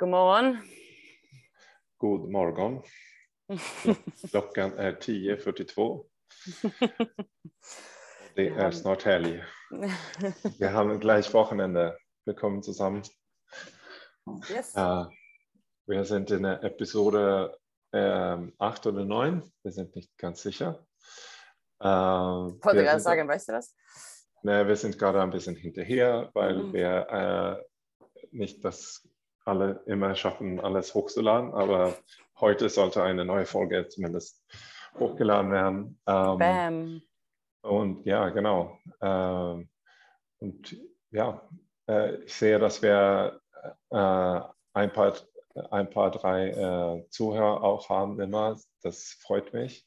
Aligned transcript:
God 0.00 0.08
morgon. 0.08 0.56
God 1.98 2.30
morgon. 2.30 2.82
Klockan 4.30 4.72
är 4.78 4.92
10.42. 4.92 6.04
Det 8.34 8.48
är 8.48 8.70
snart 8.70 9.02
helg. 9.02 9.44
Wir 10.58 10.68
haben 10.68 11.00
gleich 11.00 11.34
Wochenende. 11.34 11.98
Wir 12.24 12.34
kommen 12.34 12.62
zusammen. 12.62 13.02
Yes. 14.48 14.74
Äh, 14.74 15.04
wir 15.86 16.04
sind 16.04 16.30
in 16.30 16.42
der 16.44 16.62
Episode 16.64 17.58
ähm, 17.92 18.54
8 18.58 18.86
oder 18.86 19.04
9. 19.04 19.42
Wir 19.62 19.72
sind 19.72 19.94
nicht 19.96 20.16
ganz 20.16 20.40
sicher. 20.42 20.86
Äh, 21.80 21.86
Wollte 21.86 22.72
wir 22.72 22.82
gerade 22.84 23.00
sagen, 23.00 23.28
weißt 23.28 23.48
du 23.48 23.52
das? 23.52 23.76
Ne, 24.42 24.66
wir 24.66 24.76
sind 24.76 24.98
gerade 24.98 25.20
ein 25.20 25.30
bisschen 25.30 25.56
hinterher, 25.56 26.30
weil 26.32 26.56
Mhm. 26.56 26.72
wir 26.72 27.06
äh, 27.10 28.26
nicht 28.30 28.64
das 28.64 29.06
alle 29.50 29.82
immer 29.86 30.14
schaffen, 30.14 30.60
alles 30.60 30.94
hochzuladen. 30.94 31.52
Aber 31.52 31.94
heute 32.38 32.68
sollte 32.68 33.02
eine 33.02 33.24
neue 33.24 33.46
Folge 33.46 33.88
zumindest 33.88 34.42
hochgeladen 34.98 35.50
werden. 35.52 36.00
Ähm, 36.06 36.38
Bam. 36.38 37.02
und 37.62 38.06
ja, 38.06 38.28
genau. 38.30 38.78
Ähm, 39.00 39.68
und 40.38 40.76
ja, 41.10 41.48
äh, 41.88 42.16
ich 42.22 42.34
sehe, 42.34 42.58
dass 42.58 42.80
wir 42.82 43.40
äh, 43.90 44.40
ein 44.72 44.92
paar, 44.92 45.14
ein 45.70 45.90
paar 45.90 46.10
drei 46.10 46.48
äh, 46.50 47.08
Zuhörer 47.10 47.62
auch 47.62 47.88
haben 47.88 48.20
immer. 48.20 48.56
Das 48.82 49.18
freut 49.20 49.52
mich. 49.52 49.86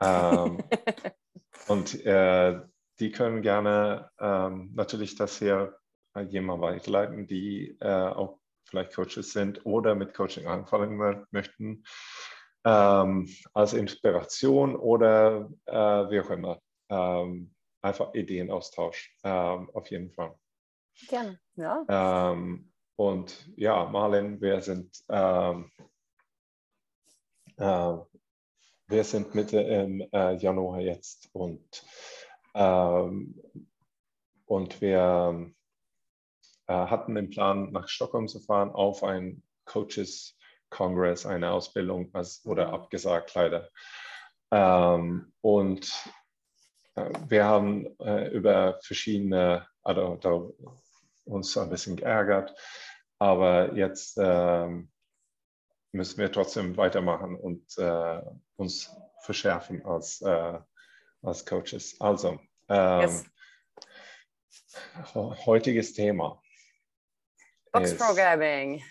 Ähm, 0.00 0.58
und 1.68 2.04
äh, 2.06 2.60
die 3.00 3.10
können 3.10 3.42
gerne 3.42 4.10
ähm, 4.20 4.72
natürlich 4.74 5.16
das 5.16 5.38
hier 5.38 5.76
an 6.12 6.28
jemand 6.28 6.60
weiterleiten, 6.62 7.26
die 7.26 7.76
äh, 7.80 7.88
auch 7.88 8.39
vielleicht 8.70 8.94
Coaches 8.94 9.32
sind 9.32 9.66
oder 9.66 9.94
mit 9.94 10.14
Coaching 10.14 10.46
anfangen 10.46 10.98
mö- 10.98 11.26
möchten, 11.30 11.84
ähm, 12.64 13.28
als 13.52 13.72
Inspiration 13.72 14.76
oder 14.76 15.50
äh, 15.66 15.74
wie 16.10 16.20
auch 16.20 16.30
immer. 16.30 16.60
Ähm, 16.88 17.54
einfach 17.82 18.14
Ideenaustausch, 18.14 19.16
ähm, 19.24 19.70
auf 19.74 19.90
jeden 19.90 20.10
Fall. 20.12 20.34
Gerne. 21.08 21.40
Ja. 21.56 21.84
Ähm, 21.88 22.72
und 22.96 23.48
ja, 23.56 23.86
Marlin, 23.86 24.40
wir 24.40 24.60
sind, 24.60 25.02
ähm, 25.08 25.70
äh, 27.56 27.96
wir 28.88 29.04
sind 29.04 29.34
Mitte 29.34 29.60
im 29.60 30.06
äh, 30.12 30.34
Januar 30.36 30.80
jetzt 30.80 31.30
und, 31.32 31.84
ähm, 32.54 33.40
und 34.44 34.80
wir 34.80 35.50
hatten 36.72 37.14
den 37.14 37.30
Plan, 37.30 37.72
nach 37.72 37.88
Stockholm 37.88 38.28
zu 38.28 38.40
fahren 38.40 38.70
auf 38.70 39.02
ein 39.02 39.42
Coaches 39.64 40.36
Congress, 40.70 41.26
eine 41.26 41.50
Ausbildung, 41.50 42.10
als, 42.14 42.44
wurde 42.44 42.66
Mhm. 42.66 42.74
abgesagt 42.74 43.34
leider. 43.34 43.68
Ähm, 44.52 45.32
und 45.40 45.92
äh, 46.94 47.10
wir 47.28 47.44
haben 47.44 47.86
äh, 48.00 48.28
über 48.28 48.78
verschiedene, 48.82 49.66
also 49.82 50.16
da 50.16 50.48
uns 51.24 51.56
ein 51.56 51.70
bisschen 51.70 51.96
geärgert, 51.96 52.54
aber 53.18 53.74
jetzt 53.74 54.18
ähm, 54.20 54.90
müssen 55.92 56.18
wir 56.18 56.30
trotzdem 56.32 56.76
weitermachen 56.76 57.36
und 57.36 57.76
äh, 57.78 58.22
uns 58.56 58.96
verschärfen 59.22 59.84
als, 59.84 60.20
äh, 60.22 60.58
als 61.22 61.44
Coaches. 61.46 62.00
Also, 62.00 62.38
ähm, 62.68 63.02
Yes. 63.02 63.24
he- 65.12 65.46
heutiges 65.46 65.92
Thema. 65.94 66.40
Box 67.72 67.96
Programming. 67.96 68.82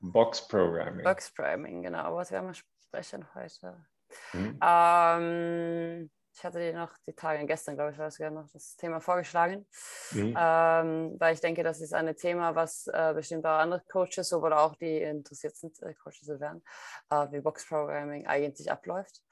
Box 0.00 0.46
Programming. 0.46 1.04
Box 1.04 1.30
Programming, 1.32 1.82
genau. 1.82 2.16
Was 2.16 2.30
werden 2.30 2.48
wir 2.48 2.54
sprechen 2.54 3.26
heute? 3.34 3.84
Mhm. 4.32 4.58
Ähm, 4.62 6.10
ich 6.32 6.44
hatte 6.44 6.58
dir 6.58 6.74
noch 6.74 6.92
die 7.06 7.12
Tage, 7.12 7.44
gestern 7.46 7.76
glaube 7.76 7.92
ich, 7.92 7.98
war 7.98 8.06
das 8.06 8.18
ja 8.18 8.30
noch 8.30 8.48
das 8.52 8.76
Thema 8.76 9.00
vorgeschlagen, 9.00 9.66
Mhm. 10.12 10.34
ähm, 10.38 11.16
weil 11.18 11.34
ich 11.34 11.40
denke, 11.40 11.62
das 11.62 11.80
ist 11.80 11.92
ein 11.92 12.14
Thema, 12.16 12.54
was 12.54 12.86
äh, 12.88 13.12
bestimmt 13.14 13.46
auch 13.46 13.58
andere 13.58 13.82
Coaches 13.90 14.32
oder 14.32 14.60
auch 14.60 14.74
die 14.76 14.98
interessiert 15.00 15.56
sind, 15.56 15.80
äh, 15.82 15.94
Coaches 15.94 16.22
zu 16.22 16.40
werden, 16.40 16.62
äh, 17.10 17.26
wie 17.30 17.40
Box 17.40 17.66
Programming 17.66 18.26
eigentlich 18.26 18.70
abläuft. 18.70 19.22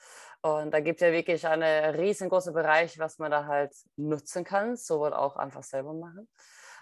Und 0.42 0.72
da 0.72 0.80
gibt 0.80 1.00
es 1.00 1.06
ja 1.06 1.12
wirklich 1.12 1.46
einen 1.46 1.94
riesengroßen 1.94 2.52
Bereich, 2.54 2.98
was 2.98 3.18
man 3.18 3.30
da 3.30 3.46
halt 3.46 3.74
nutzen 3.96 4.44
kann, 4.44 4.76
sowohl 4.76 5.12
auch 5.12 5.36
einfach 5.36 5.62
selber 5.62 5.92
machen. 5.94 6.28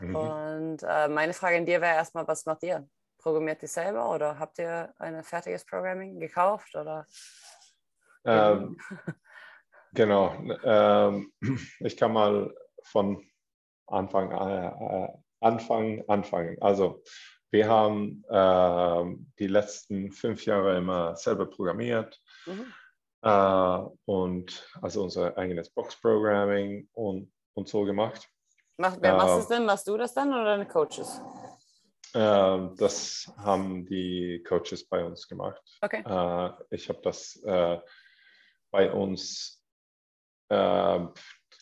Mhm. 0.00 0.16
Und 0.16 0.82
äh, 0.82 1.08
meine 1.08 1.32
Frage 1.32 1.56
an 1.56 1.66
dir 1.66 1.80
wäre 1.80 1.94
erstmal, 1.96 2.26
was 2.28 2.46
macht 2.46 2.62
ihr? 2.62 2.88
Programmiert 3.18 3.62
ihr 3.62 3.68
selber 3.68 4.12
oder 4.14 4.38
habt 4.38 4.58
ihr 4.58 4.94
ein 4.98 5.22
fertiges 5.24 5.64
Programming 5.64 6.20
gekauft? 6.20 6.74
Oder? 6.76 7.06
Ähm, 8.24 8.78
genau. 9.92 10.34
Ähm, 10.62 11.32
ich 11.80 11.96
kann 11.96 12.12
mal 12.12 12.54
von 12.82 13.24
Anfang 13.86 14.30
äh, 14.32 14.66
äh, 15.04 15.08
Anfang 15.40 16.02
anfangen. 16.08 16.60
Also 16.60 17.02
wir 17.50 17.68
haben 17.68 18.24
ähm, 18.30 19.32
die 19.38 19.46
letzten 19.46 20.12
fünf 20.12 20.44
Jahre 20.44 20.76
immer 20.76 21.16
selber 21.16 21.46
programmiert 21.46 22.20
Mhm. 22.46 22.72
äh, 23.22 23.78
und 24.04 24.68
also 24.82 25.04
unser 25.04 25.36
eigenes 25.36 25.70
Box-Programming 25.70 26.88
und, 26.92 27.32
und 27.54 27.68
so 27.68 27.84
gemacht. 27.84 28.28
Mach, 28.78 28.96
wer 29.00 29.14
macht 29.14 29.30
Ähm, 29.30 29.38
es 29.38 29.48
denn? 29.48 29.64
Machst 29.64 29.88
du 29.88 29.96
das 29.96 30.12
dann 30.12 30.28
oder 30.32 30.44
deine 30.44 30.66
Coaches? 30.66 31.20
Ähm, 32.14 32.74
das 32.76 33.32
haben 33.38 33.86
die 33.86 34.42
Coaches 34.46 34.86
bei 34.86 35.04
uns 35.04 35.26
gemacht. 35.28 35.62
Okay. 35.80 36.02
Äh, 36.04 36.50
ich 36.74 36.88
habe 36.88 37.00
das 37.02 37.36
äh, 37.44 37.78
bei 38.70 38.92
uns 38.92 39.62
äh, 40.48 40.54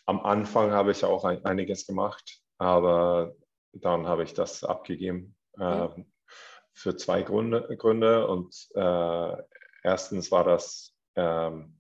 am 0.07 0.21
Anfang 0.21 0.73
habe 0.73 0.91
ich 0.91 1.05
auch 1.05 1.25
ein, 1.25 1.45
einiges 1.45 1.87
gemacht, 1.87 2.41
aber 2.59 3.35
dann 3.73 4.07
habe 4.07 4.25
ich 4.25 4.35
das 4.35 4.63
abgegeben 4.65 5.37
äh, 5.59 5.89
für 6.73 6.97
zwei 6.97 7.23
Gründe, 7.23 7.75
Gründe. 7.79 8.27
Und 8.27 8.55
äh, 8.75 9.43
erstens 9.83 10.31
war 10.31 10.45
das, 10.45 10.95
ähm, 11.17 11.79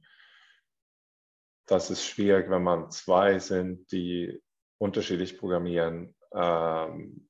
das 1.66 1.90
ist 1.90 2.04
schwierig, 2.04 2.48
wenn 2.48 2.62
man 2.62 2.90
zwei 2.90 3.38
sind, 3.38 3.90
die 3.92 4.42
unterschiedlich 4.78 5.38
programmieren, 5.38 6.14
ähm, 6.34 7.28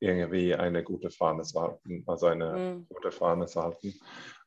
irgendwie 0.00 0.54
eine 0.54 0.84
gute 0.84 1.10
Fahne 1.10 1.42
zu 1.42 1.60
halten, 1.60 2.04
also 2.06 2.26
eine 2.26 2.56
Mhm. 2.58 2.86
gute 2.88 3.10
Fahne 3.10 3.46
zu 3.46 3.62
halten. 3.62 3.94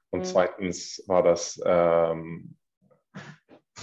Und 0.09 0.21
Mhm. 0.21 0.25
zweitens 0.25 1.03
war 1.07 1.21
das 1.23 1.59
ähm, 1.65 2.55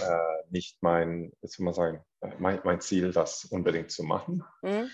äh, 0.01 0.43
nicht 0.49 0.81
mein, 0.81 1.31
wie 1.41 1.47
soll 1.47 1.65
man 1.65 1.73
sagen, 1.73 2.03
mein, 2.39 2.59
mein 2.63 2.81
Ziel, 2.81 3.11
das 3.11 3.45
unbedingt 3.45 3.91
zu 3.91 4.03
machen. 4.03 4.43
Mhm. 4.63 4.89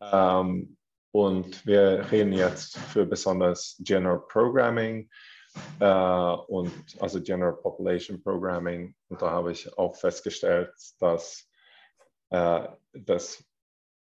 Ähm, 0.00 0.76
und 1.10 1.66
wir 1.66 2.06
reden 2.12 2.32
jetzt 2.32 2.78
für 2.78 3.04
besonders 3.04 3.76
General 3.80 4.20
Programming 4.28 5.10
äh, 5.80 6.32
und 6.46 6.72
also 7.00 7.20
General 7.20 7.54
Population 7.54 8.22
Programming. 8.22 8.94
Und 9.08 9.20
da 9.20 9.30
habe 9.30 9.50
ich 9.52 9.76
auch 9.76 9.96
festgestellt, 9.96 10.72
dass, 11.00 11.47
dass 12.30 13.44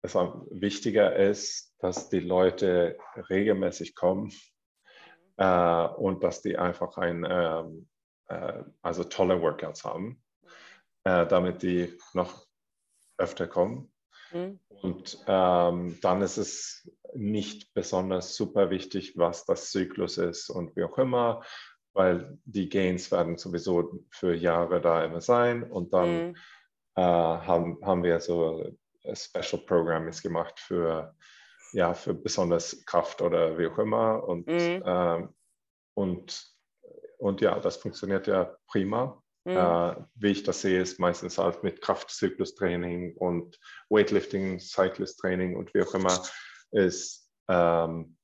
es 0.02 0.14
wichtiger 0.14 1.16
ist, 1.16 1.74
dass 1.78 2.08
die 2.08 2.20
Leute 2.20 2.98
regelmäßig 3.28 3.94
kommen 3.94 4.32
äh, 5.36 5.86
und 5.86 6.22
dass 6.22 6.42
die 6.42 6.56
einfach 6.58 6.96
ein, 6.98 7.26
ähm, 7.28 7.88
äh, 8.28 8.64
also 8.82 9.04
tolle 9.04 9.40
Workouts 9.40 9.84
haben, 9.84 10.22
äh, 11.04 11.26
damit 11.26 11.62
die 11.62 11.96
noch 12.14 12.46
öfter 13.16 13.46
kommen. 13.46 13.92
Mhm. 14.32 14.60
Und 14.68 15.24
ähm, 15.26 15.98
dann 16.02 16.22
ist 16.22 16.36
es 16.36 16.88
nicht 17.14 17.72
besonders 17.74 18.36
super 18.36 18.70
wichtig, 18.70 19.16
was 19.16 19.44
das 19.44 19.70
Zyklus 19.70 20.18
ist 20.18 20.50
und 20.50 20.76
wie 20.76 20.84
auch 20.84 20.98
immer, 20.98 21.42
weil 21.94 22.38
die 22.44 22.68
Gains 22.68 23.10
werden 23.10 23.38
sowieso 23.38 24.04
für 24.10 24.34
Jahre 24.34 24.80
da 24.80 25.04
immer 25.04 25.20
sein. 25.20 25.68
Und 25.68 25.92
dann 25.92 26.28
Mhm. 26.28 26.36
Äh, 26.98 27.00
haben, 27.00 27.78
haben 27.84 28.02
wir 28.02 28.18
so 28.18 28.76
Special 29.14 29.62
Programmings 29.64 30.20
gemacht 30.20 30.58
für, 30.58 31.14
ja, 31.72 31.94
für 31.94 32.12
besonders 32.12 32.84
Kraft 32.86 33.22
oder 33.22 33.56
wie 33.56 33.68
auch 33.68 33.78
immer. 33.78 34.24
Und, 34.24 34.48
Mhm. 34.48 34.82
ähm, 34.84 35.34
und, 35.94 36.44
und 37.18 37.40
ja, 37.40 37.60
das 37.60 37.76
funktioniert 37.76 38.26
ja 38.26 38.56
prima. 38.66 39.22
Mhm. 39.44 39.56
Äh, 39.56 39.96
wie 40.16 40.30
ich 40.32 40.42
das 40.42 40.60
sehe, 40.60 40.80
ist 40.80 40.98
meistens 40.98 41.38
halt 41.38 41.62
mit 41.62 41.80
Kraftzyklustraining 41.80 43.16
und 43.16 43.58
Weightlifting, 43.90 44.58
Cyclist-Training 44.58 45.56
und 45.56 45.72
wie 45.74 45.82
auch 45.82 45.94
immer, 45.94 46.20
ist, 46.72 47.30
ähm, 47.48 48.16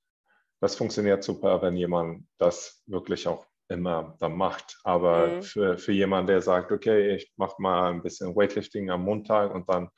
das 0.60 0.74
funktioniert 0.74 1.22
super, 1.22 1.62
wenn 1.62 1.76
jemand 1.76 2.26
das 2.38 2.82
wirklich 2.86 3.28
auch 3.28 3.46
immer 3.68 4.16
dann 4.20 4.36
macht. 4.36 4.78
Aber 4.84 5.28
Mhm. 5.28 5.42
für, 5.42 5.78
für 5.78 5.92
jemanden, 5.92 6.28
der 6.28 6.42
sagt, 6.42 6.72
okay, 6.72 7.14
ich 7.16 7.32
mache 7.36 7.60
mal 7.60 7.90
ein 7.90 8.02
bisschen 8.02 8.34
Weightlifting 8.36 8.90
am 8.90 9.02
Montag 9.04 9.54
und 9.54 9.68
dann 9.68 9.88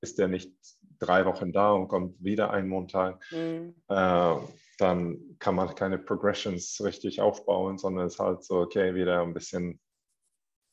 ist 0.00 0.18
der 0.18 0.28
nicht 0.28 0.52
drei 0.98 1.24
Wochen 1.26 1.52
da 1.52 1.72
und 1.72 1.88
kommt 1.88 2.22
wieder 2.22 2.50
ein 2.50 2.68
Montag, 2.68 3.24
Mhm. 3.30 3.74
äh, 3.88 4.34
dann 4.78 5.36
kann 5.38 5.54
man 5.54 5.74
keine 5.74 5.98
Progressions 5.98 6.80
richtig 6.82 7.20
aufbauen, 7.20 7.78
sondern 7.78 8.06
es 8.06 8.14
ist 8.14 8.20
halt 8.20 8.44
so, 8.44 8.60
okay, 8.60 8.94
wieder 8.94 9.22
ein 9.22 9.34
bisschen, 9.34 9.80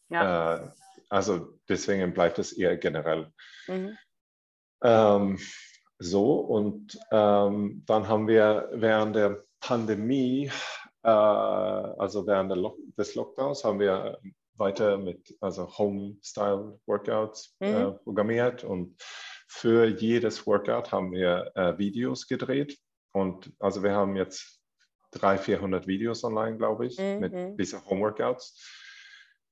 ja. 0.10 0.56
äh, 0.56 0.70
also 1.10 1.60
deswegen 1.68 2.14
bleibt 2.14 2.40
es 2.40 2.54
eher 2.54 2.78
generell. 2.78 3.32
Mhm. 3.68 3.98
Ähm, 4.84 5.40
so, 6.00 6.40
und 6.40 6.98
ähm, 7.12 7.84
dann 7.86 8.08
haben 8.08 8.28
wir 8.28 8.70
während 8.74 9.16
der 9.16 9.44
Pandemie, 9.60 10.50
also 11.08 12.28
während 12.28 12.56
Lock 12.56 12.78
des 12.98 13.16
Lockdowns, 13.16 13.64
haben 13.64 13.80
wir 13.80 14.20
weiter 14.60 14.98
mit 14.98 15.36
also 15.40 15.78
Home-Style-Workouts 15.78 17.56
äh, 17.62 17.72
mhm. 17.72 17.78
äh, 17.78 17.92
programmiert 17.92 18.64
und 18.64 18.96
für 19.48 19.88
jedes 19.88 20.46
Workout 20.46 20.92
haben 20.92 21.12
wir 21.12 21.52
äh, 21.56 21.78
Videos 21.78 22.28
gedreht 22.28 22.78
und 23.14 23.52
also 23.60 23.82
wir 23.82 23.94
haben 23.94 24.16
jetzt 24.16 24.60
300, 25.12 25.44
400 25.44 25.88
Videos 25.88 26.24
online, 26.24 26.58
glaube 26.58 26.86
ich, 26.86 27.00
mhm. 27.00 27.20
mit 27.20 27.60
diesen 27.60 27.84
Home-Workouts. 27.86 28.62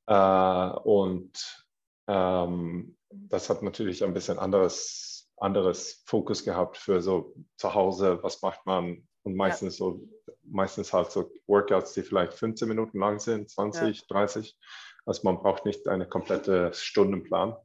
Äh, 0.08 0.70
und 0.84 1.66
ähm, 2.08 2.98
das 3.10 3.50
hat 3.50 3.64
natürlich 3.64 4.04
ein 4.04 4.14
bisschen 4.14 4.38
anderes, 4.38 5.30
anderes 5.38 6.04
Fokus 6.06 6.44
gehabt 6.44 6.78
für 6.78 7.02
so 7.02 7.34
zu 7.58 7.74
Hause, 7.74 8.20
was 8.22 8.42
macht 8.42 8.66
man 8.66 9.07
und 9.28 9.36
meistens 9.36 9.78
ja. 9.78 9.88
so, 9.88 10.02
meistens 10.44 10.94
halt 10.94 11.12
so 11.12 11.30
Workouts, 11.48 11.94
die 11.94 12.02
vielleicht 12.02 12.34
15 12.34 12.66
Minuten 12.66 12.98
lang 12.98 13.20
sind, 13.20 13.50
20, 13.50 14.00
ja. 14.00 14.06
30. 14.08 14.58
Also 15.06 15.22
man 15.24 15.38
braucht 15.38 15.66
nicht 15.66 15.86
eine 15.90 16.08
komplette 16.08 16.74
Stundenplan. 16.74 17.58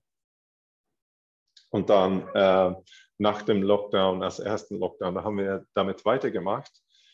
Und 1.70 1.88
dann 1.88 2.26
äh, 2.34 2.74
nach 3.18 3.42
dem 3.42 3.62
Lockdown, 3.62 4.24
als 4.24 4.40
ersten 4.40 4.80
Lockdown, 4.80 5.14
da 5.14 5.22
haben 5.22 5.38
wir 5.38 5.64
damit 5.74 6.04
weitergemacht 6.04 6.72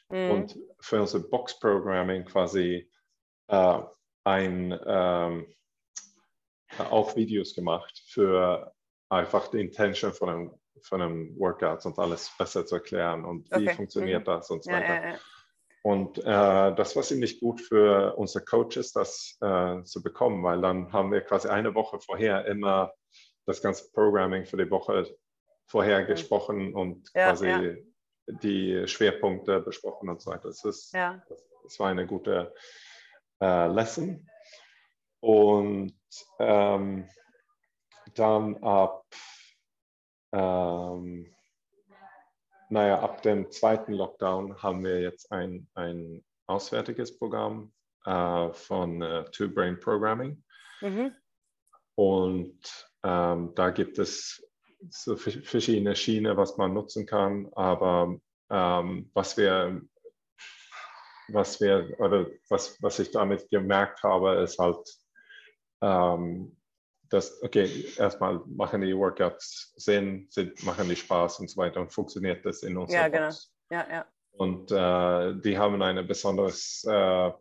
mhm. 0.09 0.31
und 0.31 0.59
für 0.81 1.03
unser 1.03 1.21
Box-Programming 1.21 2.25
quasi 2.25 2.91
äh, 3.49 3.81
ein, 4.25 4.81
ähm, 4.87 5.47
auch 6.91 7.17
Videos 7.17 7.55
gemacht 7.55 8.03
für 8.07 8.73
einfach 9.11 9.49
die 9.49 9.61
Intention 9.61 10.15
von 10.15 10.29
einem, 10.31 10.61
von 10.83 11.03
einem 11.03 11.39
Workout 11.39 11.85
und 11.87 11.99
alles 11.99 12.31
besser 12.39 12.67
zu 12.67 12.77
erklären 12.77 13.25
und 13.25 13.51
wie 13.51 13.67
okay. 13.67 13.75
funktioniert 13.75 14.23
mhm. 14.23 14.25
das 14.25 14.51
und 14.51 14.65
so 14.65 14.71
weiter. 14.71 14.95
Ja, 14.95 15.05
ja, 15.05 15.11
ja. 15.13 15.19
Und 15.83 16.19
äh, 16.19 16.75
das 16.75 16.97
war 16.97 17.03
ziemlich 17.03 17.41
gut 17.41 17.61
für 17.61 18.15
unsere 18.17 18.45
Coaches, 18.45 18.93
das 18.93 19.39
äh, 19.41 19.83
zu 19.85 20.03
bekommen, 20.03 20.43
weil 20.43 20.61
dann 20.61 20.93
haben 20.93 21.13
wir 21.13 21.21
quasi 21.21 21.49
eine 21.49 21.75
Woche 21.75 21.99
vorher 22.01 22.47
immer 22.47 22.93
das 23.47 23.63
ganze 23.63 23.91
Programming 23.93 24.45
für 24.45 24.57
die 24.57 24.71
Woche 24.71 25.07
vorher 25.67 26.05
gesprochen 26.05 26.75
und 26.75 27.11
ja, 27.15 27.31
quasi 27.31 27.85
die 28.27 28.87
Schwerpunkte 28.87 29.61
besprochen 29.61 30.09
und 30.09 30.21
so 30.21 30.31
weiter. 30.31 30.49
Das, 30.49 30.65
ist, 30.65 30.93
das 30.95 31.79
war 31.79 31.89
eine 31.89 32.07
gute 32.07 32.55
äh, 33.41 33.67
Lesson. 33.69 34.29
Und 35.21 35.95
ähm, 36.39 37.09
dann 38.15 38.57
ab 38.63 39.05
ähm, 40.33 41.35
naja, 42.71 43.01
ab 43.01 43.23
dem 43.23 43.51
zweiten 43.51 43.93
Lockdown 43.93 44.63
haben 44.63 44.85
wir 44.85 45.01
jetzt 45.01 45.33
ein, 45.33 45.69
ein 45.75 46.25
auswärtiges 46.47 47.19
Programm 47.19 47.73
äh, 48.05 48.53
von 48.53 49.03
äh, 49.03 49.25
Two 49.31 49.49
Brain 49.49 49.81
Programming. 49.81 50.43
Mhm. 50.81 51.15
Und 51.95 52.91
ähm, 53.03 53.53
da 53.55 53.71
gibt 53.71 53.99
es 53.99 54.45
so 54.91 55.17
verschiedene 55.17 55.97
Schienen, 55.97 56.37
was 56.37 56.57
man 56.57 56.75
nutzen 56.75 57.07
kann. 57.07 57.49
Aber 57.55 58.17
ähm, 58.51 59.11
was 59.15 59.37
wir, 59.37 59.83
was 61.29 61.61
wir, 61.61 61.95
oder 61.99 62.27
was, 62.49 62.81
was 62.83 62.99
ich 62.99 63.11
damit 63.11 63.49
gemerkt 63.51 64.03
habe, 64.03 64.37
ist 64.43 64.59
halt, 64.59 64.89
ähm, 65.81 66.58
dass, 67.11 67.43
okay, 67.43 67.87
erstmal 67.97 68.41
machen 68.47 68.81
die 68.81 68.97
Workouts 68.97 69.73
Sinn, 69.77 70.27
sind, 70.31 70.63
machen 70.65 70.89
die 70.89 70.97
Spaß 70.97 71.41
und 71.41 71.49
so 71.51 71.57
weiter 71.57 71.81
und 71.81 71.93
funktioniert 71.93 72.45
das 72.45 72.63
in 72.63 72.77
unserer 72.77 73.03
Ja, 73.03 73.09
genau. 73.09 73.31
Ja, 73.71 73.87
ja. 73.91 74.07
Und 74.33 74.71
äh, 74.71 75.41
die 75.41 75.59
haben 75.59 75.83
ein 75.83 76.07
besonderes, 76.07 76.85
äh, 76.89 77.33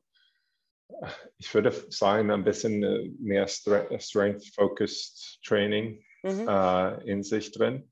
ich 1.38 1.54
würde 1.54 1.72
sagen, 1.90 2.32
ein 2.32 2.44
bisschen 2.44 2.84
äh, 2.84 3.10
mehr 3.20 3.48
Strength-Focused 3.48 5.40
Training 5.44 6.04
mhm. 6.24 6.48
äh, 6.48 7.04
in 7.10 7.24
sich 7.24 7.52
drin. 7.52 7.92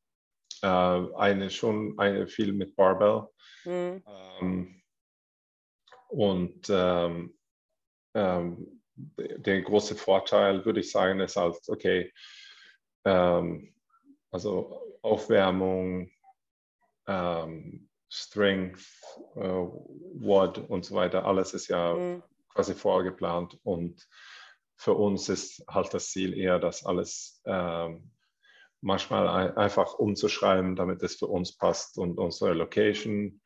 Äh, 0.62 0.68
eine 0.68 1.50
schon 1.52 2.00
eine 2.00 2.28
viel 2.28 2.54
mit 2.54 2.76
Barbell. 2.76 3.28
Mhm. 3.66 4.04
Ähm, 4.42 4.82
und 6.10 6.68
ähm, 6.70 7.38
ähm, 8.14 8.75
der 8.96 9.62
große 9.62 9.96
Vorteil, 9.96 10.66
würde 10.66 10.80
ich 10.80 10.92
sagen, 10.92 11.20
ist 11.20 11.36
halt, 11.36 11.58
okay, 11.68 12.12
ähm, 13.06 13.74
also 14.32 14.98
Aufwärmung, 15.02 16.10
ähm, 17.08 17.90
Strength, 18.10 18.82
äh, 19.36 19.40
Watt 19.40 20.58
und 20.58 20.86
so 20.86 20.96
weiter, 20.96 21.26
alles 21.26 21.54
ist 21.54 21.68
ja 21.68 21.94
mhm. 21.94 22.24
quasi 22.50 22.74
vorgeplant 22.74 23.60
und 23.64 24.08
für 24.78 24.94
uns 24.94 25.30
ist 25.30 25.64
halt 25.70 25.94
das 25.94 26.12
Ziel 26.12 26.38
eher, 26.38 26.60
das 26.60 26.86
alles 26.86 27.42
ähm, 27.46 28.12
manchmal 28.82 29.28
ein, 29.28 29.58
einfach 29.58 29.94
umzuschreiben, 29.96 30.76
damit 30.76 31.02
es 31.02 31.16
für 31.16 31.28
uns 31.28 31.56
passt 31.56 31.98
und 31.98 32.18
unsere 32.18 32.54
Location 32.54 33.42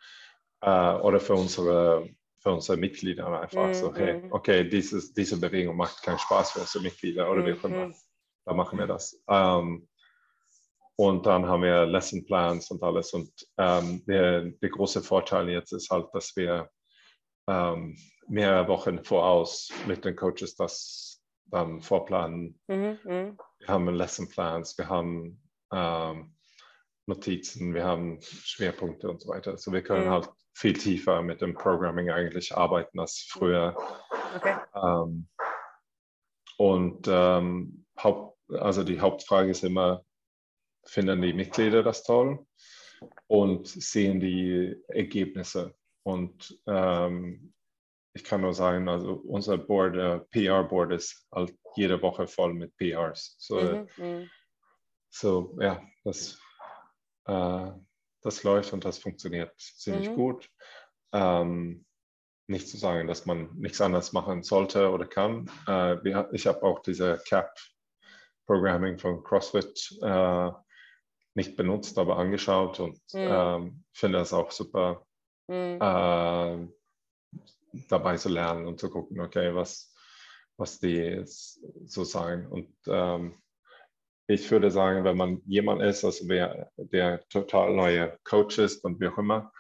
äh, 0.62 0.96
oder 0.96 1.20
für 1.20 1.36
unsere 1.36 2.10
für 2.40 2.54
unsere 2.54 2.78
Mitglieder 2.78 3.42
einfach 3.42 3.68
mhm. 3.68 3.74
so, 3.74 3.94
hey, 3.94 4.22
mhm. 4.22 4.32
okay, 4.32 4.68
dieses, 4.68 5.14
diese 5.14 5.40
Bewegung 5.40 5.76
macht 5.76 6.02
keinen 6.04 6.20
Spaß 6.20 6.52
für 6.54 6.60
unsere 6.62 6.84
Mitglieder 6.84 7.30
oder 7.30 7.46
wie 7.46 7.54
auch 7.54 7.64
immer. 7.64 7.88
Mhm. 7.88 7.96
Da 8.46 8.54
machen 8.54 8.80
wir 8.80 8.88
das. 8.88 9.22
Ähm, 9.30 9.88
und 10.96 11.26
dann 11.26 11.48
haben 11.48 11.64
wir 11.64 11.86
Lesson 11.86 12.26
Plans 12.26 12.72
und 12.72 12.84
alles. 12.84 13.14
Und 13.14 13.32
ähm, 13.58 14.04
der, 14.06 14.42
der, 14.42 14.70
große 14.70 15.02
Vorteil 15.02 15.50
jetzt 15.50 15.72
ist 15.72 15.90
halt, 15.90 16.08
dass 16.14 16.36
wir 16.36 16.70
ähm, 17.48 17.98
mehrere 18.28 18.68
Wochen 18.68 19.04
voraus 19.04 19.70
mit 19.88 20.04
den 20.04 20.16
Coaches 20.16 20.56
das 20.56 21.22
dann 21.46 21.82
vorplanen. 21.82 22.60
Mhm, 22.68 23.00
mhm. 23.04 23.38
wir 23.60 23.68
haben 23.68 23.90
Lesson 23.90 24.30
Plans, 24.30 24.78
wir 24.78 24.90
haben 24.90 25.42
ähm, 25.74 26.36
Notizen, 27.06 27.74
wir 27.74 27.86
haben 27.86 28.20
Schwerpunkte 28.22 29.10
und 29.10 29.22
so 29.22 29.30
weiter. 29.30 29.52
Also 29.52 29.72
wir 29.72 29.82
können 29.82 30.06
mhm. 30.06 30.12
halt 30.12 30.30
viel 30.60 30.74
tiefer 30.74 31.22
mit 31.22 31.40
dem 31.40 31.54
Programming 31.54 32.10
eigentlich 32.10 32.54
arbeiten 32.54 33.00
als 33.00 33.26
früher. 33.30 33.78
Okay. 34.36 34.58
Ähm, 34.76 35.30
und 36.58 37.08
ähm, 37.08 37.86
Haupt, 37.98 38.38
also 38.50 38.84
die 38.84 39.00
Hauptfrage 39.00 39.52
ist 39.52 39.64
immer, 39.64 40.04
finden 40.86 41.22
die 41.22 41.32
Mitglieder 41.32 41.82
das 41.82 42.04
toll 42.04 42.46
und 43.28 43.68
sehen 43.68 44.20
die 44.20 44.76
Ergebnisse? 44.90 45.76
Und 46.04 46.60
ähm, 46.68 47.54
ich 48.14 48.26
kann 48.26 48.42
nur 48.42 48.54
sagen, 48.54 48.90
also 48.90 49.14
unser 49.14 49.58
Board, 49.58 49.96
äh, 49.96 50.20
PR-Board 50.32 50.92
ist 50.92 51.26
halt 51.32 51.58
jede 51.78 52.02
Woche 52.02 52.28
voll 52.28 52.54
mit 52.54 52.76
PRs. 52.76 53.38
So, 53.40 53.62
mhm, 53.62 53.88
mhm. 53.96 54.30
so 55.10 55.58
ja, 55.62 55.82
das 56.04 56.38
äh, 57.28 57.72
das 58.22 58.44
läuft 58.44 58.74
und 58.74 58.86
das 58.86 59.00
funktioniert 59.00 59.54
ziemlich 59.58 60.10
mhm. 60.10 60.16
gut. 60.16 60.50
Ähm, 61.14 61.86
nicht 62.48 62.68
zu 62.68 62.78
sagen, 62.78 63.08
dass 63.08 63.26
man 63.26 63.56
nichts 63.56 63.80
anderes 63.80 64.12
machen 64.12 64.44
sollte 64.44 64.90
oder 64.90 65.06
kann. 65.06 65.50
Äh, 65.68 66.04
wir, 66.04 66.30
ich 66.34 66.48
habe 66.48 66.64
auch 66.64 66.80
diese 66.80 67.22
CAP 67.28 67.54
Programming 68.48 68.98
von 68.98 69.24
CrossFit 69.24 70.00
äh, 70.02 70.52
nicht 71.36 71.56
benutzt, 71.56 71.98
aber 72.00 72.18
angeschaut 72.18 72.80
und 72.80 73.00
mhm. 73.14 73.20
ähm, 73.20 73.84
finde 73.94 74.18
das 74.18 74.34
auch 74.34 74.50
super, 74.52 75.06
mhm. 75.48 75.80
äh, 75.80 76.68
dabei 77.88 78.18
zu 78.18 78.30
lernen 78.30 78.66
und 78.66 78.80
zu 78.80 78.90
gucken, 78.90 79.20
okay, 79.20 79.54
was, 79.54 79.94
was 80.58 80.80
die 80.80 81.22
so 81.26 82.04
sagen. 82.04 82.48
Und 82.48 82.74
ähm, 82.88 83.40
ich 84.30 84.52
würde 84.52 84.70
sagen, 84.70 85.04
wenn 85.04 85.18
man 85.18 85.42
jemand 85.46 85.82
ist, 85.82 86.06
also 86.06 86.28
wer, 86.28 86.72
der 86.78 87.28
total 87.30 87.74
neue 87.74 88.16
Coach 88.24 88.60
ist 88.60 88.86
und 88.86 89.00
wie 89.00 89.08
auch 89.08 89.18
immer, 89.18 89.52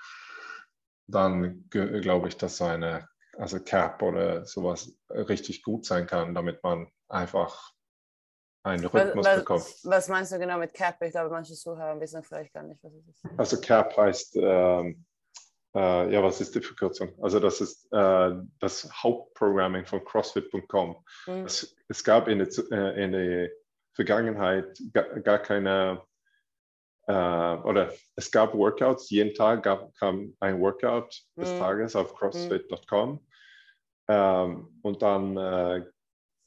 dann 1.07 1.67
glaube 1.69 2.27
ich, 2.27 2.37
dass 2.37 2.57
so 2.57 2.65
eine, 2.65 3.09
also 3.35 3.59
Cap 3.59 4.03
oder 4.03 4.45
sowas 4.45 4.95
richtig 5.09 5.63
gut 5.63 5.85
sein 5.85 6.05
kann, 6.05 6.35
damit 6.35 6.61
man 6.63 6.87
einfach 7.07 7.71
einen 8.61 8.85
Rhythmus 8.85 9.25
was, 9.25 9.39
bekommt. 9.39 9.65
Was 9.85 10.07
meinst 10.07 10.31
du 10.33 10.37
genau 10.37 10.59
mit 10.59 10.75
Cap? 10.75 11.01
Ich 11.01 11.11
glaube, 11.11 11.31
manche 11.31 11.55
Zuhörer 11.55 11.99
wissen 11.99 12.21
vielleicht 12.21 12.53
gar 12.53 12.61
nicht, 12.61 12.83
was 12.83 12.93
es 12.93 13.07
ist. 13.07 13.25
Also 13.37 13.59
Cap 13.59 13.97
heißt, 13.97 14.35
ähm, 14.35 15.03
äh, 15.73 16.13
ja, 16.13 16.21
was 16.21 16.41
ist 16.41 16.53
die 16.53 16.61
Verkürzung? 16.61 17.13
Also 17.23 17.39
das 17.39 17.59
ist 17.59 17.91
äh, 17.91 18.31
das 18.59 18.87
Hauptprogramming 18.91 19.87
von 19.87 20.05
CrossFit.com. 20.05 20.95
Mhm. 21.25 21.45
Es, 21.45 21.75
es, 21.87 22.03
gab 22.03 22.27
in 22.27 22.37
der, 22.37 22.49
äh, 22.71 23.03
in 23.03 23.11
der 23.13 23.49
Vergangenheit 23.99 24.79
gar, 24.93 25.19
gar 25.19 25.39
keine 25.39 26.01
äh, 27.07 27.11
oder 27.11 27.91
es 28.15 28.31
gab 28.31 28.53
Workouts, 28.53 29.09
jeden 29.09 29.33
Tag 29.33 29.63
gab, 29.63 29.93
kam 29.95 30.37
ein 30.39 30.61
Workout 30.61 31.21
des 31.35 31.53
mhm. 31.53 31.59
Tages 31.59 31.95
auf 31.97 32.15
crossfit.com. 32.15 33.19
Ähm, 34.07 34.79
und 34.83 35.01
dann 35.01 35.35
äh, 35.35 35.83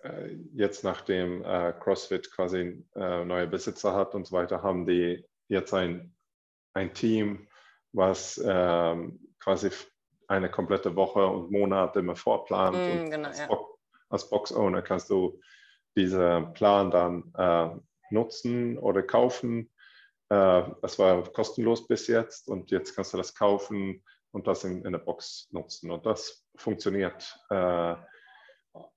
äh, 0.03 0.37
jetzt, 0.55 0.83
nachdem 0.83 1.45
äh, 1.45 1.75
CrossFit 1.79 2.31
quasi 2.33 2.87
äh, 2.95 3.25
neue 3.25 3.47
Besitzer 3.47 3.95
hat 3.95 4.15
und 4.15 4.27
so 4.27 4.35
weiter, 4.35 4.63
haben 4.63 4.87
die 4.87 5.23
jetzt 5.49 5.75
ein, 5.75 6.15
ein 6.73 6.95
Team, 6.95 7.49
was 7.93 8.43
ähm, 8.43 9.21
quasi 9.41 9.71
eine 10.27 10.51
komplette 10.51 10.97
Woche 10.97 11.27
und 11.27 11.51
Monate 11.51 11.99
immer 11.99 12.17
vorplant. 12.17 12.77
Mm, 12.77 13.11
genau, 13.11 13.29
als, 13.29 13.41
ja. 13.41 13.47
Bo 13.47 13.79
als 14.09 14.29
Box-Owner 14.31 14.83
kannst 14.83 15.11
du 15.11 15.39
diesen 15.97 16.53
Plan 16.55 16.91
dann 16.91 17.33
äh, 17.37 17.81
nutzen 18.11 18.79
oder 18.79 19.03
kaufen. 19.03 19.71
Äh, 20.29 20.63
das 20.81 20.99
war 20.99 21.23
kostenlos 21.33 21.87
bis 21.87 22.07
jetzt 22.07 22.49
und 22.49 22.71
jetzt 22.71 22.95
kannst 22.95 23.13
du 23.13 23.17
das 23.19 23.35
kaufen 23.35 24.03
und 24.33 24.47
das 24.47 24.65
in, 24.65 24.85
in 24.85 24.93
der 24.93 24.99
Box 24.99 25.49
nutzen. 25.53 25.91
Und 25.91 26.07
das 26.07 26.47
funktioniert 26.57 27.39
äh, 27.51 27.95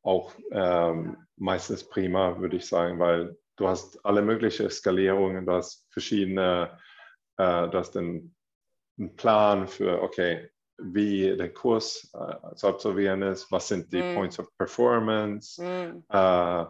auch 0.03 0.33
ähm, 0.51 1.17
meistens 1.35 1.87
prima, 1.87 2.39
würde 2.39 2.57
ich 2.57 2.65
sagen, 2.65 2.99
weil 2.99 3.37
du 3.57 3.67
hast 3.67 4.03
alle 4.05 4.21
möglichen 4.21 4.69
Skalierungen, 4.69 5.45
du 5.45 5.53
hast 5.53 5.87
verschiedene, 5.91 6.79
äh, 7.37 7.67
du 7.67 7.77
hast 7.77 7.97
einen, 7.97 8.35
einen, 8.97 9.15
Plan 9.15 9.67
für, 9.67 10.01
okay, 10.01 10.49
wie 10.77 11.36
der 11.38 11.53
Kurs 11.53 12.12
äh, 12.13 12.55
zu 12.55 12.67
absolvieren 12.67 13.22
ist, 13.22 13.51
was 13.51 13.67
sind 13.67 13.91
die 13.94 14.01
mm. 14.01 14.15
Points 14.15 14.39
of 14.39 14.48
Performance, 14.58 15.62
mm. 15.62 16.03
äh, 16.10 16.65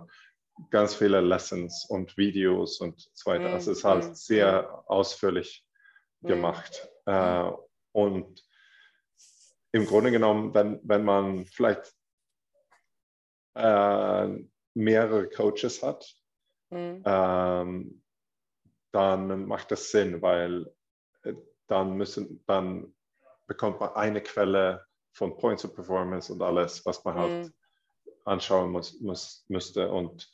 ganz 0.70 0.96
viele 0.96 1.22
Lessons 1.22 1.86
und 1.90 2.16
Videos 2.18 2.80
und 2.80 3.10
so 3.14 3.32
weiter. 3.32 3.50
Mm. 3.50 3.54
Also 3.54 3.72
es 3.72 3.80
ist 3.80 3.84
halt 3.84 4.06
mm. 4.06 4.14
sehr 4.14 4.62
mm. 4.64 4.90
ausführlich 4.92 5.66
mm. 6.22 6.28
gemacht. 6.28 6.90
Äh, 7.06 7.52
und 7.94 8.44
im 9.72 9.86
Grunde 9.86 10.12
genommen, 10.12 10.54
wenn, 10.54 10.80
wenn 10.84 11.04
man 11.04 11.46
vielleicht 11.46 11.94
äh, 13.56 14.28
mehrere 14.74 15.30
Coaches 15.30 15.82
hat, 15.84 16.14
ähm, 16.72 18.02
dann 18.92 19.46
macht 19.46 19.72
das 19.72 19.92
Sinn, 19.92 20.22
weil 20.22 20.74
äh, 21.24 21.34
dann 21.68 21.98
müssen, 21.98 22.44
dann 22.48 22.95
bekommt 23.48 23.80
man 23.80 23.94
eine 23.96 24.22
Quelle 24.22 24.86
von 25.14 25.38
Points 25.38 25.64
of 25.66 25.74
Performance 25.74 26.32
und 26.32 26.42
alles, 26.42 26.86
was 26.86 27.04
man 27.04 27.16
halt 27.16 27.46
mhm. 27.46 27.54
anschauen 28.26 28.72
muss, 28.72 29.00
muss, 29.00 29.46
müsste. 29.48 29.90
Und 29.90 30.30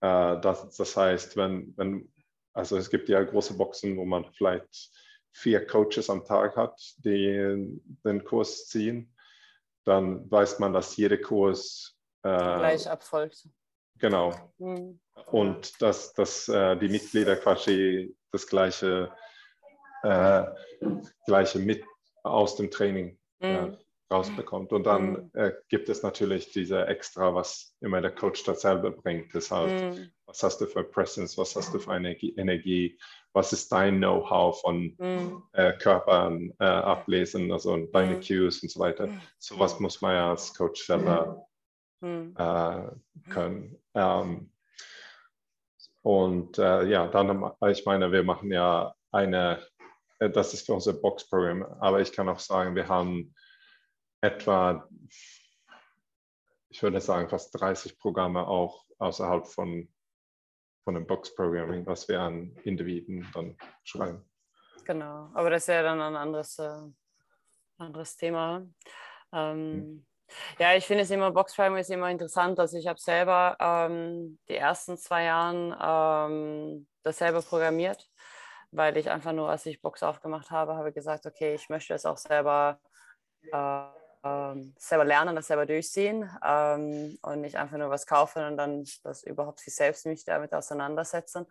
äh, 0.00 0.40
das, 0.40 0.76
das 0.76 0.96
heißt, 0.96 1.36
wenn, 1.36 1.74
wenn, 1.76 2.12
also 2.52 2.76
es 2.76 2.90
gibt 2.90 3.08
ja 3.08 3.22
große 3.22 3.56
Boxen, 3.56 3.96
wo 3.96 4.04
man 4.04 4.24
vielleicht 4.32 4.90
vier 5.32 5.66
Coaches 5.66 6.10
am 6.10 6.24
Tag 6.24 6.56
hat, 6.56 6.80
die 6.98 7.80
den 8.04 8.24
Kurs 8.24 8.66
ziehen, 8.66 9.14
dann 9.84 10.30
weiß 10.30 10.58
man, 10.58 10.72
dass 10.72 10.96
jeder 10.96 11.18
Kurs 11.18 11.96
äh, 12.22 12.28
gleich 12.28 12.88
abfolgt. 12.88 13.48
Genau. 13.98 14.32
Mhm. 14.58 15.00
Und 15.26 15.80
dass, 15.82 16.12
dass 16.14 16.48
äh, 16.48 16.76
die 16.76 16.88
Mitglieder 16.88 17.36
quasi 17.36 18.16
das 18.32 18.46
gleiche, 18.46 19.12
äh, 20.02 20.44
gleiche 21.26 21.58
mit 21.58 21.84
aus 22.22 22.56
dem 22.56 22.70
Training 22.70 23.18
mhm. 23.40 23.76
rausbekommt. 24.10 24.72
Und 24.72 24.84
dann 24.84 25.10
mhm. 25.10 25.30
äh, 25.34 25.52
gibt 25.68 25.88
es 25.88 26.02
natürlich 26.02 26.52
diese 26.52 26.86
Extra, 26.86 27.34
was 27.34 27.74
immer 27.80 28.00
der 28.00 28.14
Coach 28.14 28.44
da 28.44 28.54
selber 28.54 28.90
bringt. 28.90 29.34
Deshalb, 29.34 29.96
mhm. 29.96 30.10
was 30.26 30.42
hast 30.42 30.60
du 30.60 30.66
für 30.66 30.84
Presence, 30.84 31.36
was 31.38 31.56
hast 31.56 31.74
du 31.74 31.78
für 31.78 31.92
eine 31.92 32.14
Energie, 32.14 32.98
was 33.32 33.52
ist 33.52 33.70
dein 33.70 33.98
Know-how 33.98 34.60
von 34.60 34.96
mhm. 34.98 35.42
äh, 35.52 35.72
Körpern 35.74 36.52
äh, 36.58 36.64
ablesen, 36.64 37.52
also 37.52 37.76
deine. 37.86 38.20
Cues 38.20 38.62
und 38.62 38.70
so 38.70 38.80
weiter. 38.80 39.08
Sowas 39.38 39.78
muss 39.80 40.00
man 40.00 40.14
ja 40.14 40.30
als 40.30 40.54
Coach 40.54 40.84
selber 40.84 41.46
äh, 42.02 43.30
können. 43.30 43.76
Ähm, 43.94 44.50
und 46.02 46.58
äh, 46.58 46.86
ja, 46.86 47.06
dann, 47.08 47.52
ich 47.68 47.84
meine, 47.84 48.10
wir 48.10 48.22
machen 48.22 48.50
ja 48.50 48.94
eine, 49.12 49.58
äh, 49.58 49.79
das 50.28 50.54
ist 50.54 50.66
für 50.66 50.74
unser 50.74 50.92
Box-Programm, 50.92 51.62
aber 51.80 52.00
ich 52.00 52.12
kann 52.12 52.28
auch 52.28 52.38
sagen, 52.38 52.74
wir 52.74 52.88
haben 52.88 53.34
etwa, 54.20 54.88
ich 56.68 56.82
würde 56.82 57.00
sagen, 57.00 57.28
fast 57.28 57.58
30 57.58 57.98
Programme 57.98 58.46
auch 58.46 58.84
außerhalb 58.98 59.46
von, 59.46 59.88
von 60.84 60.94
dem 60.94 61.06
Box-Programming, 61.06 61.86
was 61.86 62.06
wir 62.08 62.20
an 62.20 62.54
Individuen 62.64 63.26
dann 63.32 63.56
schreiben. 63.82 64.28
Genau, 64.84 65.30
aber 65.34 65.50
das 65.50 65.62
ist 65.62 65.68
ja 65.68 65.82
dann 65.82 66.00
ein 66.00 66.16
anderes, 66.16 66.58
äh, 66.58 66.82
anderes 67.78 68.16
Thema. 68.16 68.66
Ähm, 69.32 69.72
hm. 69.72 70.06
Ja, 70.58 70.74
ich 70.74 70.86
finde 70.86 71.02
es 71.04 71.10
immer, 71.10 71.30
Boxprime 71.30 71.80
ist 71.80 71.90
immer 71.90 72.10
interessant. 72.10 72.60
Also 72.60 72.76
ich 72.76 72.86
habe 72.86 73.00
selber 73.00 73.56
ähm, 73.58 74.38
die 74.48 74.56
ersten 74.56 74.96
zwei 74.96 75.24
Jahre 75.24 76.28
ähm, 76.30 76.86
das 77.02 77.18
selber 77.18 77.42
programmiert, 77.42 78.09
weil 78.72 78.96
ich 78.96 79.10
einfach 79.10 79.32
nur, 79.32 79.48
als 79.50 79.66
ich 79.66 79.80
Box 79.80 80.02
aufgemacht 80.02 80.50
habe, 80.50 80.76
habe 80.76 80.92
gesagt, 80.92 81.26
okay, 81.26 81.54
ich 81.54 81.68
möchte 81.68 81.94
es 81.94 82.06
auch 82.06 82.18
selber, 82.18 82.78
äh, 83.50 83.84
selber 84.76 85.04
lernen, 85.04 85.34
das 85.34 85.46
selber 85.46 85.66
durchziehen 85.66 86.28
ähm, 86.44 87.18
und 87.22 87.40
nicht 87.40 87.56
einfach 87.56 87.78
nur 87.78 87.90
was 87.90 88.06
kaufen 88.06 88.44
und 88.44 88.56
dann 88.56 88.84
das 89.02 89.22
überhaupt 89.22 89.60
sich 89.60 89.74
selbst 89.74 90.06
mich 90.06 90.24
damit 90.24 90.52
auseinandersetzen. 90.52 91.46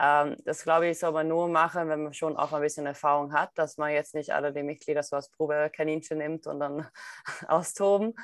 Ähm, 0.00 0.36
das 0.44 0.62
glaube 0.62 0.86
ich, 0.88 0.98
soll 0.98 1.12
man 1.12 1.26
nur 1.26 1.48
machen, 1.48 1.88
wenn 1.88 2.04
man 2.04 2.14
schon 2.14 2.36
auch 2.36 2.52
ein 2.52 2.62
bisschen 2.62 2.86
Erfahrung 2.86 3.32
hat, 3.32 3.50
dass 3.56 3.78
man 3.78 3.90
jetzt 3.90 4.14
nicht 4.14 4.32
alle 4.32 4.52
die 4.52 4.62
Mitglieder 4.62 5.02
so 5.02 5.16
als 5.16 5.28
Probekaninchen 5.30 6.18
nimmt 6.18 6.46
und 6.46 6.60
dann 6.60 6.86
austoben. 7.48 8.14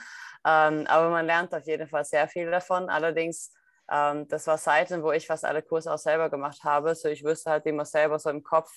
Ähm, 0.47 0.87
aber 0.87 1.11
man 1.11 1.27
lernt 1.27 1.53
auf 1.55 1.67
jeden 1.67 1.89
Fall 1.89 2.05
sehr 2.05 2.29
viel 2.29 2.51
davon. 2.51 2.89
Allerdings, 2.89 3.53
ähm, 3.91 4.27
das 4.29 4.47
war 4.47 4.59
Seiten, 4.59 5.03
wo 5.03 5.13
ich 5.13 5.27
fast 5.27 5.45
alle 5.45 5.63
Kurse 5.63 5.93
auch 5.93 5.99
selber 5.99 6.31
gemacht 6.31 6.65
habe. 6.65 6.95
So 6.95 7.09
ich 7.09 7.25
wüsste 7.25 7.51
halt 7.51 7.67
immer 7.67 7.85
selber 7.85 8.19
so 8.19 8.31
im 8.31 8.43
Kopf, 8.43 8.71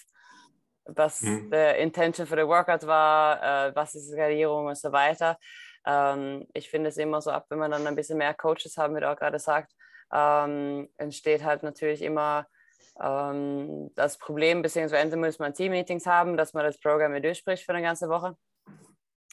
was 0.85 1.21
mhm. 1.21 1.49
der 1.49 1.77
Intention 1.77 2.27
für 2.27 2.35
den 2.35 2.47
Workout 2.47 2.85
war, 2.87 3.67
äh, 3.67 3.75
was 3.75 3.95
ist 3.95 4.07
die 4.07 4.13
Skalierung 4.13 4.67
und 4.67 4.77
so 4.77 4.91
weiter. 4.91 5.37
Ähm, 5.85 6.47
ich 6.53 6.69
finde 6.69 6.89
es 6.89 6.97
immer 6.97 7.21
so 7.21 7.31
ab, 7.31 7.45
wenn 7.49 7.59
man 7.59 7.71
dann 7.71 7.87
ein 7.87 7.95
bisschen 7.95 8.17
mehr 8.17 8.33
Coaches 8.33 8.77
haben, 8.77 8.95
wie 8.95 8.99
du 8.99 9.09
auch 9.09 9.17
gerade 9.17 9.39
sagt, 9.39 9.73
ähm, 10.13 10.89
entsteht 10.97 11.43
halt 11.43 11.63
natürlich 11.63 12.01
immer 12.01 12.47
ähm, 13.01 13.91
das 13.95 14.17
Problem, 14.17 14.61
beziehungsweise 14.61 15.15
muss 15.17 15.39
man 15.39 15.53
Team-Meetings 15.53 16.05
haben, 16.05 16.37
dass 16.37 16.53
man 16.53 16.65
das 16.65 16.79
Programm 16.79 17.19
durchspricht 17.21 17.63
für 17.63 17.73
eine 17.73 17.81
ganze 17.81 18.09
Woche. 18.09 18.35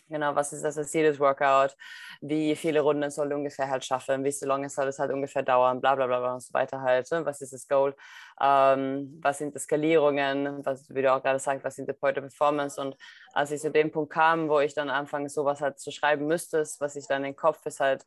Genau, 0.09 0.35
was 0.35 0.53
ist 0.53 0.63
das 0.63 0.77
Ziel 0.91 1.05
des 1.05 1.19
Workout? 1.19 1.75
Wie 2.21 2.55
viele 2.57 2.81
Runden 2.83 3.11
soll 3.11 3.31
du 3.31 3.37
ungefähr 3.37 3.71
halt 3.71 3.85
schaffen? 3.87 4.23
Wie 4.23 4.31
so 4.31 4.47
lange 4.47 4.69
soll 4.69 4.87
es 4.89 4.99
halt 4.99 5.11
ungefähr 5.11 5.43
dauern? 5.43 5.81
Bla 5.81 5.95
bla 5.95 6.07
bla 6.07 6.35
und 6.35 6.41
so 6.43 6.53
weiter 6.53 6.83
halt. 6.83 7.11
Ne? 7.11 7.25
Was 7.25 7.41
ist 7.41 7.55
das 7.55 7.67
Goal? 7.67 7.97
Ähm, 8.39 9.19
was 9.23 9.39
sind 9.39 9.55
die 9.55 9.59
Skalierungen? 9.59 10.65
Was, 10.65 10.89
wie 10.95 11.01
du 11.01 11.11
auch 11.13 11.23
gerade 11.23 11.39
sagst, 11.39 11.65
was 11.65 11.77
sind 11.77 11.89
die 11.89 11.95
Point 11.95 12.19
of 12.19 12.25
Performance? 12.25 12.79
Und 12.79 12.97
als 13.33 13.51
ich 13.51 13.63
zu 13.63 13.71
dem 13.71 13.91
Punkt 13.91 14.13
kam, 14.13 14.49
wo 14.51 14.61
ich 14.61 14.75
dann 14.75 14.91
anfange, 14.91 15.31
sowas 15.31 15.63
halt 15.63 15.79
zu 15.81 15.91
schreiben 15.91 16.27
müsste, 16.27 16.59
was 16.81 16.97
ich 16.97 17.07
dann 17.09 17.25
im 17.25 17.35
Kopf 17.35 17.65
ist 17.65 17.81
halt, 17.81 18.05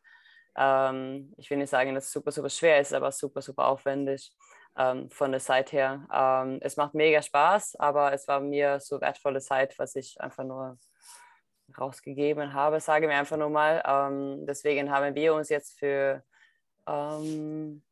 ähm, 0.56 1.32
ich 1.36 1.50
will 1.50 1.58
nicht 1.58 1.70
sagen, 1.70 1.94
dass 1.96 2.04
es 2.06 2.12
super, 2.12 2.30
super 2.30 2.50
schwer 2.50 2.80
ist, 2.80 2.92
aber 2.94 3.10
super, 3.12 3.42
super 3.42 3.66
aufwendig 3.66 4.32
ähm, 4.76 5.10
von 5.10 5.32
der 5.32 5.40
Zeit 5.40 5.72
her. 5.72 6.06
Ähm, 6.12 6.58
es 6.62 6.76
macht 6.76 6.94
mega 6.94 7.22
Spaß, 7.22 7.76
aber 7.80 8.12
es 8.12 8.28
war 8.28 8.40
mir 8.40 8.78
so 8.80 9.00
wertvolle 9.00 9.40
Zeit, 9.40 9.76
was 9.78 9.96
ich 9.96 10.20
einfach 10.20 10.44
nur 10.44 10.78
rausgegeben 11.76 12.52
habe, 12.54 12.80
sage 12.80 13.06
mir 13.06 13.16
einfach 13.16 13.36
nur 13.36 13.50
mal. 13.50 13.82
Ähm, 13.84 14.46
deswegen 14.46 14.90
haben 14.90 15.14
wir 15.14 15.34
uns 15.34 15.48
jetzt 15.48 15.78
für, 15.78 16.22
ähm, 16.86 17.82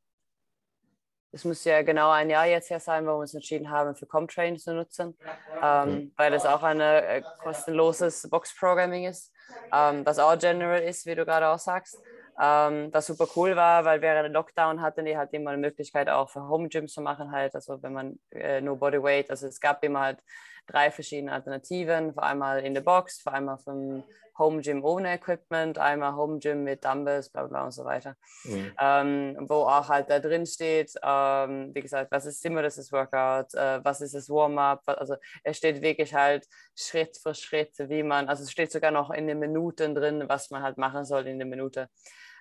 es 1.33 1.45
muss 1.45 1.65
ja 1.65 1.83
genau 1.83 2.11
ein 2.11 2.31
Jahr 2.31 2.47
jetzt 2.47 2.71
her 2.71 2.81
sein, 2.81 3.05
wo 3.05 3.11
wir 3.11 3.19
uns 3.19 3.35
entschieden 3.35 3.71
haben, 3.71 3.95
für 3.95 4.07
Comtrain 4.07 4.59
zu 4.59 4.75
nutzen, 4.75 5.17
ähm, 5.63 6.13
weil 6.17 6.33
es 6.33 6.47
auch 6.47 6.63
ein 6.63 6.81
äh, 6.81 7.23
kostenloses 7.43 8.29
Box-Programming 8.31 9.05
ist, 9.05 9.33
ähm, 9.73 10.07
was 10.07 10.19
auch 10.19 10.39
general 10.39 10.83
ist, 10.83 11.05
wie 11.07 11.15
du 11.15 11.25
gerade 11.25 11.49
auch 11.49 11.59
sagst. 11.59 12.01
Ähm, 12.39 12.91
was 12.93 13.07
super 13.07 13.27
cool 13.35 13.57
war, 13.57 13.87
weil 13.87 14.03
während 14.03 14.25
der 14.25 14.33
Lockdown 14.33 14.83
hatten 14.83 15.07
die 15.07 15.17
halt 15.17 15.33
immer 15.33 15.53
eine 15.53 15.61
Möglichkeit 15.61 16.11
auch 16.11 16.29
für 16.29 16.47
Home 16.47 16.69
Gym 16.69 16.87
zu 16.87 17.01
machen 17.01 17.31
halt, 17.33 17.55
also 17.55 17.83
wenn 17.83 17.95
man 17.95 18.19
äh, 18.31 18.61
nur 18.61 18.77
Bodyweight, 18.77 19.31
also 19.31 19.47
es 19.47 19.59
gab 19.59 19.83
immer 19.83 20.01
halt 20.01 20.19
drei 20.67 20.91
verschiedene 20.91 21.33
Alternativen, 21.33 22.13
vor 22.13 22.23
einmal 22.23 22.61
in 22.61 22.75
der 22.75 22.81
Box, 22.81 23.21
vor 23.21 23.33
einmal 23.33 23.59
vom 23.59 24.05
Home 24.39 24.61
Gym 24.61 24.85
ohne 24.85 25.15
Equipment, 25.15 25.79
einmal 25.79 26.15
Home 26.15 26.39
Gym 26.39 26.65
mit 26.65 26.85
Dumbbells, 26.85 27.31
bla 27.31 27.45
bla 27.45 27.65
und 27.65 27.71
so 27.73 27.85
weiter. 27.85 28.17
Mhm. 28.45 28.73
Ähm, 28.79 29.37
wo 29.49 29.63
auch 29.63 29.89
halt 29.89 30.11
da 30.11 30.19
drin 30.19 30.45
steht, 30.47 30.93
ähm, 31.03 31.75
wie 31.75 31.81
gesagt, 31.81 32.11
was 32.11 32.27
ist 32.27 32.45
immer 32.45 32.63
das 32.63 32.93
Workout, 32.93 33.55
äh, 33.55 33.83
was 33.85 34.01
ist 34.01 34.15
das 34.15 34.29
Warm-up, 34.29 34.83
also 34.87 35.17
es 35.43 35.57
steht 35.57 35.81
wirklich 35.81 36.15
halt 36.15 36.47
Schritt 36.75 37.17
für 37.17 37.35
Schritt, 37.35 37.73
wie 37.79 38.03
man, 38.03 38.29
also 38.29 38.43
es 38.43 38.53
steht 38.53 38.71
sogar 38.71 38.91
noch 38.91 39.11
in 39.11 39.27
den 39.27 39.39
Minuten 39.39 39.95
drin, 39.95 40.25
was 40.29 40.51
man 40.51 40.63
halt 40.63 40.77
machen 40.77 41.05
soll 41.05 41.27
in 41.27 41.39
der 41.39 41.47
Minute. 41.47 41.89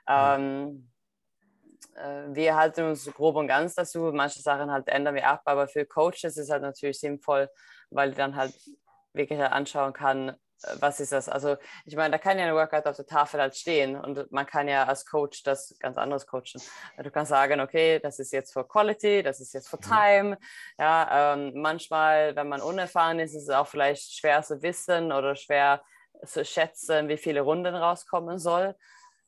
Ähm, 0.08 0.92
äh, 1.96 2.24
wir 2.30 2.56
halten 2.56 2.84
uns 2.86 3.06
grob 3.14 3.36
und 3.36 3.48
ganz 3.48 3.76
dazu. 3.76 4.12
Manche 4.14 4.42
Sachen 4.42 4.72
halt 4.72 4.88
ändern 4.88 5.16
wir 5.16 5.28
ab, 5.28 5.42
aber 5.46 5.68
für 5.68 5.86
Coaches 5.86 6.24
ist 6.24 6.38
es 6.38 6.50
halt 6.50 6.62
natürlich 6.62 7.00
sinnvoll, 7.00 7.50
weil 7.90 8.12
die 8.12 8.18
dann 8.18 8.36
halt 8.36 8.54
wirklich 9.14 9.40
anschauen 9.40 9.94
kann, 9.94 10.36
was 10.80 11.00
ist 11.00 11.12
das? 11.12 11.30
Also 11.30 11.58
ich 11.86 11.96
meine, 11.96 12.12
da 12.12 12.18
kann 12.18 12.40
ja 12.40 12.46
ein 12.46 12.56
Workout 12.56 12.86
auf 12.88 12.96
der 12.96 13.06
Tafel 13.06 13.40
halt 13.40 13.56
stehen 13.56 13.96
und 13.96 14.32
man 14.32 14.46
kann 14.46 14.68
ja 14.68 14.86
als 14.86 15.06
Coach 15.06 15.44
das 15.44 15.76
ganz 15.80 15.98
anderes 15.98 16.26
coachen. 16.26 16.62
Du 16.98 17.12
kannst 17.12 17.30
sagen, 17.30 17.60
okay, 17.60 18.00
das 18.00 18.20
ist 18.20 18.32
jetzt 18.32 18.54
für 18.54 18.66
Quality, 18.66 19.22
das 19.22 19.40
ist 19.40 19.54
jetzt 19.54 19.70
für 19.70 19.78
mhm. 19.78 19.82
Time. 19.82 20.38
Ja, 20.80 21.34
ähm, 21.34 21.54
manchmal, 21.56 22.36
wenn 22.36 22.48
man 22.48 22.62
unerfahren 22.62 23.20
ist, 23.20 23.36
ist 23.36 23.44
es 23.44 23.50
auch 23.50 23.68
vielleicht 23.68 24.14
schwer 24.14 24.42
zu 24.44 24.62
wissen 24.62 25.12
oder 25.12 25.36
schwer 25.36 25.84
zu 26.26 26.46
schätzen, 26.46 27.10
wie 27.10 27.18
viele 27.18 27.42
Runden 27.42 27.76
rauskommen 27.76 28.40
soll. 28.40 28.76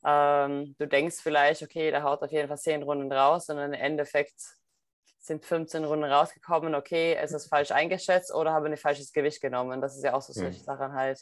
Ähm, 0.05 0.75
du 0.79 0.87
denkst 0.87 1.17
vielleicht, 1.21 1.61
okay, 1.61 1.91
da 1.91 2.03
haut 2.03 2.21
auf 2.21 2.31
jeden 2.31 2.47
Fall 2.47 2.57
zehn 2.57 2.83
Runden 2.83 3.11
raus 3.11 3.49
und 3.49 3.57
im 3.57 3.73
Endeffekt 3.73 4.41
sind 5.27 5.45
15 5.45 5.85
Runden 5.85 6.05
rausgekommen, 6.05 6.75
okay, 6.75 7.21
ist 7.21 7.33
es 7.33 7.47
falsch 7.47 7.71
eingeschätzt 7.71 8.33
oder 8.33 8.53
habe 8.53 8.73
ich 8.73 8.79
falsches 8.79 9.11
Gewicht 9.11 9.41
genommen. 9.41 9.81
Das 9.81 9.95
ist 9.95 10.03
ja 10.03 10.13
auch 10.13 10.21
so 10.21 10.33
solche 10.33 10.59
mhm. 10.59 10.63
Sachen 10.63 10.93
halt. 10.93 11.21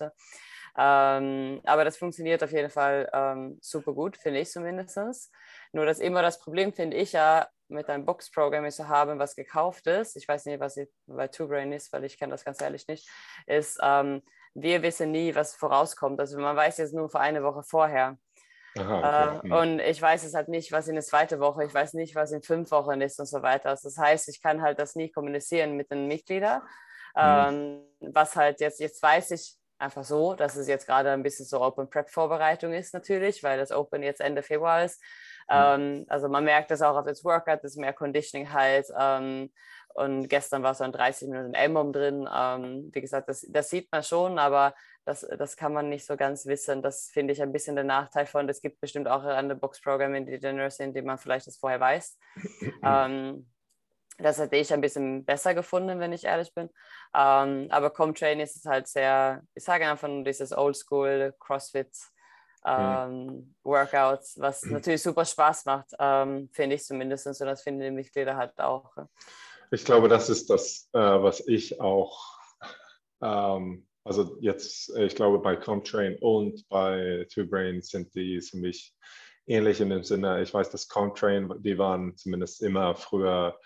Ähm, 0.77 1.61
aber 1.63 1.85
das 1.85 1.97
funktioniert 1.97 2.43
auf 2.43 2.51
jeden 2.51 2.69
Fall 2.69 3.09
ähm, 3.13 3.57
super 3.61 3.93
gut, 3.93 4.17
finde 4.17 4.41
ich 4.41 4.51
zumindest. 4.51 5.31
Nur 5.71 5.85
dass 5.85 5.99
immer 5.99 6.21
das 6.21 6.39
Problem, 6.39 6.73
finde 6.73 6.97
ich 6.97 7.13
ja, 7.13 7.47
mit 7.67 7.89
einem 7.89 8.05
Box-Programm 8.05 8.69
zu 8.69 8.87
haben, 8.87 9.17
was 9.17 9.35
gekauft 9.35 9.87
ist. 9.87 10.15
Ich 10.15 10.27
weiß 10.27 10.45
nicht, 10.45 10.59
was 10.59 10.79
bei 11.07 11.27
Two 11.27 11.47
Brain 11.47 11.71
ist, 11.71 11.91
weil 11.93 12.03
ich 12.03 12.17
kenne 12.17 12.31
das 12.31 12.45
ganz 12.45 12.61
ehrlich 12.61 12.87
nicht. 12.87 13.09
Ist, 13.47 13.79
ähm, 13.81 14.21
wir 14.53 14.81
wissen 14.83 15.11
nie, 15.11 15.33
was 15.35 15.55
vorauskommt. 15.55 16.19
Also 16.19 16.39
man 16.39 16.55
weiß 16.55 16.77
jetzt 16.77 16.93
nur 16.93 17.09
für 17.09 17.19
eine 17.19 17.43
Woche 17.43 17.63
vorher. 17.63 18.17
Aha, 18.77 19.37
okay. 19.37 19.47
äh, 19.47 19.53
und 19.53 19.79
ich 19.79 20.01
weiß 20.01 20.23
es 20.25 20.33
halt 20.33 20.49
nicht, 20.49 20.71
was 20.71 20.87
in 20.87 20.95
der 20.95 21.03
zweiten 21.03 21.39
Woche, 21.39 21.63
ich 21.63 21.73
weiß 21.73 21.93
nicht, 21.93 22.15
was 22.15 22.31
in 22.31 22.41
fünf 22.41 22.71
Wochen 22.71 22.99
ist 23.01 23.19
und 23.19 23.25
so 23.25 23.41
weiter. 23.41 23.69
Also 23.69 23.87
das 23.89 23.97
heißt, 23.97 24.27
ich 24.29 24.41
kann 24.41 24.61
halt 24.61 24.79
das 24.79 24.95
nie 24.95 25.09
kommunizieren 25.09 25.77
mit 25.77 25.91
den 25.91 26.07
Mitgliedern. 26.07 26.61
Mhm. 27.15 27.21
Ähm, 27.21 27.81
was 28.13 28.35
halt 28.35 28.59
jetzt, 28.59 28.79
jetzt 28.79 29.01
weiß 29.01 29.31
ich 29.31 29.55
einfach 29.77 30.03
so, 30.03 30.33
dass 30.33 30.55
es 30.55 30.67
jetzt 30.67 30.87
gerade 30.87 31.11
ein 31.11 31.23
bisschen 31.23 31.45
so 31.45 31.61
Open 31.61 31.89
Prep 31.89 32.09
Vorbereitung 32.09 32.73
ist 32.73 32.93
natürlich, 32.93 33.43
weil 33.43 33.57
das 33.57 33.71
Open 33.71 34.03
jetzt 34.03 34.21
Ende 34.21 34.43
Februar 34.43 34.83
ist. 34.83 35.01
Mhm. 35.49 35.55
Ähm, 35.55 36.05
also 36.09 36.27
man 36.27 36.43
merkt 36.43 36.71
das 36.71 36.81
auch 36.81 36.97
auf 36.97 37.05
das 37.05 37.23
Workout, 37.23 37.63
das 37.63 37.71
ist 37.71 37.77
mehr 37.77 37.93
Conditioning 37.93 38.51
halt. 38.51 38.87
Ähm, 38.97 39.51
und 39.95 40.27
gestern 40.27 40.61
war 40.61 40.75
so 40.75 40.83
ein 40.83 40.91
30 40.91 41.29
Minuten 41.29 41.53
M 41.53 41.93
drin. 41.93 42.27
Ähm, 42.33 42.89
wie 42.91 42.99
gesagt, 42.99 43.29
das, 43.29 43.45
das 43.49 43.69
sieht 43.69 43.89
man 43.93 44.03
schon, 44.03 44.37
aber 44.39 44.75
das, 45.05 45.25
das 45.37 45.55
kann 45.55 45.71
man 45.71 45.87
nicht 45.87 46.05
so 46.05 46.17
ganz 46.17 46.45
wissen. 46.45 46.81
Das 46.81 47.09
finde 47.13 47.31
ich 47.31 47.41
ein 47.41 47.53
bisschen 47.53 47.75
der 47.75 47.85
Nachteil 47.85 48.25
von. 48.25 48.49
Es 48.49 48.61
gibt 48.61 48.81
bestimmt 48.81 49.07
auch 49.07 49.23
andere 49.23 49.57
Box-Programme, 49.57 50.25
die 50.25 50.37
drin 50.37 50.69
sind, 50.69 50.97
die 50.97 51.01
man 51.01 51.17
vielleicht 51.17 51.47
das 51.47 51.55
vorher 51.55 51.79
weiß. 51.79 52.17
ähm, 52.83 53.49
das 54.17 54.37
hätte 54.37 54.57
ich 54.57 54.73
ein 54.73 54.81
bisschen 54.81 55.23
besser 55.23 55.53
gefunden, 55.53 55.99
wenn 56.01 56.11
ich 56.11 56.25
ehrrlich 56.25 56.53
bin. 56.53 56.69
Ähm, 57.15 57.67
aber 57.69 57.89
Comtrain 57.89 58.41
ist 58.41 58.57
es 58.57 58.65
halt 58.65 58.89
sehr, 58.89 59.43
ich 59.53 59.63
sage 59.63 59.89
einfach 59.89 60.09
nur 60.09 60.25
dieses 60.25 60.51
Oldschool 60.51 61.33
CrossFit 61.39 61.95
ähm, 62.65 63.55
Workouts, 63.63 64.41
was 64.41 64.63
natürlich 64.65 65.03
super 65.03 65.23
Spaß 65.23 65.63
macht, 65.65 65.91
ähm, 65.99 66.49
finde 66.51 66.75
ich 66.75 66.83
zumindest. 66.83 67.27
Und 67.27 67.39
das 67.39 67.61
finden 67.61 67.79
die 67.79 67.91
Mitglieder 67.91 68.35
halt 68.35 68.59
auch. 68.59 68.93
Ich 69.71 69.85
glaube, 69.85 70.07
das 70.07 70.29
ist 70.29 70.49
das, 70.49 70.89
äh, 70.93 70.99
was 70.99 71.45
ich 71.47 71.79
auch, 71.79 72.37
ähm, 73.21 73.87
also 74.03 74.37
jetzt, 74.39 74.95
ich 74.97 75.15
glaube, 75.15 75.39
bei 75.39 75.55
Comtrain 75.55 76.17
und 76.19 76.67
bei 76.69 77.27
Two 77.33 77.47
Brains 77.47 77.89
sind 77.89 78.13
die 78.13 78.39
ziemlich 78.39 78.93
ähnlich 79.47 79.81
in 79.81 79.89
dem 79.89 80.03
Sinne. 80.03 80.41
Ich 80.41 80.53
weiß, 80.53 80.69
dass 80.69 80.87
Comtrain, 80.87 81.51
die 81.59 81.77
waren 81.77 82.15
zumindest 82.15 82.61
immer 82.61 82.95
früher 82.95 83.59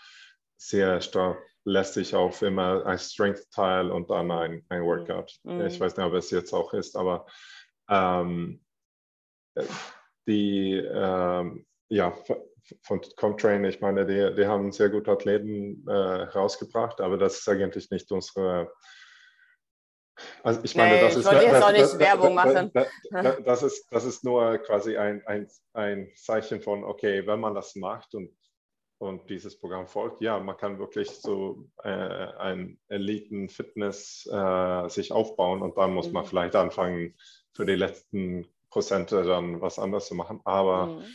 sehr 0.58 1.02
stark 1.02 1.40
lästig 1.66 2.16
auf 2.16 2.42
immer 2.42 2.86
ein 2.86 2.98
Strength-Teil 2.98 3.92
und 3.92 4.10
dann 4.10 4.32
ein, 4.32 4.66
ein 4.70 4.84
Workout. 4.84 5.38
Mhm. 5.44 5.66
Ich 5.66 5.80
weiß 5.80 5.96
nicht, 5.96 6.06
ob 6.06 6.14
es 6.14 6.32
jetzt 6.32 6.54
auch 6.54 6.74
ist, 6.74 6.96
aber 6.96 7.26
ähm, 7.90 8.62
die, 10.28 10.74
ähm, 10.76 11.66
ja, 11.90 12.14
von 12.82 13.02
Comtrain, 13.16 13.64
ich 13.66 13.82
meine, 13.82 14.06
die, 14.06 14.36
die 14.36 14.48
haben 14.48 14.72
sehr 14.72 14.90
gute 14.90 15.12
Athleten 15.12 15.86
äh, 15.88 15.92
rausgebracht, 15.92 17.02
aber 17.02 17.18
das 17.18 17.40
ist 17.40 17.50
eigentlich 17.50 17.90
nicht 17.92 18.12
unsere. 18.12 18.72
Also 20.44 20.60
ich 20.64 20.76
meine, 20.76 20.96
nee, 20.96 21.02
das 21.02 21.14
ich 21.14 21.20
ist. 21.20 21.26
Wollte 21.26 21.46
jetzt 21.46 21.64
auch 21.64 21.72
nicht 21.72 21.84
das, 21.84 22.00
Werbung 22.00 22.34
machen. 22.36 22.72
Das, 23.46 23.64
ist, 23.64 23.88
das 23.90 24.04
ist 24.04 24.24
nur 24.24 24.58
quasi 24.60 24.98
ein, 24.98 25.26
ein, 25.26 25.48
ein 25.74 26.12
Zeichen 26.16 26.62
von, 26.62 26.84
okay, 26.84 27.26
wenn 27.26 27.40
man 27.40 27.56
das 27.56 27.76
macht 27.76 28.14
und, 28.16 28.30
und 28.98 29.30
dieses 29.30 29.58
Programm 29.58 29.88
folgt, 29.88 30.20
ja, 30.20 30.38
man 30.40 30.58
kann 30.58 30.78
wirklich 30.78 31.10
so 31.10 31.70
äh, 31.84 31.90
ein 31.90 32.80
Eliten-Fitness 32.90 34.30
äh, 34.30 34.90
sich 34.90 35.14
aufbauen 35.14 35.62
und 35.62 35.78
dann 35.78 35.94
muss 35.94 36.08
mhm. 36.08 36.14
man 36.14 36.26
vielleicht 36.26 36.56
anfangen, 36.56 37.16
für 37.54 37.66
die 37.66 37.76
letzten 37.76 38.46
Prozente 38.70 39.24
dann 39.24 39.62
was 39.62 39.80
anderes 39.80 40.08
zu 40.08 40.16
machen. 40.16 40.42
Aber 40.44 40.88
mhm 40.88 41.06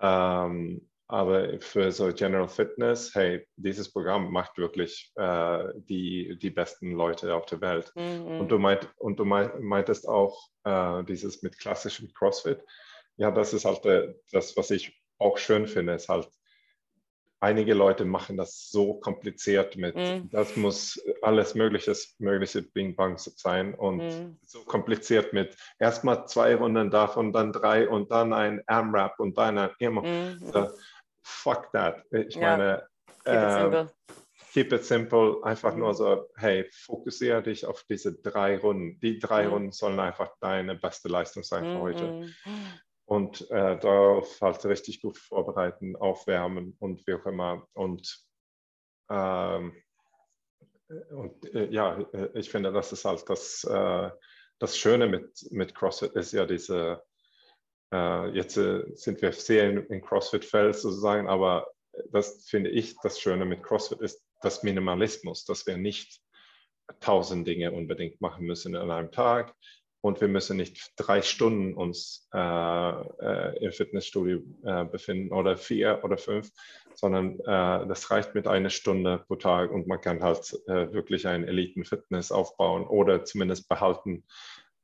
ähm, 0.00 0.88
aber 1.08 1.58
für 1.60 1.90
so 1.90 2.12
General 2.12 2.46
Fitness, 2.46 3.12
hey, 3.16 3.44
dieses 3.56 3.92
Programm 3.92 4.30
macht 4.30 4.56
wirklich 4.58 5.10
äh, 5.16 5.64
die, 5.74 6.38
die 6.38 6.50
besten 6.50 6.92
Leute 6.92 7.34
auf 7.34 7.46
der 7.46 7.60
Welt. 7.60 7.92
Mhm. 7.96 8.40
Und 8.40 8.48
du, 8.48 8.58
meint, 8.58 8.88
und 8.96 9.18
du 9.18 9.24
meintest 9.24 10.08
auch 10.08 10.48
äh, 10.62 11.02
dieses 11.02 11.42
mit 11.42 11.58
klassischem 11.58 12.12
CrossFit. 12.14 12.64
Ja, 13.16 13.32
das 13.32 13.52
ist 13.52 13.64
halt 13.64 13.84
äh, 13.86 14.14
das, 14.30 14.56
was 14.56 14.70
ich 14.70 14.96
auch 15.18 15.36
schön 15.36 15.66
finde, 15.66 15.94
ist 15.94 16.08
halt, 16.08 16.28
einige 17.40 17.74
Leute 17.74 18.04
machen 18.04 18.36
das 18.36 18.70
so 18.70 18.94
kompliziert 18.94 19.76
mit, 19.76 19.96
mm. 19.96 20.28
das 20.30 20.56
muss 20.56 21.02
alles 21.22 21.54
Mögliche, 21.54 21.94
Mögliche 22.18 22.62
Bing 22.62 22.94
Bang 22.94 23.16
sein 23.18 23.74
und 23.74 23.98
mm. 23.98 24.38
so 24.44 24.60
kompliziert 24.64 25.32
mit 25.32 25.56
erstmal 25.78 26.26
zwei 26.26 26.54
Runden 26.54 26.90
davon, 26.90 27.32
dann 27.32 27.52
drei 27.52 27.88
und 27.88 28.10
dann 28.10 28.32
ein 28.32 28.62
Armwrap 28.66 29.18
und 29.18 29.36
dann 29.38 29.58
ein 29.58 29.70
immer. 29.78 30.02
Mm. 30.02 30.38
Uh, 30.54 30.68
fuck 31.22 31.72
that. 31.72 32.04
Ich 32.10 32.34
ja. 32.34 32.56
meine, 32.56 32.86
keep, 33.24 33.32
äh, 33.32 33.44
it 33.44 33.52
simple. 33.52 33.90
keep 34.52 34.72
it 34.72 34.84
simple. 34.84 35.36
Einfach 35.42 35.74
nur 35.74 35.94
so, 35.94 36.26
hey, 36.36 36.68
fokussiere 36.70 37.42
dich 37.42 37.64
auf 37.64 37.84
diese 37.88 38.20
drei 38.20 38.58
Runden. 38.58 39.00
Die 39.00 39.18
drei 39.18 39.48
Runden 39.48 39.72
sollen 39.72 39.98
einfach 39.98 40.30
deine 40.40 40.74
beste 40.74 41.08
Leistung 41.08 41.42
sein 41.42 41.64
für 41.64 41.80
heute 41.80 42.34
und 43.10 43.50
äh, 43.50 43.76
darauf 43.76 44.40
halt 44.40 44.64
richtig 44.66 45.02
gut 45.02 45.18
vorbereiten, 45.18 45.96
aufwärmen 45.96 46.76
und 46.78 47.04
wie 47.08 47.14
auch 47.14 47.26
immer. 47.26 47.66
Und, 47.72 48.24
ähm, 49.10 49.74
und 51.10 51.52
äh, 51.52 51.68
ja, 51.70 51.98
äh, 52.12 52.28
ich 52.38 52.50
finde, 52.50 52.72
das 52.72 52.92
ist 52.92 53.04
halt 53.04 53.28
das, 53.28 53.64
äh, 53.64 54.10
das 54.60 54.78
Schöne 54.78 55.08
mit, 55.08 55.44
mit 55.50 55.74
CrossFit 55.74 56.12
ist 56.12 56.30
ja 56.32 56.46
diese, 56.46 57.02
äh, 57.92 58.28
jetzt 58.28 58.56
äh, 58.58 58.84
sind 58.94 59.20
wir 59.22 59.32
sehr 59.32 59.68
in, 59.70 59.78
in 59.86 60.02
CrossFit-Feld 60.02 60.76
sozusagen, 60.76 61.28
aber 61.28 61.66
das 62.12 62.44
finde 62.48 62.70
ich, 62.70 62.94
das 63.02 63.18
Schöne 63.18 63.44
mit 63.44 63.64
CrossFit 63.64 64.02
ist 64.02 64.24
das 64.40 64.62
Minimalismus, 64.62 65.44
dass 65.44 65.66
wir 65.66 65.76
nicht 65.76 66.20
tausend 67.00 67.48
Dinge 67.48 67.72
unbedingt 67.72 68.20
machen 68.20 68.46
müssen 68.46 68.76
in 68.76 68.88
einem 68.88 69.10
Tag, 69.10 69.52
und 70.02 70.20
wir 70.20 70.28
müssen 70.28 70.56
nicht 70.56 70.92
drei 70.96 71.22
Stunden 71.22 71.74
uns 71.74 72.28
äh, 72.32 72.38
äh, 72.38 73.64
im 73.64 73.72
Fitnessstudio 73.72 74.40
äh, 74.64 74.84
befinden 74.84 75.32
oder 75.32 75.56
vier 75.56 76.00
oder 76.02 76.16
fünf, 76.16 76.50
sondern 76.94 77.38
äh, 77.40 77.86
das 77.86 78.10
reicht 78.10 78.34
mit 78.34 78.46
einer 78.46 78.70
Stunde 78.70 79.24
pro 79.26 79.36
Tag 79.36 79.70
und 79.70 79.86
man 79.86 80.00
kann 80.00 80.22
halt 80.22 80.58
äh, 80.68 80.92
wirklich 80.92 81.26
ein 81.26 81.46
Eliten-Fitness 81.46 82.32
aufbauen 82.32 82.84
oder 82.84 83.24
zumindest 83.24 83.68
behalten. 83.68 84.24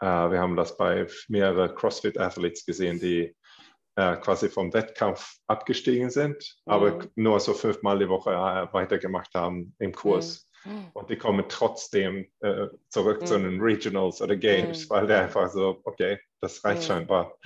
Äh, 0.01 0.07
wir 0.07 0.39
haben 0.39 0.57
das 0.57 0.77
bei 0.77 1.07
mehreren 1.29 1.75
CrossFit-Athletes 1.75 2.67
gesehen, 2.67 3.01
die 3.01 3.35
quasi 3.99 4.51
vom 4.51 4.75
Wettkampf 4.75 5.39
abgestiegen 5.47 6.11
sind, 6.11 6.59
mhm. 6.67 6.71
aber 6.71 7.07
nur 7.15 7.41
so 7.41 7.55
fünfmal 7.55 7.99
die 7.99 8.11
Woche 8.11 8.31
weitergemacht 8.31 9.35
haben 9.35 9.75
im 9.79 9.93
Kurs. 9.93 10.46
Mhm 10.64 10.87
und 11.07 11.11
die 11.11 11.16
kommen 11.16 11.45
trotzdem 11.49 12.27
äh, 12.40 12.69
zurück 12.88 13.21
mhm. 13.21 13.27
zu 13.27 13.38
den 13.38 13.61
Regionals 13.61 14.21
oder 14.21 14.37
Games, 14.37 14.87
mhm. 14.87 14.90
weil 14.90 15.07
der 15.07 15.23
einfach 15.23 15.51
so, 15.51 15.81
okay, 15.85 16.19
das 16.40 16.64
reicht 16.64 16.83
mhm. 16.83 16.87
scheinbar, 16.87 17.38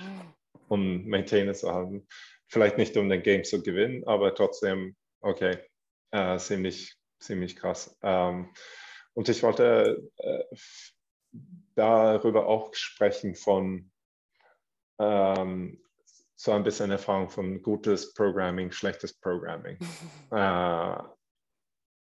um 0.67 1.05
Maintainer 1.05 1.53
zu 1.53 1.71
haben. 1.71 2.07
Vielleicht 2.47 2.77
nicht 2.77 2.97
um 2.97 3.09
den 3.09 3.21
Game 3.21 3.43
zu 3.43 3.61
gewinnen, 3.61 4.03
aber 4.07 4.33
trotzdem, 4.33 4.95
okay, 5.21 5.57
äh, 6.11 6.37
ziemlich, 6.37 6.97
ziemlich 7.19 7.55
krass. 7.55 7.97
Ähm, 8.01 8.49
und 9.13 9.29
ich 9.29 9.43
wollte 9.43 10.09
äh, 10.17 10.43
darüber 11.75 12.47
auch 12.47 12.73
sprechen 12.73 13.35
von 13.35 13.91
ähm, 14.99 15.81
so 16.35 16.51
ein 16.51 16.63
bisschen 16.63 16.89
Erfahrung 16.89 17.29
von 17.29 17.61
gutes 17.61 18.13
Programming, 18.13 18.71
schlechtes 18.71 19.13
Programming. 19.13 19.77
äh, 20.31 20.95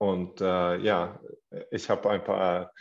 und 0.00 0.40
äh, 0.40 0.78
ja, 0.78 1.20
ich 1.70 1.90
habe 1.90 2.08
ein 2.08 2.24
paar 2.24 2.72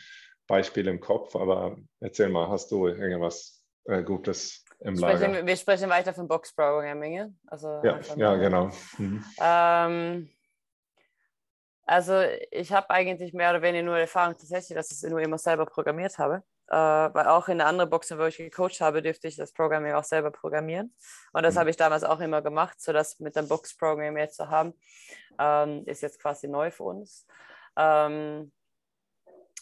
Beispiele 0.47 0.89
im 0.89 1.01
Kopf, 1.01 1.35
aber 1.35 1.77
erzähl 1.99 2.29
mal, 2.29 2.47
hast 2.47 2.71
du 2.71 2.87
irgendwas 2.87 3.61
äh, 3.83 4.03
Gutes 4.03 4.63
im 4.79 4.95
sprechen, 4.95 5.33
Lager. 5.33 5.45
Wir 5.45 5.57
sprechen 5.57 5.89
weiter 5.89 6.13
von 6.13 6.29
Box 6.29 6.55
Programming. 6.55 7.37
Also 7.47 7.67
Ja, 7.83 7.99
ja 8.15 8.35
genau. 8.35 8.71
Mhm. 8.97 9.25
Ähm, 9.41 10.29
also 11.83 12.21
ich 12.51 12.71
habe 12.71 12.89
eigentlich 12.89 13.33
mehr 13.33 13.49
oder 13.49 13.61
weniger 13.61 13.83
nur 13.83 13.97
Erfahrung 13.97 14.37
tatsächlich, 14.37 14.77
dass 14.77 14.89
ich 14.89 15.03
es 15.03 15.09
nur 15.09 15.19
immer 15.19 15.37
selber 15.37 15.65
programmiert 15.65 16.17
habe. 16.19 16.41
Äh, 16.69 16.75
weil 16.75 17.27
auch 17.27 17.47
in 17.47 17.57
der 17.57 17.67
anderen 17.67 17.89
Boxen, 17.89 18.19
wo 18.19 18.25
ich 18.25 18.37
gecoacht 18.37 18.79
habe, 18.79 19.01
dürfte 19.01 19.27
ich 19.27 19.35
das 19.35 19.51
Programming 19.53 19.93
auch 19.93 20.03
selber 20.03 20.29
programmieren. 20.29 20.95
Und 21.33 21.43
das 21.43 21.55
Mhm. 21.55 21.59
habe 21.59 21.69
ich 21.71 21.77
damals 21.77 22.03
auch 22.03 22.19
immer 22.19 22.41
gemacht, 22.43 22.79
so 22.79 22.93
dass 22.93 23.19
mit 23.19 23.35
dem 23.35 23.47
Box-Programming 23.47 24.17
jetzt 24.17 24.35
zu 24.37 24.49
haben, 24.49 24.73
ähm, 25.39 25.83
ist 25.87 26.01
jetzt 26.01 26.21
quasi 26.21 26.47
neu 26.47 26.69
für 26.69 26.83
uns. 26.83 27.25
Ähm, 27.75 28.51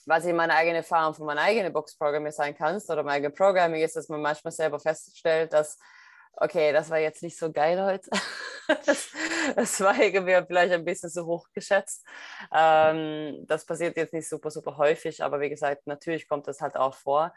was 0.05 0.25
ich 0.25 0.33
meine 0.33 0.53
eigene 0.53 0.77
Erfahrung 0.77 1.13
von 1.13 1.25
meinem 1.25 1.39
eigenen 1.39 1.71
Box-Programming 1.71 2.31
sein 2.31 2.55
kann 2.55 2.81
oder 2.89 3.03
mein 3.03 3.15
eigenes 3.15 3.37
Programming 3.37 3.81
ist, 3.81 3.95
dass 3.95 4.09
man 4.09 4.21
manchmal 4.21 4.51
selber 4.51 4.79
feststellt, 4.79 5.53
dass 5.53 5.77
okay, 6.39 6.71
das 6.71 6.89
war 6.89 6.99
jetzt 6.99 7.23
nicht 7.23 7.37
so 7.37 7.51
geil 7.51 7.81
heute. 7.83 8.09
das, 8.85 9.09
das 9.55 9.81
war 9.81 9.97
irgendwie 9.99 10.41
vielleicht 10.45 10.73
ein 10.73 10.85
bisschen 10.85 11.09
zu 11.09 11.25
hoch 11.25 11.47
geschätzt. 11.53 12.05
Ähm, 12.53 13.45
das 13.47 13.65
passiert 13.65 13.95
jetzt 13.97 14.13
nicht 14.13 14.27
super, 14.27 14.51
super 14.51 14.77
häufig, 14.77 15.23
aber 15.23 15.39
wie 15.39 15.49
gesagt, 15.49 15.87
natürlich 15.87 16.27
kommt 16.27 16.47
das 16.47 16.61
halt 16.61 16.75
auch 16.75 16.93
vor. 16.93 17.33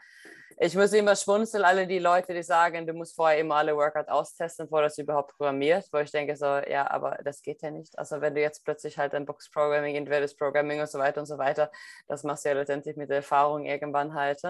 Ich 0.57 0.75
muss 0.75 0.93
immer 0.93 1.15
schmunzeln, 1.15 1.63
alle 1.63 1.87
die 1.87 1.99
Leute, 1.99 2.33
die 2.33 2.43
sagen, 2.43 2.85
du 2.85 2.93
musst 2.93 3.15
vorher 3.15 3.39
immer 3.39 3.55
alle 3.55 3.75
Workout 3.75 4.09
austesten, 4.09 4.67
bevor 4.67 4.81
das 4.81 4.97
überhaupt 4.97 5.35
programmiert, 5.37 5.87
wo 5.91 5.97
ich 5.97 6.11
denke 6.11 6.35
so, 6.35 6.45
ja, 6.45 6.89
aber 6.91 7.17
das 7.23 7.41
geht 7.41 7.61
ja 7.61 7.71
nicht. 7.71 7.97
Also 7.97 8.21
wenn 8.21 8.35
du 8.35 8.41
jetzt 8.41 8.63
plötzlich 8.63 8.97
halt 8.97 9.15
ein 9.15 9.25
Box-Programming, 9.25 9.95
Inverted 9.95 10.37
Programming 10.37 10.81
und 10.81 10.89
so 10.89 10.99
weiter 10.99 11.21
und 11.21 11.25
so 11.25 11.37
weiter, 11.37 11.71
das 12.07 12.23
machst 12.23 12.45
du 12.45 12.49
ja 12.49 12.55
letztendlich 12.55 12.95
mit 12.95 13.09
der 13.09 13.17
Erfahrung 13.17 13.65
irgendwann 13.65 14.13
halt. 14.13 14.41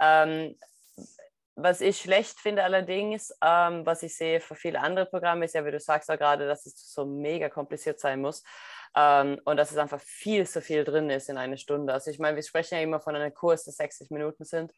Ähm, 0.00 0.56
was 1.56 1.80
ich 1.80 1.98
schlecht 1.98 2.38
finde 2.38 2.62
allerdings, 2.62 3.34
ähm, 3.42 3.84
was 3.86 4.02
ich 4.02 4.14
sehe 4.14 4.40
für 4.40 4.54
viele 4.54 4.80
andere 4.80 5.06
Programme, 5.06 5.46
ist 5.46 5.54
ja, 5.54 5.64
wie 5.64 5.70
du 5.70 5.80
sagst 5.80 6.08
ja 6.08 6.16
gerade, 6.16 6.46
dass 6.46 6.66
es 6.66 6.92
so 6.92 7.06
mega 7.06 7.48
kompliziert 7.48 7.98
sein 7.98 8.20
muss 8.20 8.44
ähm, 8.94 9.40
und 9.44 9.56
dass 9.56 9.70
es 9.70 9.78
einfach 9.78 10.00
viel 10.00 10.46
zu 10.46 10.60
viel 10.60 10.84
drin 10.84 11.08
ist 11.08 11.30
in 11.30 11.38
eine 11.38 11.56
Stunde. 11.56 11.92
Also 11.92 12.10
ich 12.10 12.18
meine, 12.18 12.36
wir 12.36 12.42
sprechen 12.42 12.76
ja 12.76 12.82
immer 12.82 13.00
von 13.00 13.16
einem 13.16 13.32
Kurs, 13.32 13.64
der 13.64 13.72
60 13.72 14.10
Minuten 14.10 14.44
sind 14.44 14.72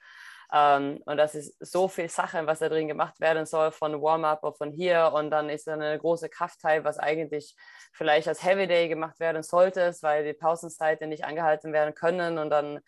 ähm, 0.52 1.02
und 1.04 1.16
das 1.16 1.34
ist 1.34 1.56
so 1.60 1.88
viel 1.88 2.08
Sachen, 2.08 2.46
was 2.46 2.60
da 2.60 2.68
drin 2.68 2.88
gemacht 2.88 3.20
werden 3.20 3.44
soll, 3.44 3.70
von 3.70 4.00
Warm-up 4.00 4.42
oder 4.44 4.54
von 4.54 4.70
hier 4.72 5.12
und 5.14 5.30
dann 5.30 5.50
ist 5.50 5.66
dann 5.66 5.82
eine 5.82 5.98
große 5.98 6.28
Kraftteil, 6.28 6.84
was 6.84 6.98
eigentlich 6.98 7.54
vielleicht 7.92 8.28
als 8.28 8.42
Heavy 8.44 8.66
Day 8.66 8.88
gemacht 8.88 9.20
werden 9.20 9.42
sollte, 9.42 9.94
weil 10.00 10.24
die 10.24 10.32
Pausenzeiten 10.32 11.10
nicht 11.10 11.24
angehalten 11.24 11.72
werden 11.72 11.94
können 11.94 12.38
und 12.38 12.50
dann 12.50 12.80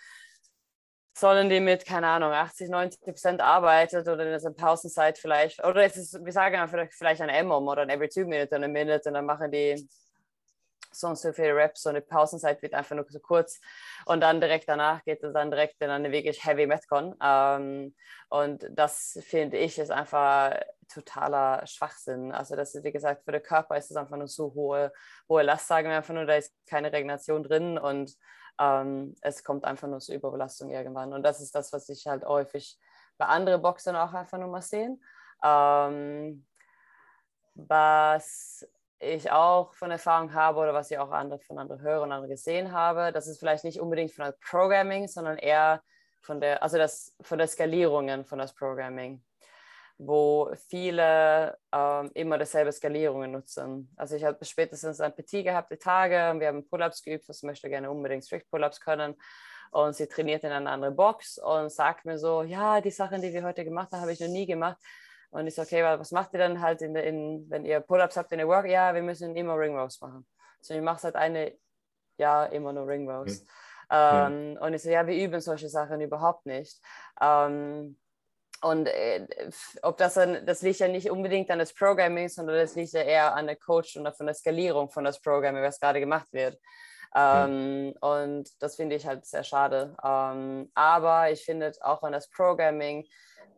sollen 1.12 1.48
die 1.48 1.60
mit, 1.60 1.84
keine 1.84 2.08
Ahnung, 2.08 2.32
80, 2.32 2.68
90 2.68 3.00
Prozent 3.00 3.40
arbeitet 3.40 4.08
oder 4.08 4.24
in 4.32 4.42
der 4.42 4.50
Pausenzeit 4.50 5.18
vielleicht, 5.18 5.62
oder 5.64 5.84
es 5.84 5.96
ist, 5.96 6.24
wir 6.24 6.32
sagen 6.32 6.56
einfach 6.56 6.86
vielleicht 6.90 7.20
ein 7.20 7.28
M-Om 7.28 7.68
oder 7.68 7.82
ein 7.82 7.90
Every 7.90 8.08
Two 8.08 8.26
Minute 8.26 8.54
und 8.56 8.64
eine 8.64 8.72
Minute 8.72 9.08
und 9.08 9.14
dann 9.14 9.26
machen 9.26 9.50
die 9.50 9.88
sonst 10.92 11.22
so 11.22 11.32
viele 11.32 11.54
Reps 11.54 11.86
und 11.86 11.94
die 11.94 12.00
Pausenzeit 12.00 12.60
wird 12.62 12.74
einfach 12.74 12.96
nur 12.96 13.06
so 13.08 13.20
kurz. 13.20 13.60
Und 14.06 14.20
dann 14.20 14.40
direkt 14.40 14.68
danach 14.68 15.02
geht 15.04 15.22
es 15.22 15.32
dann 15.32 15.50
direkt 15.50 15.80
in 15.80 15.90
eine 15.90 16.10
wirklich 16.10 16.44
Heavy 16.44 16.66
Metcon. 16.66 17.14
Ähm, 17.22 17.94
und 18.28 18.66
das 18.70 19.18
finde 19.22 19.58
ich 19.58 19.78
ist 19.78 19.90
einfach 19.90 20.58
totaler 20.92 21.66
Schwachsinn. 21.66 22.32
Also 22.32 22.56
das 22.56 22.74
ist, 22.74 22.84
wie 22.84 22.92
gesagt, 22.92 23.24
für 23.24 23.32
den 23.32 23.42
Körper 23.42 23.76
ist 23.76 23.90
es 23.90 23.96
einfach 23.96 24.16
nur 24.16 24.28
so 24.28 24.52
hohe, 24.54 24.92
hohe 25.28 25.42
Last, 25.42 25.68
sagen 25.68 25.88
wir 25.88 25.96
einfach 25.96 26.14
nur, 26.14 26.26
da 26.26 26.34
ist 26.34 26.52
keine 26.66 26.92
Regeneration 26.92 27.42
drin 27.42 27.78
und 27.78 28.16
ähm, 28.60 29.14
es 29.22 29.42
kommt 29.42 29.64
einfach 29.64 29.88
nur 29.88 30.00
zur 30.00 30.14
Überbelastung 30.14 30.70
irgendwann. 30.70 31.12
Und 31.12 31.22
das 31.22 31.40
ist 31.40 31.54
das, 31.54 31.72
was 31.72 31.88
ich 31.88 32.06
halt 32.06 32.24
häufig 32.24 32.78
bei 33.16 33.24
anderen 33.26 33.62
Boxern 33.62 33.96
auch 33.96 34.12
einfach 34.12 34.38
nur 34.38 34.48
mal 34.48 34.62
sehen. 34.62 35.02
Ähm, 35.42 36.46
was 37.54 38.68
ich 38.98 39.30
auch 39.32 39.74
von 39.74 39.90
Erfahrung 39.90 40.34
habe 40.34 40.60
oder 40.60 40.74
was 40.74 40.90
ich 40.90 40.98
auch 40.98 41.10
andere, 41.10 41.40
von 41.40 41.58
anderen 41.58 41.80
höre 41.80 42.02
und 42.02 42.12
anderen 42.12 42.30
gesehen 42.30 42.70
habe, 42.72 43.12
das 43.12 43.26
ist 43.26 43.38
vielleicht 43.38 43.64
nicht 43.64 43.80
unbedingt 43.80 44.12
von 44.12 44.26
der 44.26 44.36
Programming, 44.46 45.08
sondern 45.08 45.38
eher 45.38 45.82
von 46.20 46.40
der, 46.40 46.62
also 46.62 46.76
das, 46.76 47.16
von 47.22 47.38
der 47.38 47.48
Skalierungen 47.48 48.26
von 48.26 48.38
das 48.38 48.54
Programming 48.54 49.22
wo 50.02 50.50
viele 50.68 51.58
ähm, 51.72 52.10
immer 52.14 52.38
dasselbe 52.38 52.72
Skalierungen 52.72 53.32
nutzen. 53.32 53.92
Also 53.96 54.16
ich 54.16 54.24
habe 54.24 54.42
spätestens 54.46 54.98
ein 54.98 55.14
Petit 55.14 55.44
gehabt, 55.44 55.70
die 55.70 55.76
Tage, 55.76 56.30
und 56.30 56.40
wir 56.40 56.48
haben 56.48 56.66
Pull-Ups 56.66 57.02
geübt, 57.02 57.28
was 57.28 57.42
möchte 57.42 57.68
gerne 57.68 57.90
unbedingt 57.90 58.24
Strict-Pull-Ups 58.24 58.80
können. 58.80 59.14
Und 59.72 59.94
sie 59.94 60.08
trainiert 60.08 60.42
in 60.42 60.52
eine 60.52 60.70
andere 60.70 60.90
Box 60.90 61.36
und 61.36 61.70
sagt 61.70 62.06
mir 62.06 62.18
so, 62.18 62.42
ja, 62.42 62.80
die 62.80 62.90
Sachen, 62.90 63.20
die 63.20 63.32
wir 63.32 63.42
heute 63.42 63.62
gemacht 63.62 63.92
haben, 63.92 64.00
habe 64.00 64.12
ich 64.12 64.20
noch 64.20 64.28
nie 64.28 64.46
gemacht. 64.46 64.78
Und 65.28 65.46
ich 65.46 65.54
so, 65.54 65.62
okay, 65.62 65.84
was 65.84 66.12
macht 66.12 66.32
ihr 66.32 66.38
dann 66.38 66.62
halt, 66.62 66.80
in, 66.80 66.96
in, 66.96 67.50
wenn 67.50 67.66
ihr 67.66 67.80
Pull-Ups 67.80 68.16
habt 68.16 68.32
in 68.32 68.38
der 68.38 68.48
Work? 68.48 68.66
Ja, 68.68 68.94
wir 68.94 69.02
müssen 69.02 69.36
immer 69.36 69.54
Ring 69.58 69.76
Rows 69.76 70.00
machen. 70.00 70.26
So, 70.62 70.72
ich 70.72 70.80
mache 70.80 71.00
seit 71.00 71.14
eine 71.14 71.52
Jahr 72.16 72.50
immer 72.52 72.72
nur 72.72 72.86
Ring 72.86 73.08
Rows. 73.08 73.42
Mhm. 73.42 73.46
Ähm, 73.90 74.58
und 74.62 74.72
ich 74.72 74.82
so, 74.82 74.88
ja, 74.88 75.06
wir 75.06 75.14
üben 75.14 75.40
solche 75.40 75.68
Sachen 75.68 76.00
überhaupt 76.00 76.46
nicht. 76.46 76.80
Ähm, 77.20 77.98
und 78.62 78.86
äh, 78.86 79.26
ob 79.82 79.96
das 79.96 80.14
dann, 80.14 80.44
das 80.44 80.62
liegt 80.62 80.80
ja 80.80 80.88
nicht 80.88 81.10
unbedingt 81.10 81.50
an 81.50 81.58
das 81.58 81.72
Programming, 81.72 82.28
sondern 82.28 82.56
das 82.56 82.74
liegt 82.74 82.92
ja 82.92 83.02
eher 83.02 83.34
an 83.34 83.46
der 83.46 83.56
Coach 83.56 83.96
und 83.96 84.08
von 84.14 84.26
der 84.26 84.34
Skalierung 84.34 84.90
von 84.90 85.04
das 85.04 85.20
Programming, 85.20 85.62
was 85.62 85.80
gerade 85.80 86.00
gemacht 86.00 86.28
wird. 86.32 86.58
Ähm, 87.14 87.86
mhm. 87.86 87.92
Und 88.00 88.62
das 88.62 88.76
finde 88.76 88.96
ich 88.96 89.06
halt 89.06 89.24
sehr 89.24 89.44
schade. 89.44 89.96
Ähm, 90.04 90.70
aber 90.74 91.30
ich 91.30 91.44
finde 91.44 91.72
auch 91.80 92.02
an 92.02 92.12
das 92.12 92.28
Programming, 92.28 93.06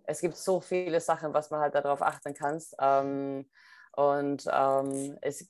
es 0.05 0.21
gibt 0.21 0.37
so 0.37 0.61
viele 0.61 1.01
Sachen, 1.01 1.35
was 1.35 1.51
man 1.51 1.61
halt 1.61 1.75
darauf 1.75 2.03
achten 2.03 2.35
kann. 2.35 2.61
Ähm, 2.81 3.49
und 3.95 4.49
ähm, 4.51 5.19
es, 5.21 5.49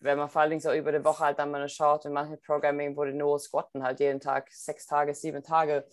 wenn 0.00 0.18
man 0.18 0.30
vor 0.30 0.40
allen 0.42 0.50
Dingen 0.50 0.62
so 0.62 0.72
über 0.72 0.90
die 0.90 1.04
Woche 1.04 1.24
halt 1.24 1.38
dann 1.38 1.50
mal 1.50 1.68
schaut, 1.68 2.06
in 2.06 2.12
manchen 2.12 2.40
Programming, 2.40 2.96
wo 2.96 3.04
die 3.04 3.12
nur 3.12 3.38
squatten 3.38 3.82
halt 3.82 4.00
jeden 4.00 4.20
Tag, 4.20 4.48
sechs 4.50 4.86
Tage, 4.86 5.14
sieben 5.14 5.42
Tage 5.42 5.84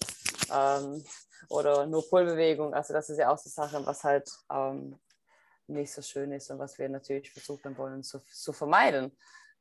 ähm, 0.52 1.04
oder 1.50 1.86
nur 1.86 2.08
Pullbewegung. 2.10 2.74
Also 2.74 2.94
das 2.94 3.10
ist 3.10 3.18
ja 3.18 3.32
auch 3.32 3.38
so 3.38 3.50
Sachen, 3.50 3.86
was 3.86 4.04
halt 4.04 4.30
ähm, 4.52 5.00
nicht 5.68 5.92
so 5.92 6.02
schön 6.02 6.32
ist 6.32 6.50
und 6.52 6.60
was 6.60 6.78
wir 6.78 6.90
natürlich 6.90 7.32
versuchen 7.32 7.78
wollen 7.78 8.04
zu, 8.04 8.20
zu 8.20 8.54
vermeiden. 8.54 9.06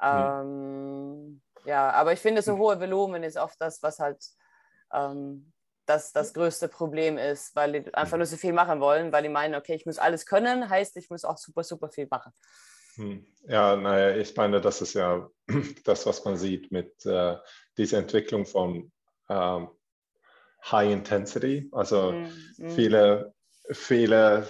Mhm. 0.01 0.09
Ähm, 0.09 1.43
ja, 1.65 1.91
aber 1.91 2.13
ich 2.13 2.21
finde, 2.21 2.43
so 2.43 2.59
hohe 2.59 2.81
Volumen 2.81 3.23
ist 3.23 3.37
oft 3.37 3.61
das, 3.61 3.83
was 3.83 3.99
halt 3.99 4.23
ähm, 4.93 5.53
das, 5.87 6.13
das 6.13 6.33
größte 6.33 6.69
Problem 6.69 7.19
ist, 7.19 7.55
weil 7.55 7.73
die 7.73 7.95
einfach 7.95 8.17
nur 8.17 8.27
so 8.27 8.37
viel 8.37 8.53
machen 8.53 8.81
wollen, 8.81 9.13
weil 9.13 9.23
die 9.23 9.29
meinen, 9.29 9.55
okay, 9.55 9.75
ich 9.75 9.87
muss 9.87 9.99
alles 9.99 10.27
können, 10.27 10.69
heißt, 10.69 10.97
ich 10.97 11.11
muss 11.11 11.25
auch 11.25 11.39
super, 11.39 11.63
super 11.63 11.89
viel 11.89 12.07
machen. 12.11 12.33
Hm. 12.97 13.27
Ja, 13.47 13.77
naja, 13.77 14.17
ich 14.17 14.37
meine, 14.37 14.61
das 14.61 14.81
ist 14.81 14.95
ja 14.95 15.29
das, 15.85 16.07
was 16.07 16.25
man 16.25 16.37
sieht 16.37 16.71
mit 16.71 17.05
äh, 17.07 17.37
dieser 17.77 17.99
Entwicklung 17.99 18.47
von 18.47 18.93
ähm, 19.29 19.69
High 20.71 20.93
Intensity. 20.93 21.69
Also 21.73 22.13
mm, 22.13 22.71
viele, 22.71 23.35
viele 23.71 24.47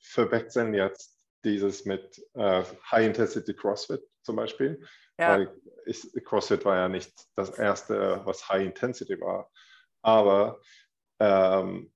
verwechseln 0.00 0.74
jetzt 0.74 1.16
dieses 1.44 1.84
mit 1.84 2.20
äh, 2.34 2.62
High 2.90 3.06
Intensity 3.06 3.54
CrossFit 3.54 4.02
zum 4.22 4.36
Beispiel. 4.36 4.84
Ja. 5.18 5.34
Weil 5.34 5.54
ich, 5.86 6.06
CrossFit 6.24 6.64
war 6.64 6.76
ja 6.76 6.88
nicht 6.88 7.12
das 7.36 7.50
erste, 7.50 8.20
was 8.24 8.48
High 8.48 8.66
Intensity 8.66 9.20
war. 9.20 9.50
Aber 10.02 10.60
ähm, 11.18 11.92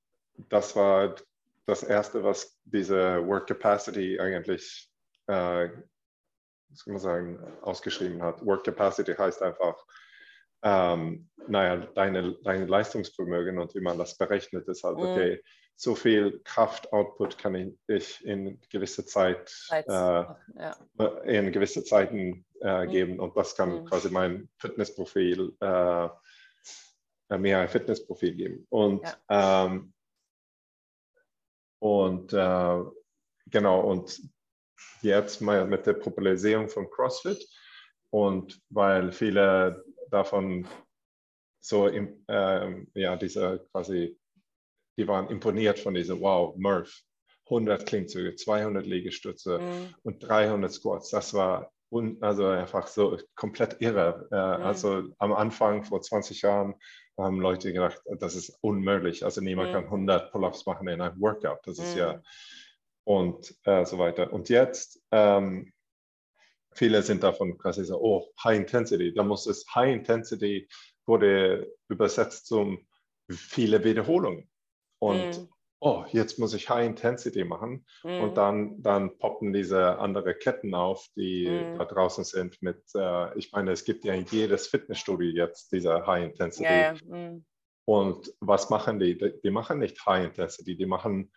das 0.48 0.76
war 0.76 1.14
das 1.66 1.82
erste, 1.82 2.22
was 2.22 2.58
diese 2.64 3.26
Work 3.26 3.46
Capacity 3.48 4.20
eigentlich, 4.20 4.90
äh, 5.26 5.70
was 6.68 6.84
kann 6.84 6.94
man 6.94 6.98
sagen, 6.98 7.58
ausgeschrieben 7.62 8.22
hat. 8.22 8.44
Work 8.44 8.64
Capacity 8.64 9.14
heißt 9.14 9.42
einfach, 9.42 9.76
ähm, 10.64 11.28
naja, 11.46 11.76
deine, 11.94 12.36
dein 12.42 12.66
Leistungsvermögen 12.66 13.58
und 13.58 13.74
wie 13.74 13.80
man 13.80 13.98
das 13.98 14.16
berechnet, 14.16 14.66
ist 14.66 14.82
halt, 14.82 14.96
mhm. 14.96 15.04
okay, 15.04 15.42
so 15.76 15.94
viel 15.94 16.40
Kraftoutput 16.44 17.36
kann 17.36 17.54
ich, 17.54 17.74
ich 17.86 18.24
in 18.24 18.60
gewisse 18.70 19.04
Zeit, 19.04 19.48
Zeit 19.48 19.86
äh, 19.86 19.90
ja. 19.90 20.76
in 21.24 21.52
gewisse 21.52 21.84
Zeiten 21.84 22.46
äh, 22.60 22.86
mhm. 22.86 22.90
geben 22.90 23.20
und 23.20 23.36
das 23.36 23.54
kann 23.56 23.82
mhm. 23.82 23.84
quasi 23.86 24.10
mein 24.10 24.48
Fitnessprofil, 24.58 25.54
äh, 25.60 26.08
mir 27.36 27.58
ein 27.58 27.68
Fitnessprofil 27.68 28.34
geben. 28.34 28.66
Und, 28.70 29.02
ja. 29.28 29.66
ähm, 29.66 29.92
und 31.80 32.32
äh, 32.32 32.84
genau, 33.50 33.80
und 33.80 34.22
jetzt 35.02 35.40
mal 35.40 35.66
mit 35.66 35.86
der 35.86 35.94
Popularisierung 35.94 36.68
von 36.68 36.88
CrossFit 36.88 37.44
und 38.10 38.60
weil 38.70 39.12
viele 39.12 39.84
davon 40.14 40.66
so, 41.60 41.88
ähm, 41.88 42.88
ja, 42.94 43.16
diese 43.16 43.66
quasi, 43.72 44.18
die 44.98 45.08
waren 45.08 45.28
imponiert 45.28 45.78
von 45.78 45.94
dieser, 45.94 46.20
wow, 46.20 46.54
Murph, 46.56 47.02
100 47.46 47.86
Klimmzüge, 47.86 48.34
200 48.36 48.86
Liegestütze 48.86 49.58
mhm. 49.58 49.94
und 50.02 50.26
300 50.26 50.72
Squats. 50.72 51.10
Das 51.10 51.34
war, 51.34 51.72
un, 51.90 52.18
also 52.22 52.46
einfach 52.46 52.86
so 52.86 53.18
komplett 53.34 53.80
irre. 53.80 54.28
Äh, 54.30 54.58
mhm. 54.58 54.64
Also 54.64 55.02
am 55.18 55.32
Anfang 55.32 55.84
vor 55.84 56.00
20 56.00 56.42
Jahren 56.42 56.74
haben 57.18 57.40
Leute 57.40 57.72
gedacht, 57.72 58.00
das 58.18 58.34
ist 58.34 58.58
unmöglich. 58.60 59.24
Also 59.24 59.40
niemand 59.40 59.70
mhm. 59.70 59.74
kann 59.74 59.84
100 59.84 60.32
Pull-ups 60.32 60.66
machen 60.66 60.88
in 60.88 61.00
einem 61.00 61.20
Workout. 61.20 61.60
Das 61.64 61.78
ist 61.78 61.96
ja 61.96 62.14
mhm. 62.14 62.22
und 63.04 63.54
äh, 63.64 63.84
so 63.84 63.98
weiter. 63.98 64.32
Und 64.32 64.48
jetzt 64.48 65.02
ähm, 65.12 65.72
viele 66.74 67.02
sind 67.02 67.22
davon 67.22 67.58
quasi 67.58 67.84
so, 67.84 68.00
oh, 68.00 68.32
High 68.42 68.58
Intensity. 68.58 69.12
Da 69.14 69.22
muss 69.22 69.46
es 69.46 69.64
High 69.74 69.94
Intensity 69.94 70.68
wurde 71.06 71.72
übersetzt 71.88 72.46
zum 72.46 72.86
viele 73.30 73.84
Wiederholungen. 73.84 74.48
Und 74.98 75.38
mhm 75.38 75.48
oh, 75.84 76.04
jetzt 76.12 76.38
muss 76.38 76.54
ich 76.54 76.70
High 76.70 76.86
Intensity 76.86 77.44
machen. 77.44 77.84
Mhm. 78.02 78.20
Und 78.20 78.36
dann, 78.36 78.82
dann 78.82 79.18
poppen 79.18 79.52
diese 79.52 79.98
andere 79.98 80.34
Ketten 80.34 80.74
auf, 80.74 81.06
die 81.14 81.46
mhm. 81.46 81.78
da 81.78 81.84
draußen 81.84 82.24
sind 82.24 82.60
mit, 82.62 82.82
äh, 82.94 83.38
ich 83.38 83.52
meine, 83.52 83.72
es 83.72 83.84
gibt 83.84 84.04
ja 84.04 84.14
in 84.14 84.24
jedes 84.24 84.66
Fitnessstudio 84.68 85.30
jetzt 85.30 85.72
diese 85.72 86.06
High 86.06 86.24
Intensity. 86.24 86.64
Ja. 86.64 86.94
Mhm. 87.04 87.44
Und 87.86 88.32
was 88.40 88.70
machen 88.70 88.98
die? 88.98 89.18
Die 89.42 89.50
machen 89.50 89.78
nicht 89.78 90.04
High 90.06 90.24
Intensity, 90.24 90.74
die 90.74 90.86
machen 90.86 91.30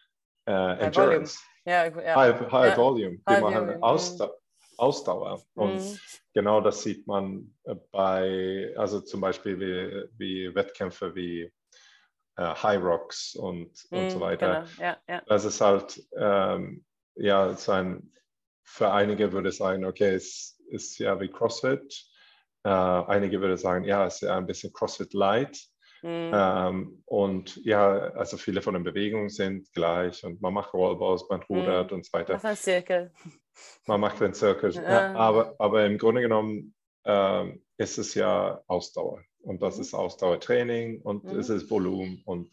äh, 0.46 0.80
Endurance. 0.80 1.40
Ja, 1.66 1.86
ja. 1.88 2.16
High, 2.16 2.50
high 2.50 2.78
Volume. 2.78 3.18
Die 3.18 3.34
high 3.34 3.42
machen 3.42 3.56
volume. 3.56 3.78
Mhm. 3.78 3.84
Ausdauer. 3.84 4.38
Ausdauer. 4.78 5.44
Und 5.54 5.76
mhm. 5.76 6.00
genau 6.34 6.62
das 6.62 6.84
sieht 6.84 7.08
man 7.08 7.54
äh, 7.64 7.76
bei, 7.92 8.74
also 8.78 9.02
zum 9.02 9.22
Beispiel 9.22 9.60
wie, 9.60 10.10
wie 10.18 10.56
Wettkämpfe 10.56 11.16
wie 11.16 11.52
äh, 12.38 12.56
High 12.56 12.82
Rocks 12.82 13.36
und, 13.36 13.72
und 13.90 14.08
mm, 14.08 14.10
so 14.10 14.20
weiter. 14.20 14.68
Genau. 14.78 14.88
Ja, 14.88 14.98
ja. 15.08 15.22
Das 15.26 15.46
ist 15.46 15.60
halt, 15.60 16.02
ähm, 16.18 16.86
ja, 17.16 17.54
so 17.56 17.72
ein, 17.72 18.12
für 18.64 18.92
einige 18.92 19.32
würde 19.32 19.52
sagen, 19.52 19.86
okay, 19.86 20.14
es 20.14 20.60
ist 20.70 21.00
ja 21.00 21.20
wie 21.20 21.30
CrossFit. 21.30 22.06
Äh, 22.64 22.70
einige 22.70 23.42
würde 23.42 23.58
sagen, 23.58 23.86
ja, 23.86 24.06
es 24.06 24.16
ist 24.16 24.22
ja 24.22 24.38
ein 24.38 24.46
bisschen 24.46 24.72
CrossFit 24.74 25.14
Light. 25.14 25.58
Mm. 26.04 26.32
Ähm, 26.32 27.04
und 27.06 27.56
ja, 27.66 28.12
also 28.14 28.38
viele 28.38 28.62
von 28.62 28.76
den 28.76 28.84
Bewegungen 28.84 29.30
sind 29.30 29.72
gleich 29.74 30.24
und 30.24 30.42
man 30.42 30.54
macht 30.54 30.74
Wallballs, 30.74 31.26
man 31.30 31.42
rudert 31.44 31.92
mm. 31.92 31.96
und 31.96 32.06
so 32.06 32.14
weiter. 32.14 32.34
Man 32.34 32.38
macht 32.38 32.46
einen 32.46 32.58
Zirkel. 32.58 33.12
Man 33.86 34.02
macht 34.02 34.22
einen 34.22 34.34
Zirkel. 34.34 34.74
Ja, 34.74 35.14
aber, 35.16 35.56
aber 35.60 35.86
im 35.86 35.98
Grunde 35.98 36.22
genommen 36.22 36.76
ähm, 37.06 37.64
ist 37.78 37.98
es 37.98 38.14
ja 38.14 38.62
Ausdauer 38.68 39.24
und 39.42 39.62
das 39.62 39.76
mhm. 39.76 39.82
ist 39.82 39.94
Ausdauertraining 39.94 41.02
und 41.02 41.24
mhm. 41.24 41.40
es 41.40 41.50
ist 41.50 41.70
Volumen 41.70 42.22
und, 42.26 42.52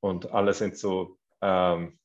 und 0.00 0.32
alle 0.32 0.54
sind 0.54 0.76
so 0.76 1.18
ähm, 1.40 1.98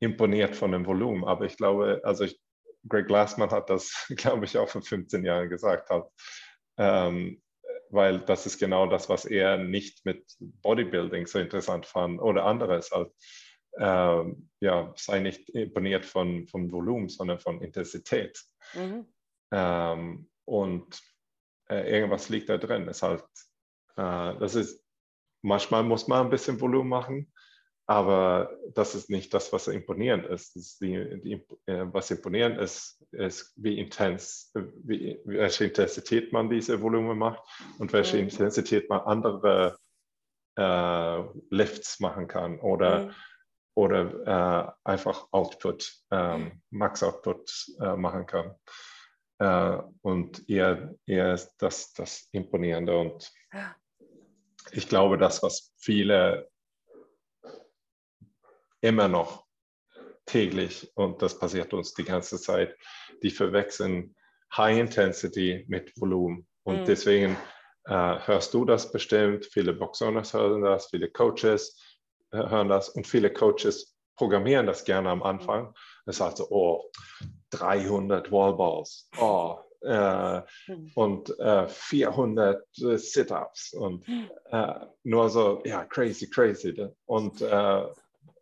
imponiert 0.00 0.56
von 0.56 0.72
dem 0.72 0.86
Volumen. 0.86 1.24
Aber 1.24 1.44
ich 1.44 1.56
glaube, 1.56 2.00
also 2.04 2.24
ich, 2.24 2.40
Greg 2.88 3.06
Glassman 3.06 3.50
hat 3.50 3.70
das, 3.70 4.06
glaube 4.16 4.44
ich, 4.44 4.56
auch 4.58 4.68
vor 4.68 4.82
15 4.82 5.24
Jahren 5.24 5.48
gesagt 5.48 5.90
hat, 5.90 6.08
ähm, 6.78 7.42
weil 7.90 8.20
das 8.20 8.46
ist 8.46 8.58
genau 8.58 8.86
das, 8.86 9.08
was 9.08 9.24
er 9.24 9.56
nicht 9.56 10.04
mit 10.04 10.24
Bodybuilding 10.40 11.26
so 11.26 11.38
interessant 11.38 11.86
fand 11.86 12.20
oder 12.20 12.44
anderes. 12.44 12.90
Halt, 12.90 13.12
ähm, 13.78 14.48
ja, 14.60 14.92
sei 14.96 15.20
nicht 15.20 15.50
imponiert 15.50 16.04
von, 16.04 16.46
von 16.48 16.70
Volumen, 16.70 17.08
sondern 17.08 17.38
von 17.38 17.60
Intensität. 17.60 18.42
Mhm. 18.74 19.06
Ähm, 19.52 20.28
und 20.44 21.00
äh, 21.68 21.90
irgendwas 21.90 22.28
liegt 22.28 22.48
da 22.48 22.58
drin. 22.58 22.88
Es 22.88 23.02
halt 23.02 23.24
äh, 23.96 24.36
das 24.38 24.54
ist, 24.54 24.82
manchmal 25.42 25.82
muss 25.82 26.08
man 26.08 26.26
ein 26.26 26.30
bisschen 26.30 26.60
Volumen 26.60 26.88
machen, 26.88 27.32
aber 27.86 28.56
das 28.74 28.94
ist 28.94 29.10
nicht 29.10 29.32
das, 29.34 29.52
was 29.52 29.68
imponierend 29.68 30.26
ist. 30.26 30.56
ist 30.56 30.80
die, 30.80 31.20
die, 31.22 31.46
äh, 31.66 31.86
was 31.92 32.10
imponierend 32.10 32.58
ist, 32.58 33.04
ist, 33.12 33.52
wie 33.56 33.78
intens, 33.78 34.52
wie, 34.54 35.20
welche 35.24 35.66
Intensität 35.66 36.32
man 36.32 36.48
diese 36.48 36.80
Volumen 36.80 37.18
macht 37.18 37.42
und 37.78 37.92
welche 37.92 38.16
mhm. 38.16 38.24
Intensität 38.24 38.88
man 38.88 39.00
andere 39.00 39.78
äh, 40.56 41.22
Lifts 41.50 42.00
machen 42.00 42.26
kann 42.26 42.58
oder, 42.60 43.06
mhm. 43.06 43.14
Oder 43.74 44.74
äh, 44.84 44.88
einfach 44.90 45.28
Output, 45.32 45.92
ähm, 46.10 46.62
Max 46.70 47.02
Output 47.02 47.50
äh, 47.80 47.96
machen 47.96 48.26
kann. 48.26 48.54
Äh, 49.38 49.82
und 50.02 50.48
eher, 50.48 50.94
eher 51.06 51.34
ist 51.34 51.54
das, 51.58 51.92
das 51.92 52.28
Imponierende 52.32 52.96
und 52.96 53.32
ich 54.72 54.88
glaube, 54.88 55.18
das, 55.18 55.42
was 55.42 55.72
viele 55.76 56.48
immer 58.80 59.08
noch 59.08 59.46
täglich, 60.26 60.90
und 60.94 61.22
das 61.22 61.38
passiert 61.38 61.72
uns 61.74 61.94
die 61.94 62.04
ganze 62.04 62.40
Zeit, 62.40 62.76
die 63.22 63.30
verwechseln 63.30 64.14
High 64.56 64.78
Intensity 64.78 65.64
mit 65.68 65.92
Volumen. 66.00 66.46
Und 66.62 66.80
mhm. 66.80 66.84
deswegen 66.84 67.36
äh, 67.84 68.18
hörst 68.26 68.54
du 68.54 68.64
das 68.64 68.90
bestimmt, 68.92 69.46
viele 69.46 69.74
Boxowners 69.74 70.32
hören 70.32 70.62
das, 70.62 70.88
viele 70.88 71.10
Coaches 71.10 71.78
hören 72.34 72.68
das 72.68 72.88
und 72.88 73.06
viele 73.06 73.32
Coaches 73.32 73.96
programmieren 74.16 74.66
das 74.66 74.84
gerne 74.84 75.10
am 75.10 75.22
Anfang. 75.22 75.74
Das 76.06 76.20
heißt 76.20 76.38
so, 76.38 76.48
oh, 76.50 76.90
300 77.50 78.30
Wallballs, 78.30 79.08
oh, 79.18 79.58
äh, 79.84 80.42
und 80.94 81.38
äh, 81.38 81.68
400 81.68 82.64
äh, 82.78 82.96
Sit-ups 82.96 83.74
und 83.74 84.06
äh, 84.50 84.74
nur 85.02 85.28
so, 85.28 85.62
ja, 85.64 85.84
crazy, 85.84 86.28
crazy. 86.28 86.88
Und, 87.06 87.40
äh, 87.42 87.84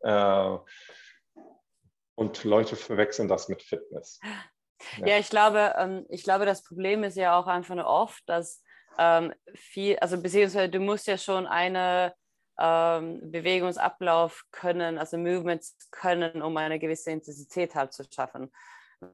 äh, 0.02 0.58
und 2.14 2.44
Leute 2.44 2.76
verwechseln 2.76 3.28
das 3.28 3.48
mit 3.48 3.62
Fitness. 3.62 4.20
Ja, 4.98 5.06
ja 5.06 5.18
ich, 5.18 5.30
glaube, 5.30 5.74
ähm, 5.76 6.06
ich 6.08 6.22
glaube, 6.22 6.46
das 6.46 6.62
Problem 6.62 7.04
ist 7.04 7.16
ja 7.16 7.38
auch 7.38 7.46
einfach 7.46 7.74
nur 7.74 7.86
oft, 7.86 8.22
dass 8.26 8.62
ähm, 8.98 9.32
viel, 9.54 9.96
also 9.98 10.20
beziehungsweise 10.20 10.68
du 10.68 10.80
musst 10.80 11.06
ja 11.06 11.18
schon 11.18 11.46
eine 11.46 12.14
ähm, 12.58 13.30
Bewegungsablauf 13.30 14.44
können, 14.50 14.98
also 14.98 15.18
Movements 15.18 15.76
können, 15.90 16.42
um 16.42 16.56
eine 16.56 16.78
gewisse 16.78 17.10
Intensität 17.10 17.74
halt 17.74 17.92
zu 17.92 18.04
schaffen. 18.12 18.50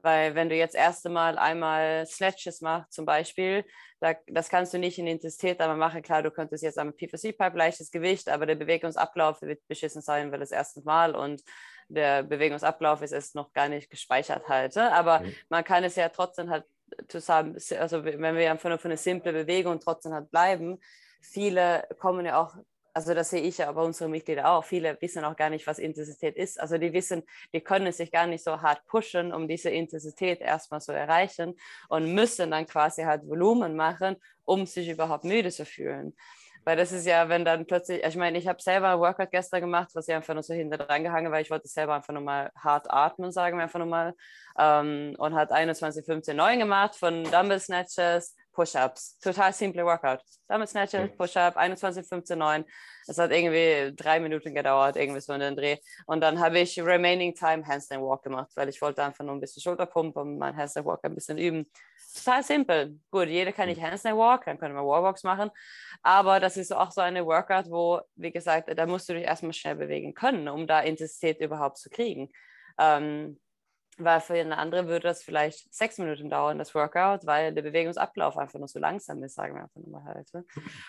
Weil 0.01 0.35
wenn 0.35 0.49
du 0.49 0.55
jetzt 0.55 0.75
erste 0.75 1.09
Mal 1.09 1.37
einmal 1.39 2.05
Snatches 2.05 2.61
machst 2.61 2.93
zum 2.93 3.05
Beispiel, 3.05 3.65
da, 3.99 4.13
das 4.27 4.49
kannst 4.49 4.73
du 4.73 4.77
nicht 4.77 4.99
in 4.99 5.07
Intensität 5.07 5.59
einmal 5.59 5.77
machen. 5.77 6.03
Klar, 6.03 6.21
du 6.21 6.31
könntest 6.31 6.63
jetzt 6.63 6.77
am 6.77 6.93
PVC-Pipe 6.93 7.57
leichtes 7.57 7.89
Gewicht, 7.89 8.29
aber 8.29 8.45
der 8.45 8.55
Bewegungsablauf 8.55 9.41
wird 9.41 9.67
beschissen 9.67 10.01
sein, 10.01 10.31
weil 10.31 10.39
das 10.39 10.51
erste 10.51 10.81
Mal 10.81 11.15
und 11.15 11.41
der 11.87 12.23
Bewegungsablauf 12.23 13.01
ist 13.01 13.13
es 13.13 13.33
noch 13.33 13.51
gar 13.51 13.67
nicht 13.67 13.89
gespeichert 13.89 14.47
halt. 14.47 14.75
Ne? 14.75 14.93
Aber 14.93 15.21
mhm. 15.21 15.35
man 15.49 15.63
kann 15.63 15.83
es 15.83 15.95
ja 15.95 16.09
trotzdem 16.09 16.49
halt 16.51 16.65
zusammen, 17.07 17.57
also 17.79 18.03
wenn 18.05 18.35
wir 18.35 18.51
einfach 18.51 18.69
nur 18.69 18.77
für 18.77 18.87
eine 18.87 18.97
simple 18.97 19.33
Bewegung 19.33 19.79
trotzdem 19.79 20.13
halt 20.13 20.29
bleiben, 20.29 20.79
viele 21.21 21.87
kommen 21.99 22.25
ja 22.25 22.41
auch 22.41 22.55
also 22.93 23.13
das 23.13 23.29
sehe 23.29 23.41
ich 23.41 23.59
ja 23.59 23.71
bei 23.71 23.81
unseren 23.81 24.11
Mitgliedern 24.11 24.45
auch. 24.45 24.63
Viele 24.63 24.97
wissen 25.01 25.23
auch 25.23 25.35
gar 25.35 25.49
nicht, 25.49 25.65
was 25.67 25.79
Intensität 25.79 26.35
ist. 26.35 26.59
Also 26.59 26.77
die 26.77 26.93
wissen, 26.93 27.23
die 27.53 27.61
können 27.61 27.91
sich 27.91 28.11
gar 28.11 28.27
nicht 28.27 28.43
so 28.43 28.61
hart 28.61 28.85
pushen, 28.87 29.33
um 29.33 29.47
diese 29.47 29.69
Intensität 29.69 30.41
erstmal 30.41 30.81
zu 30.81 30.91
erreichen 30.91 31.55
und 31.87 32.13
müssen 32.13 32.51
dann 32.51 32.65
quasi 32.65 33.03
halt 33.03 33.27
Volumen 33.27 33.75
machen, 33.75 34.17
um 34.45 34.65
sich 34.65 34.89
überhaupt 34.89 35.23
müde 35.23 35.51
zu 35.51 35.65
fühlen. 35.65 36.15
Weil 36.65 36.77
das 36.77 36.91
ist 36.91 37.05
ja, 37.05 37.29
wenn 37.29 37.45
dann 37.45 37.65
plötzlich, 37.65 38.03
ich 38.03 38.15
meine, 38.15 38.37
ich 38.37 38.47
habe 38.47 38.61
selber 38.61 38.89
ein 38.89 38.99
Workout 38.99 39.31
gestern 39.31 39.61
gemacht, 39.61 39.89
was 39.93 40.07
ich 40.07 40.13
einfach 40.13 40.33
nur 40.33 40.43
so 40.43 40.53
hinter 40.53 40.77
dran 40.77 41.03
gehangen, 41.03 41.31
weil 41.31 41.41
ich 41.41 41.49
wollte 41.49 41.67
selber 41.67 41.95
einfach 41.95 42.13
nur 42.13 42.21
mal 42.21 42.51
hart 42.55 42.91
atmen, 42.91 43.31
sagen 43.31 43.57
wir 43.57 43.63
einfach 43.63 43.79
nur 43.79 43.87
mal. 43.87 44.13
Ähm, 44.57 45.15
und 45.17 45.35
hat 45.35 45.51
21, 45.51 46.05
15, 46.05 46.35
9 46.35 46.59
gemacht 46.59 46.95
von 46.95 47.23
Dumbbell 47.23 47.59
Snatches, 47.59 48.35
Push-Ups. 48.53 49.19
Total 49.19 49.53
simple 49.53 49.83
Workout. 49.85 50.21
Dumbbell 50.47 50.67
Snatches, 50.67 51.15
Push-Up, 51.17 51.57
21, 51.57 52.07
15, 52.07 52.37
9. 52.37 52.65
Es 53.07 53.17
hat 53.17 53.31
irgendwie 53.31 53.95
drei 53.95 54.19
Minuten 54.19 54.53
gedauert, 54.53 54.95
irgendwie 54.95 55.21
so 55.21 55.33
in 55.33 55.39
den 55.39 55.55
Dreh. 55.55 55.77
Und 56.05 56.21
dann 56.21 56.39
habe 56.39 56.59
ich 56.59 56.79
Remaining 56.81 57.33
Time 57.33 57.65
Handstand 57.65 58.01
Walk 58.01 58.23
gemacht, 58.23 58.51
weil 58.55 58.69
ich 58.69 58.81
wollte 58.81 59.03
einfach 59.03 59.23
nur 59.23 59.35
ein 59.35 59.39
bisschen 59.39 59.61
Schulterpump 59.61 60.15
und 60.17 60.37
mein 60.37 60.55
Handstand 60.55 60.85
Walk 60.85 60.99
ein 61.03 61.15
bisschen 61.15 61.37
üben. 61.37 61.69
Total 62.15 62.43
simpel. 62.43 62.99
Gut, 63.11 63.27
jeder 63.27 63.51
kann 63.51 63.67
nicht 63.67 63.81
Handstand 63.81 64.17
Walk, 64.17 64.45
dann 64.45 64.57
können 64.57 64.75
wir 64.75 64.85
Wallwalks 64.85 65.23
machen. 65.23 65.51
Aber 66.01 66.39
das 66.39 66.57
ist 66.57 66.71
auch 66.71 66.91
so 66.91 67.01
eine 67.01 67.25
Workout, 67.25 67.69
wo, 67.69 68.01
wie 68.15 68.31
gesagt, 68.31 68.71
da 68.75 68.85
musst 68.85 69.09
du 69.09 69.13
dich 69.13 69.23
erstmal 69.23 69.53
schnell 69.53 69.75
bewegen 69.75 70.13
können, 70.13 70.47
um 70.47 70.65
da 70.67 70.79
Intensität 70.81 71.39
überhaupt 71.39 71.77
zu 71.77 71.89
kriegen. 71.89 72.29
Ähm, 72.79 73.39
weil 74.03 74.21
für 74.21 74.33
eine 74.35 74.57
andere 74.57 74.87
würde 74.87 75.07
das 75.07 75.23
vielleicht 75.23 75.73
sechs 75.73 75.97
Minuten 75.97 76.29
dauern, 76.29 76.57
das 76.57 76.73
Workout, 76.75 77.25
weil 77.25 77.53
der 77.53 77.61
Bewegungsablauf 77.61 78.37
einfach 78.37 78.59
nur 78.59 78.67
so 78.67 78.79
langsam 78.79 79.23
ist, 79.23 79.35
sagen 79.35 79.55
wir 79.55 79.63
einfach 79.63 79.81
nur 79.81 79.89
mal 79.89 80.03
halt. 80.03 80.33
Ne? 80.33 80.45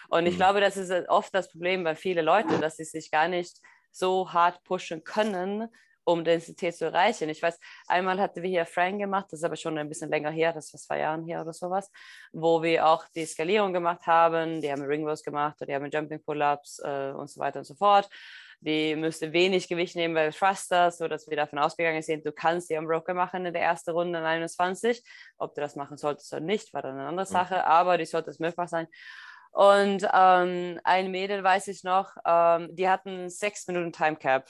Und 0.08 0.26
ich 0.26 0.34
mhm. 0.34 0.38
glaube, 0.38 0.60
das 0.60 0.76
ist 0.76 1.08
oft 1.08 1.34
das 1.34 1.50
Problem 1.50 1.84
bei 1.84 1.94
vielen 1.94 2.24
Leuten, 2.24 2.60
dass 2.60 2.76
sie 2.76 2.84
sich 2.84 3.10
gar 3.10 3.28
nicht 3.28 3.60
so 3.90 4.32
hart 4.32 4.62
pushen 4.64 5.04
können, 5.04 5.68
um 6.04 6.24
Densität 6.24 6.76
zu 6.76 6.86
erreichen. 6.86 7.28
Ich 7.28 7.42
weiß, 7.42 7.58
einmal 7.86 8.20
hatten 8.20 8.42
wir 8.42 8.50
hier 8.50 8.66
Frank 8.66 8.98
gemacht, 9.00 9.26
das 9.30 9.40
ist 9.40 9.44
aber 9.44 9.56
schon 9.56 9.78
ein 9.78 9.88
bisschen 9.88 10.10
länger 10.10 10.30
her, 10.30 10.52
das 10.52 10.72
war 10.72 10.80
zwei 10.80 10.98
Jahren 10.98 11.24
her 11.24 11.42
oder 11.42 11.52
sowas, 11.52 11.90
wo 12.32 12.62
wir 12.62 12.86
auch 12.86 13.04
die 13.14 13.26
Skalierung 13.26 13.72
gemacht 13.72 14.06
haben, 14.06 14.60
die 14.60 14.70
haben 14.70 14.82
Ring 14.82 15.06
Rows 15.06 15.22
gemacht, 15.22 15.56
die 15.66 15.74
haben 15.74 15.90
Jumping 15.90 16.22
Pull-Ups 16.22 16.80
äh, 16.84 17.12
und 17.12 17.30
so 17.30 17.40
weiter 17.40 17.60
und 17.60 17.64
so 17.64 17.74
fort. 17.74 18.08
Die 18.60 18.94
müsste 18.94 19.32
wenig 19.32 19.68
Gewicht 19.68 19.96
nehmen 19.96 20.14
bei 20.14 20.30
Thrusters, 20.30 20.98
sodass 20.98 21.28
wir 21.28 21.36
davon 21.36 21.58
ausgegangen 21.58 22.02
sind, 22.02 22.26
du 22.26 22.32
kannst 22.32 22.68
die 22.70 22.76
Unbroken 22.76 23.16
machen 23.16 23.46
in 23.46 23.52
der 23.52 23.62
ersten 23.62 23.90
Runde 23.90 24.18
in 24.18 24.24
21. 24.24 25.02
Ob 25.38 25.54
du 25.54 25.60
das 25.60 25.76
machen 25.76 25.96
solltest 25.96 26.32
oder 26.32 26.42
nicht, 26.42 26.74
war 26.74 26.82
dann 26.82 26.98
eine 26.98 27.08
andere 27.08 27.26
Sache, 27.26 27.64
aber 27.64 27.96
die 27.96 28.04
sollte 28.04 28.30
es 28.30 28.38
möglich 28.38 28.68
sein. 28.68 28.86
Und 29.52 30.06
ähm, 30.12 30.78
ein 30.84 31.10
Mädel 31.10 31.42
weiß 31.42 31.68
ich 31.68 31.82
noch, 31.82 32.12
ähm, 32.24 32.68
die 32.76 32.88
hatten 32.88 33.30
sechs 33.30 33.66
Minuten 33.66 33.92
Time 33.92 34.16
Cap, 34.16 34.48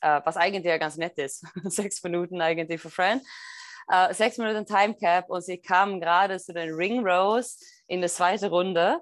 äh, 0.00 0.20
was 0.24 0.36
eigentlich 0.36 0.64
ja 0.64 0.76
ganz 0.78 0.96
nett 0.96 1.16
ist. 1.18 1.46
sechs 1.64 2.02
Minuten 2.02 2.40
eigentlich 2.40 2.80
für 2.80 2.90
Fran. 2.90 3.20
Äh, 3.88 4.12
sechs 4.14 4.36
Minuten 4.38 4.66
Time 4.66 4.94
Cap 4.94 5.30
und 5.30 5.42
sie 5.42 5.58
kamen 5.58 6.00
gerade 6.00 6.38
zu 6.38 6.52
den 6.52 6.74
Ring 6.74 7.06
Rows 7.06 7.58
in 7.86 8.00
der 8.00 8.10
zweiten 8.10 8.46
Runde. 8.46 9.00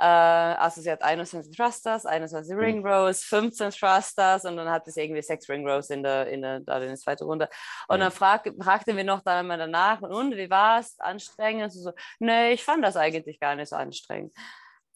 Äh, 0.00 0.04
also 0.04 0.80
sie 0.80 0.90
hat 0.90 1.02
21 1.02 1.54
Thrusters, 1.54 2.06
21 2.06 2.54
mhm. 2.54 2.58
Ring 2.58 2.86
Rows, 2.86 3.22
15 3.22 3.70
Thrusters 3.70 4.46
und 4.46 4.56
dann 4.56 4.70
hat 4.70 4.88
es 4.88 4.96
irgendwie 4.96 5.20
sechs 5.20 5.46
Ring 5.48 5.68
Rows 5.68 5.90
in 5.90 6.02
der, 6.02 6.26
in 6.28 6.40
der, 6.40 6.56
in 6.56 6.64
der 6.64 6.94
zweiten 6.96 7.24
Runde. 7.24 7.50
Und 7.86 7.98
mhm. 7.98 8.00
dann 8.00 8.12
frag, 8.12 8.50
fragten 8.62 8.96
wir 8.96 9.04
noch 9.04 9.20
dann 9.20 9.46
mal 9.46 9.58
danach, 9.58 10.00
und 10.00 10.34
wie 10.36 10.48
war 10.48 10.80
es? 10.80 10.98
Anstrengend? 11.00 11.64
Und 11.64 11.82
so, 11.82 11.92
nee, 12.18 12.52
ich 12.52 12.64
fand 12.64 12.82
das 12.82 12.96
eigentlich 12.96 13.38
gar 13.38 13.54
nicht 13.54 13.68
so 13.68 13.76
anstrengend. 13.76 14.32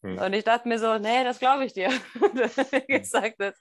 Mhm. 0.00 0.18
Und 0.18 0.32
ich 0.32 0.44
dachte 0.44 0.68
mir 0.68 0.78
so, 0.78 0.96
nee, 0.96 1.22
das 1.22 1.38
glaube 1.38 1.66
ich 1.66 1.74
dir. 1.74 1.90
mhm. 2.14 2.86
gesagt 2.86 3.40
hat. 3.40 3.56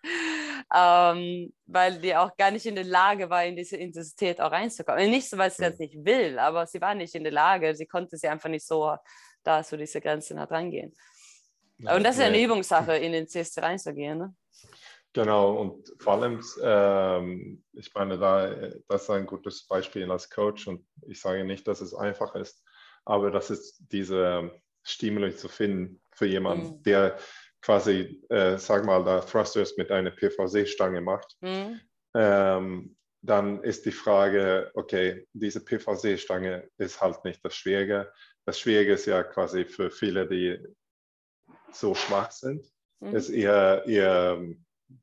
Ähm, 0.73 1.53
weil 1.65 1.99
die 1.99 2.15
auch 2.15 2.37
gar 2.37 2.51
nicht 2.51 2.65
in 2.65 2.75
der 2.75 2.85
Lage 2.85 3.29
war, 3.29 3.43
in 3.43 3.57
diese 3.57 3.75
Intensität 3.75 4.39
auch 4.39 4.51
reinzukommen. 4.51 5.09
Nicht 5.09 5.29
so, 5.29 5.37
weil 5.37 5.51
sie 5.51 5.63
das 5.63 5.77
nicht 5.77 6.05
will, 6.05 6.39
aber 6.39 6.67
sie 6.67 6.79
war 6.79 6.95
nicht 6.95 7.15
in 7.15 7.23
der 7.23 7.33
Lage. 7.33 7.75
Sie 7.75 7.85
konnte 7.85 8.15
sie 8.15 8.29
einfach 8.29 8.49
nicht 8.49 8.65
so 8.65 8.95
da 9.43 9.61
so 9.61 9.75
diese 9.75 9.99
Grenzen 9.99 10.39
hat 10.39 10.51
rangehen. 10.51 10.93
Und 11.89 12.03
das 12.03 12.15
ist 12.15 12.21
eine 12.21 12.41
Übungssache, 12.41 12.97
in 12.97 13.11
den 13.11 13.27
CSC 13.27 13.61
reinzugehen. 13.61 14.17
Ne? 14.17 14.35
Genau, 15.13 15.53
und 15.57 15.93
vor 15.99 16.13
allem, 16.13 16.41
ähm, 16.61 17.63
ich 17.73 17.93
meine, 17.93 18.17
da, 18.17 18.71
das 18.87 19.03
ist 19.03 19.09
ein 19.11 19.27
gutes 19.27 19.67
Beispiel 19.67 20.09
als 20.11 20.29
Coach 20.29 20.67
und 20.67 20.85
ich 21.07 21.21
sage 21.21 21.43
nicht, 21.43 21.67
dass 21.67 21.81
es 21.81 21.93
einfach 21.93 22.33
ist, 22.33 22.63
aber 23.05 23.29
das 23.29 23.51
ist 23.51 23.77
diese 23.91 24.51
Stimuli 24.81 25.35
zu 25.35 25.49
finden 25.49 26.01
für 26.15 26.25
jemanden, 26.25 26.77
mhm. 26.77 26.83
der 26.83 27.17
quasi, 27.61 28.23
äh, 28.29 28.57
sag 28.57 28.85
mal, 28.85 29.03
da 29.03 29.21
Thrusters 29.21 29.77
mit 29.77 29.91
einer 29.91 30.11
PVC-Stange 30.11 31.01
macht. 31.01 31.35
Mhm. 31.41 31.79
Ähm, 32.15 32.97
dann 33.21 33.63
ist 33.63 33.85
die 33.85 33.91
Frage, 33.91 34.71
okay, 34.73 35.27
diese 35.31 35.63
PVC-Stange 35.63 36.67
ist 36.77 36.99
halt 36.99 37.23
nicht 37.23 37.43
das 37.45 37.55
Schwierige. 37.55 38.11
Das 38.45 38.59
Schwierige 38.59 38.93
ist 38.93 39.05
ja 39.05 39.23
quasi 39.23 39.63
für 39.63 39.89
viele, 39.89 40.27
die 40.27 40.59
so 41.75 41.95
schwach 41.95 42.31
sind, 42.31 42.65
mhm. 42.99 43.15
ist 43.15 43.29
eher, 43.29 43.85
eher 43.85 44.41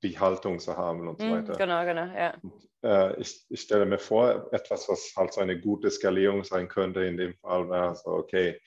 die 0.03 0.19
Haltung 0.19 0.59
zu 0.59 0.77
haben 0.77 1.09
und 1.09 1.21
so 1.21 1.27
mhm, 1.27 1.33
weiter. 1.33 1.57
Genau, 1.57 1.85
genau, 1.85 2.07
ja. 2.17 2.35
Und, 2.43 2.69
äh, 2.83 3.21
ich, 3.21 3.45
ich, 3.49 3.61
stelle 3.61 3.87
mir 3.87 3.99
vor, 3.99 4.49
etwas, 4.53 4.89
was 4.89 5.13
halt 5.17 5.33
so 5.33 5.41
eine 5.41 5.59
gute 5.59 5.91
Skalierung 5.91 6.45
sein 6.45 6.69
könnte, 6.69 7.05
in 7.05 7.17
dem 7.17 7.35
Fall 7.35 7.69
wäre 7.69 7.95
so, 7.95 8.11
okay, 8.11 8.61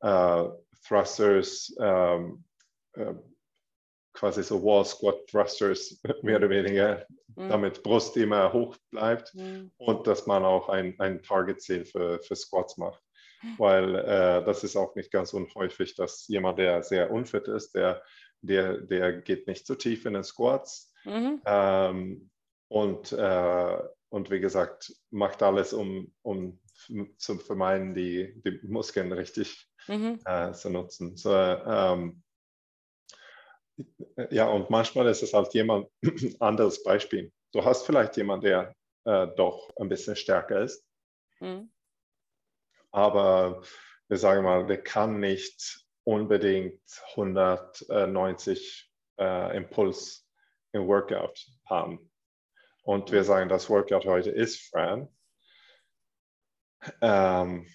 äh, 0.00 0.44
Thrusters, 0.86 1.74
ähm, 1.80 2.44
äh, 2.94 3.14
quasi 4.14 4.42
so 4.42 4.62
Wall 4.62 4.84
Squat 4.84 5.26
Thrusters, 5.26 6.00
mehr 6.22 6.36
oder 6.36 6.50
weniger, 6.50 7.06
mhm. 7.36 7.48
damit 7.48 7.82
Brust 7.82 8.16
immer 8.16 8.52
hoch 8.52 8.76
bleibt 8.90 9.34
mhm. 9.34 9.72
und 9.78 10.06
dass 10.06 10.26
man 10.26 10.44
auch 10.44 10.68
ein, 10.68 10.94
ein 10.98 11.22
Target-Ziel 11.22 11.84
für, 11.84 12.20
für 12.20 12.36
Squats 12.36 12.76
macht 12.76 13.02
weil 13.58 13.94
äh, 13.96 14.44
das 14.44 14.64
ist 14.64 14.76
auch 14.76 14.94
nicht 14.94 15.10
ganz 15.10 15.32
unhäufig, 15.32 15.94
dass 15.94 16.26
jemand, 16.28 16.58
der 16.58 16.82
sehr 16.82 17.10
unfit 17.10 17.48
ist, 17.48 17.74
der, 17.74 18.02
der, 18.40 18.78
der 18.78 19.20
geht 19.20 19.46
nicht 19.46 19.66
so 19.66 19.74
tief 19.74 20.04
in 20.06 20.14
den 20.14 20.24
Squats 20.24 20.92
mhm. 21.04 21.40
ähm, 21.44 22.30
und, 22.68 23.12
äh, 23.12 23.78
und 24.08 24.30
wie 24.30 24.40
gesagt, 24.40 24.92
macht 25.10 25.42
alles, 25.42 25.72
um, 25.72 26.12
um 26.22 26.60
zu 27.16 27.38
vermeiden, 27.38 27.94
die, 27.94 28.40
die 28.44 28.60
Muskeln 28.68 29.12
richtig 29.12 29.68
mhm. 29.88 30.18
äh, 30.24 30.52
zu 30.52 30.70
nutzen. 30.70 31.16
So, 31.16 31.34
ähm, 31.34 32.22
ja, 34.30 34.48
und 34.48 34.70
manchmal 34.70 35.06
ist 35.06 35.22
es 35.22 35.32
halt 35.32 35.54
jemand 35.54 35.88
anderes 36.40 36.82
Beispiel. 36.82 37.32
Du 37.52 37.64
hast 37.64 37.84
vielleicht 37.84 38.16
jemanden, 38.16 38.46
der 38.46 38.74
äh, 39.04 39.28
doch 39.36 39.70
ein 39.76 39.88
bisschen 39.88 40.16
stärker 40.16 40.62
ist. 40.62 40.84
Mhm 41.40 41.71
aber 42.92 43.62
wir 44.08 44.18
sagen 44.18 44.44
mal, 44.44 44.66
der 44.66 44.82
kann 44.82 45.18
nicht 45.20 45.84
unbedingt 46.04 46.80
190 47.16 48.90
äh, 49.18 49.56
Impuls 49.56 50.28
im 50.72 50.86
Workout 50.86 51.46
haben. 51.68 52.10
Und 52.84 53.10
wir 53.12 53.24
sagen, 53.24 53.48
das 53.48 53.70
Workout 53.70 54.04
heute 54.06 54.30
ist 54.30 54.68
Fran. 54.68 55.08
Ähm, 57.00 57.66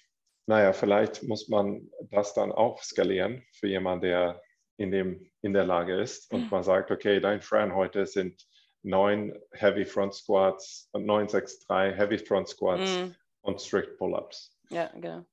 naja, 0.46 0.74
vielleicht 0.74 1.24
muss 1.24 1.48
man 1.48 1.90
das 2.12 2.34
dann 2.34 2.52
auch 2.52 2.84
skalieren 2.84 3.44
für 3.54 3.68
jemanden, 3.68 4.02
der 4.02 4.42
in, 4.78 4.92
dem, 4.92 5.32
in 5.42 5.54
der 5.54 5.66
Lage 5.66 6.00
ist. 6.00 6.32
Und 6.32 6.52
man 6.52 6.64
sagt, 6.64 6.92
okay, 6.92 7.20
dein 7.20 7.42
Fran 7.42 7.74
heute 7.74 8.06
sind 8.06 8.46
neun 8.84 9.38
Heavy 9.52 9.86
Front 9.86 10.14
Squats, 10.14 10.90
963 10.94 11.98
Heavy 11.98 12.18
Front 12.18 12.50
Squats 12.50 12.98
mm. 12.98 13.16
und 13.42 13.62
Strict 13.62 13.98
Pull-Ups. 13.98 14.57
Ja, 14.70 14.92
genau. 14.96 15.26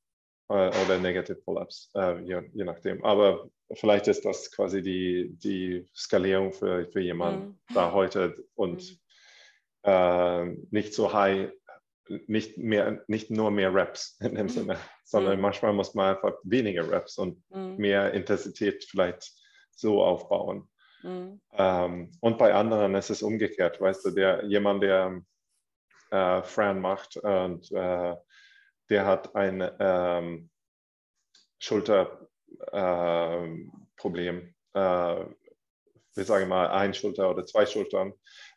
Oder 0.49 0.99
Negative 0.99 1.37
Pull-ups, 1.37 1.91
äh, 1.95 2.21
je, 2.21 2.43
je, 2.53 2.65
nachdem. 2.65 3.03
Aber 3.03 3.49
vielleicht 3.75 4.09
ist 4.09 4.27
das 4.27 4.53
quasi 4.53 4.83
die, 4.83 5.35
die 5.39 5.89
Skalierung 5.97 6.53
für, 6.53 6.87
für 6.87 7.01
jemanden 7.01 7.47
mhm. 7.47 7.75
da 7.75 7.93
heute 7.93 8.45
und 8.55 8.83
mhm. 8.83 9.91
äh, 9.91 10.45
nicht 10.71 10.93
so 10.93 11.15
high, 11.15 11.51
nicht, 12.27 12.59
mehr, 12.59 13.03
nicht 13.09 13.31
nur 13.31 13.51
mehr 13.51 13.75
Reps 13.75 14.19
in 14.21 14.35
dem 14.35 14.47
mhm. 14.47 14.51
Sinne, 14.51 14.79
sondern 15.05 15.37
mhm. 15.37 15.43
manchmal 15.43 15.73
muss 15.73 15.95
man 15.95 16.15
einfach 16.15 16.35
weniger 16.43 16.91
Reps 16.91 17.17
und 17.17 17.43
mhm. 17.51 17.77
mehr 17.77 18.13
Intensität 18.13 18.85
vielleicht 18.85 19.33
so 19.71 20.05
aufbauen. 20.05 20.69
Mhm. 21.03 21.41
Ähm, 21.53 22.13
und 22.21 22.39
bei 22.39 22.53
anderen 22.53 22.95
ist 22.95 23.11
es 23.11 23.23
umgekehrt, 23.23 23.81
weißt 23.81 24.05
du, 24.05 24.11
der 24.11 24.45
jemand, 24.45 24.83
der 24.83 25.23
äh, 26.11 26.43
Fran 26.43 26.81
macht 26.81 27.17
und 27.17 27.73
äh, 27.73 28.15
der 28.91 29.07
hat 29.07 29.35
ein 29.35 29.67
ähm, 29.79 30.51
Schulterproblem. 31.59 34.37
Ähm, 34.37 34.55
äh, 34.75 35.25
wir 36.17 36.25
sagen 36.25 36.49
mal 36.49 36.69
ein 36.69 36.95
Schulter 36.95 37.31
oder 37.31 37.45
zwei 37.45 37.67
Schultern. 37.67 38.13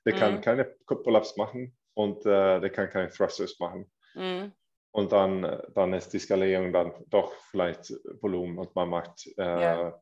Der 0.05 0.13
mhm. 0.13 0.19
kann 0.19 0.41
keine 0.41 0.65
Pull-ups 0.85 1.37
machen 1.37 1.75
und 1.93 2.25
äh, 2.25 2.59
der 2.59 2.69
kann 2.69 2.89
keine 2.89 3.09
Thrusters 3.09 3.59
machen. 3.59 3.91
Mhm. 4.13 4.53
Und 4.91 5.11
dann, 5.11 5.61
dann 5.75 5.93
ist 5.93 6.13
die 6.13 6.19
Skalierung 6.19 6.73
dann 6.73 6.93
doch 7.07 7.33
vielleicht 7.51 7.93
Volumen 8.21 8.57
und 8.57 8.73
man 8.75 8.89
macht 8.89 9.27
äh, 9.37 9.41
yeah. 9.41 10.01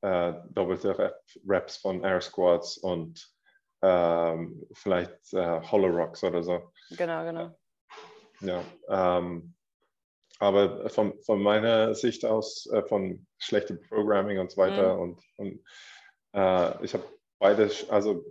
äh, 0.00 0.34
doppelte 0.50 1.14
Reps 1.46 1.76
von 1.76 2.02
Air 2.02 2.20
Squats 2.20 2.78
und 2.78 3.28
ähm, 3.82 4.66
vielleicht 4.72 5.32
äh, 5.32 5.60
Hollow 5.60 5.88
Rocks 5.88 6.24
oder 6.24 6.42
so. 6.42 6.72
Genau, 6.96 7.24
genau. 7.24 7.56
Ja, 8.40 8.64
ähm, 8.88 9.54
aber 10.42 10.90
von, 10.90 11.16
von 11.22 11.40
meiner 11.40 11.94
Sicht 11.94 12.24
aus, 12.24 12.66
äh, 12.66 12.82
von 12.82 13.24
schlechtem 13.38 13.80
Programming 13.80 14.40
und 14.40 14.50
so 14.50 14.56
weiter, 14.56 14.96
mhm. 14.96 15.00
und, 15.00 15.20
und 15.36 15.64
äh, 16.34 16.84
ich 16.84 16.94
habe 16.94 17.04
beides, 17.38 17.88
also 17.88 18.24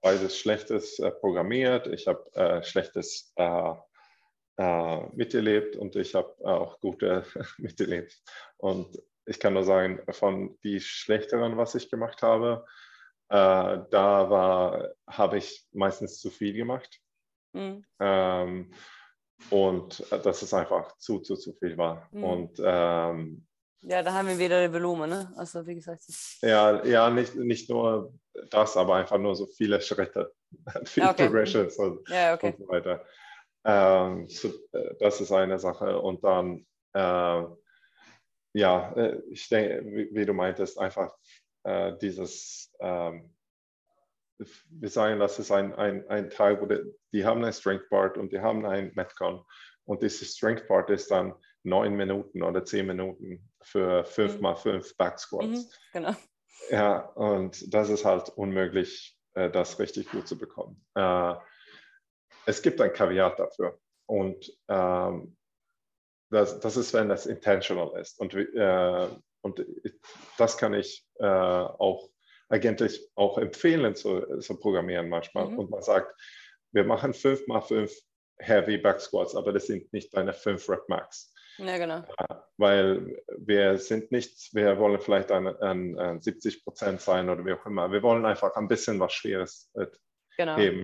beides 0.00 0.38
Schlechtes 0.38 1.00
äh, 1.00 1.10
programmiert, 1.10 1.88
ich 1.88 2.06
habe 2.06 2.24
äh, 2.34 2.62
Schlechtes 2.62 3.32
äh, 3.34 3.72
äh, 4.58 5.06
miterlebt 5.16 5.74
und 5.74 5.96
ich 5.96 6.14
habe 6.14 6.32
auch 6.44 6.78
gute 6.78 7.24
miterlebt. 7.58 8.16
Und 8.58 8.96
ich 9.24 9.40
kann 9.40 9.54
nur 9.54 9.64
sagen, 9.64 10.00
von 10.10 10.56
die 10.62 10.78
schlechteren, 10.78 11.56
was 11.56 11.74
ich 11.74 11.90
gemacht 11.90 12.22
habe, 12.22 12.64
da 13.28 13.90
war, 13.90 14.90
habe 15.08 15.38
ich 15.38 15.66
meistens 15.72 16.20
zu 16.20 16.30
viel 16.30 16.52
gemacht. 16.52 17.00
Mhm. 17.54 17.84
Ähm, 17.98 18.72
und 19.50 20.04
äh, 20.12 20.20
dass 20.20 20.42
es 20.42 20.52
einfach 20.54 20.96
zu, 20.98 21.20
zu, 21.20 21.36
zu 21.36 21.52
viel 21.54 21.76
war. 21.76 22.08
Mhm. 22.12 22.24
Und 22.24 22.60
ähm, 22.64 23.46
ja, 23.82 24.02
da 24.02 24.14
haben 24.14 24.28
wir 24.28 24.38
wieder 24.38 24.66
die 24.66 24.72
Volumen, 24.72 25.08
ne? 25.08 25.32
Also 25.36 25.66
wie 25.66 25.76
gesagt. 25.76 26.02
Ja, 26.42 26.84
ja 26.84 27.08
nicht, 27.10 27.36
nicht 27.36 27.70
nur 27.70 28.12
das, 28.50 28.76
aber 28.76 28.96
einfach 28.96 29.18
nur 29.18 29.36
so 29.36 29.46
viele 29.46 29.80
Schritte, 29.80 30.32
viele 30.84 31.10
okay. 31.10 31.26
Progressions 31.26 31.76
und, 31.76 32.08
ja, 32.08 32.34
okay. 32.34 32.48
und 32.48 32.58
so 32.58 32.68
weiter. 32.68 33.04
Ähm, 33.64 34.28
so, 34.28 34.48
äh, 34.72 34.94
das 34.98 35.20
ist 35.20 35.30
eine 35.30 35.58
Sache. 35.58 36.00
Und 36.00 36.24
dann, 36.24 36.66
äh, 36.94 37.44
ja, 38.54 38.96
ich 39.30 39.48
denke, 39.50 39.84
wie, 39.84 40.08
wie, 40.12 40.24
du 40.24 40.32
meintest, 40.32 40.78
einfach 40.78 41.14
äh, 41.64 41.92
dieses 42.00 42.72
ähm, 42.80 43.35
wir 44.38 44.88
sagen, 44.88 45.20
das 45.20 45.38
ist 45.38 45.50
ein, 45.50 45.74
ein, 45.74 46.06
ein 46.08 46.30
Teil, 46.30 46.60
wo 46.60 46.66
die, 46.66 46.80
die 47.12 47.24
haben 47.24 47.44
ein 47.44 47.52
Strength 47.52 47.88
Part 47.88 48.18
und 48.18 48.32
die 48.32 48.40
haben 48.40 48.66
ein 48.66 48.92
Metcon. 48.94 49.44
Und 49.84 50.02
dieses 50.02 50.36
Strength 50.36 50.66
Part 50.66 50.90
ist 50.90 51.10
dann 51.10 51.34
neun 51.62 51.94
Minuten 51.94 52.42
oder 52.42 52.64
zehn 52.64 52.86
Minuten 52.86 53.48
für 53.62 54.04
fünf 54.04 54.36
mhm. 54.36 54.42
mal 54.42 54.54
fünf 54.54 54.96
Back 54.96 55.18
Squats. 55.18 55.46
Mhm, 55.46 55.64
genau. 55.92 56.14
Ja, 56.70 56.98
und 56.98 57.72
das 57.72 57.90
ist 57.90 58.04
halt 58.04 58.28
unmöglich, 58.30 59.16
äh, 59.34 59.50
das 59.50 59.78
richtig 59.78 60.10
gut 60.10 60.26
zu 60.26 60.38
bekommen. 60.38 60.84
Äh, 60.94 61.34
es 62.46 62.62
gibt 62.62 62.80
ein 62.80 62.92
Kaviat 62.92 63.38
dafür. 63.38 63.78
Und 64.06 64.56
ähm, 64.68 65.36
das, 66.30 66.60
das 66.60 66.76
ist, 66.76 66.92
wenn 66.94 67.08
das 67.08 67.26
intentional 67.26 67.98
ist. 68.00 68.18
Und, 68.18 68.34
äh, 68.34 69.08
und 69.42 69.64
das 70.38 70.58
kann 70.58 70.74
ich 70.74 71.06
auch 71.18 72.08
eigentlich 72.48 73.00
auch 73.14 73.38
empfehlen 73.38 73.94
zu, 73.94 74.38
zu 74.40 74.58
programmieren 74.58 75.08
manchmal. 75.08 75.48
Mhm. 75.48 75.58
Und 75.58 75.70
man 75.70 75.82
sagt, 75.82 76.14
wir 76.72 76.84
machen 76.84 77.14
5 77.14 77.46
mal 77.46 77.60
5 77.60 77.92
Heavy 78.38 78.78
Back 78.78 79.00
Squats, 79.00 79.34
aber 79.34 79.52
das 79.52 79.66
sind 79.66 79.92
nicht 79.92 80.14
deine 80.14 80.32
5 80.32 80.68
Rep 80.68 80.88
Max. 80.88 81.32
Ja, 81.58 81.78
genau. 81.78 82.04
Weil 82.58 83.22
wir 83.38 83.78
sind 83.78 84.12
nicht, 84.12 84.54
wir 84.54 84.78
wollen 84.78 85.00
vielleicht 85.00 85.32
an, 85.32 85.46
an, 85.46 85.98
an 85.98 86.20
70 86.20 86.64
Prozent 86.64 87.00
sein 87.00 87.30
oder 87.30 87.44
wie 87.46 87.52
auch 87.54 87.64
immer. 87.64 87.90
Wir 87.90 88.02
wollen 88.02 88.26
einfach 88.26 88.54
ein 88.56 88.68
bisschen 88.68 89.00
was 89.00 89.14
Schweres 89.14 89.70
äh, 89.74 89.86
genau. 90.36 90.56
heben. 90.56 90.82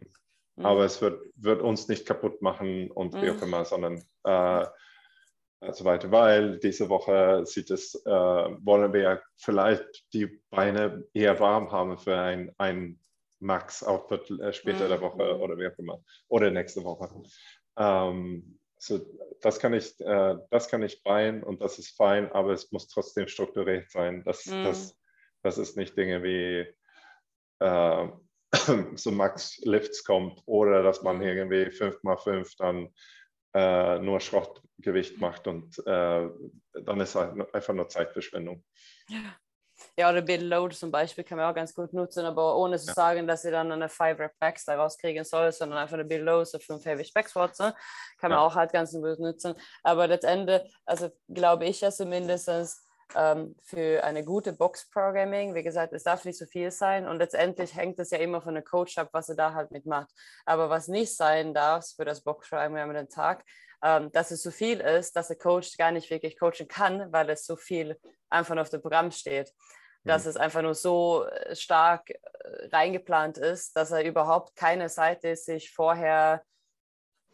Mhm. 0.57 0.67
Aber 0.67 0.85
es 0.85 1.01
wird, 1.03 1.23
wird 1.37 1.61
uns 1.61 1.89
nicht 1.89 2.07
kaputt 2.07 2.41
machen 2.41 2.91
und 2.91 3.15
wie 3.21 3.31
auch 3.31 3.37
mhm. 3.37 3.43
immer, 3.43 3.65
sondern 3.65 4.03
äh, 4.25 4.67
so 5.71 5.85
weiter. 5.85 6.11
Weil 6.11 6.59
diese 6.59 6.89
Woche 6.89 7.45
sieht 7.47 7.71
es, 7.71 7.95
äh, 8.05 8.11
wollen 8.11 8.93
wir 8.93 9.23
vielleicht 9.37 10.13
die 10.13 10.41
Beine 10.51 11.05
eher 11.15 11.39
warm 11.41 11.71
haben 11.71 11.99
für 11.99 12.17
ein, 12.17 12.53
ein 12.59 12.99
Max-Output 13.39 14.31
äh, 14.41 14.53
später 14.53 14.85
mhm. 14.85 14.89
der 14.89 15.01
Woche 15.01 15.39
oder 15.39 15.57
wie 15.59 15.67
auch 15.67 15.79
immer. 15.79 16.03
Oder 16.29 16.51
nächste 16.51 16.83
Woche. 16.85 17.09
Ähm, 17.77 18.59
so, 18.79 19.01
das 19.41 19.61
kann 19.61 19.75
ich, 19.75 20.01
äh, 20.01 20.37
das 20.51 20.69
kann 20.69 20.83
ich 20.83 21.03
beien 21.03 21.43
und 21.43 21.61
das 21.61 21.79
ist 21.79 21.97
fein, 21.97 22.33
aber 22.33 22.53
es 22.53 22.73
muss 22.73 22.89
trotzdem 22.89 23.29
strukturiert 23.29 23.91
sein. 23.91 24.25
Das, 24.25 24.47
mhm. 24.47 24.65
das, 24.65 24.99
das 25.43 25.59
ist 25.59 25.77
nicht 25.77 25.97
Dinge 25.97 26.23
wie 26.23 26.67
äh, 27.61 28.09
so 28.97 29.11
Max 29.13 29.59
Lifts 29.65 30.05
kommt 30.05 30.43
oder 30.47 30.83
dass 30.83 31.03
man 31.03 31.17
mhm. 31.17 31.23
irgendwie 31.23 31.65
5x5 31.67 32.55
dann 32.59 32.93
äh, 33.55 33.99
nur 33.99 34.21
Schrottgewicht 34.21 35.21
macht 35.21 35.47
und 35.47 35.79
äh, 35.87 36.29
dann 36.73 37.01
ist 37.01 37.15
halt 37.15 37.55
einfach 37.55 37.75
nur 37.75 37.89
Zeitverschwendung. 37.89 38.65
Ja. 39.09 39.37
Ja, 39.97 40.11
oder 40.11 40.23
Bill 40.23 40.45
Load 40.45 40.75
zum 40.75 40.91
Beispiel 40.91 41.25
kann 41.25 41.39
man 41.39 41.51
auch 41.51 41.55
ganz 41.55 41.75
gut 41.75 41.93
nutzen, 41.93 42.25
aber 42.25 42.57
ohne 42.57 42.79
zu 42.79 42.89
ja. 42.89 42.95
sagen, 42.95 43.27
dass 43.27 43.43
sie 43.43 43.51
dann 43.51 43.71
eine 43.73 43.89
5 43.89 44.19
Rep 44.19 44.39
Backs 44.39 44.65
daraus 44.65 44.97
kriegen 44.97 45.25
soll, 45.25 45.53
sondern 45.53 45.79
einfach 45.79 45.95
eine 45.95 46.05
Bill 46.05 46.23
Load, 46.23 46.45
so 46.45 46.59
5 46.59 46.85
Heavy 46.85 47.11
Back 47.13 47.29
Squats, 47.29 47.59
ne? 47.59 47.75
kann 48.19 48.31
man 48.31 48.39
ja. 48.39 48.45
auch 48.47 48.55
halt 48.55 48.73
ganz 48.73 48.93
gut 48.93 49.19
nutzen. 49.19 49.55
Aber 49.83 50.07
letztendlich, 50.07 50.63
also 50.87 51.11
glaube 51.29 51.67
ich 51.67 51.81
ja 51.81 51.91
zumindest, 51.91 52.49
ähm, 53.17 53.55
für 53.63 54.03
eine 54.05 54.25
gute 54.25 54.53
Box-Programming. 54.53 55.55
Wie 55.55 55.63
gesagt, 55.63 55.93
es 55.93 56.05
darf 56.05 56.25
nicht 56.25 56.39
so 56.39 56.47
viel 56.47 56.71
sein 56.71 57.07
und 57.07 57.19
letztendlich 57.19 57.75
hängt 57.75 57.99
es 57.99 58.11
ja 58.11 58.19
immer 58.19 58.41
von 58.41 58.55
der 58.55 58.63
Coach 58.63 58.99
ab, 58.99 59.09
was 59.13 59.29
er 59.29 59.37
da 59.37 59.55
halt 59.55 59.71
mitmacht. 59.71 60.11
Aber 60.45 60.71
was 60.71 60.89
nicht 60.89 61.17
sein 61.17 61.55
darf 61.55 61.87
für 61.97 62.05
das 62.05 62.23
Box-Programming 62.23 62.83
am 62.83 62.95
den 62.95 63.09
Tag, 63.09 63.45
ähm, 63.83 64.11
dass 64.13 64.31
es 64.31 64.43
so 64.43 64.51
viel 64.51 64.81
ist, 64.81 65.17
dass 65.17 65.29
der 65.29 65.39
Coach 65.39 65.77
gar 65.77 65.91
nicht 65.91 66.11
wirklich 66.11 66.39
coachen 66.39 66.69
kann, 66.69 67.13
weil 67.13 67.29
es 67.31 67.47
so 67.47 67.57
viel 67.57 67.99
einfach 68.31 68.57
auf 68.57 68.71
dem 68.71 68.83
Programm 68.83 69.11
steht 69.11 69.53
dass 70.05 70.25
mhm. 70.25 70.31
es 70.31 70.37
einfach 70.37 70.63
nur 70.63 70.75
so 70.75 71.27
äh, 71.27 71.55
stark 71.55 72.11
äh, 72.11 72.19
reingeplant 72.73 73.39
ist, 73.39 73.77
dass 73.77 73.91
er 73.91 74.05
überhaupt 74.05 74.57
keine 74.57 74.89
Zeit 74.89 75.25
ist, 75.25 75.47
sich 75.47 75.73
vorher 75.73 76.43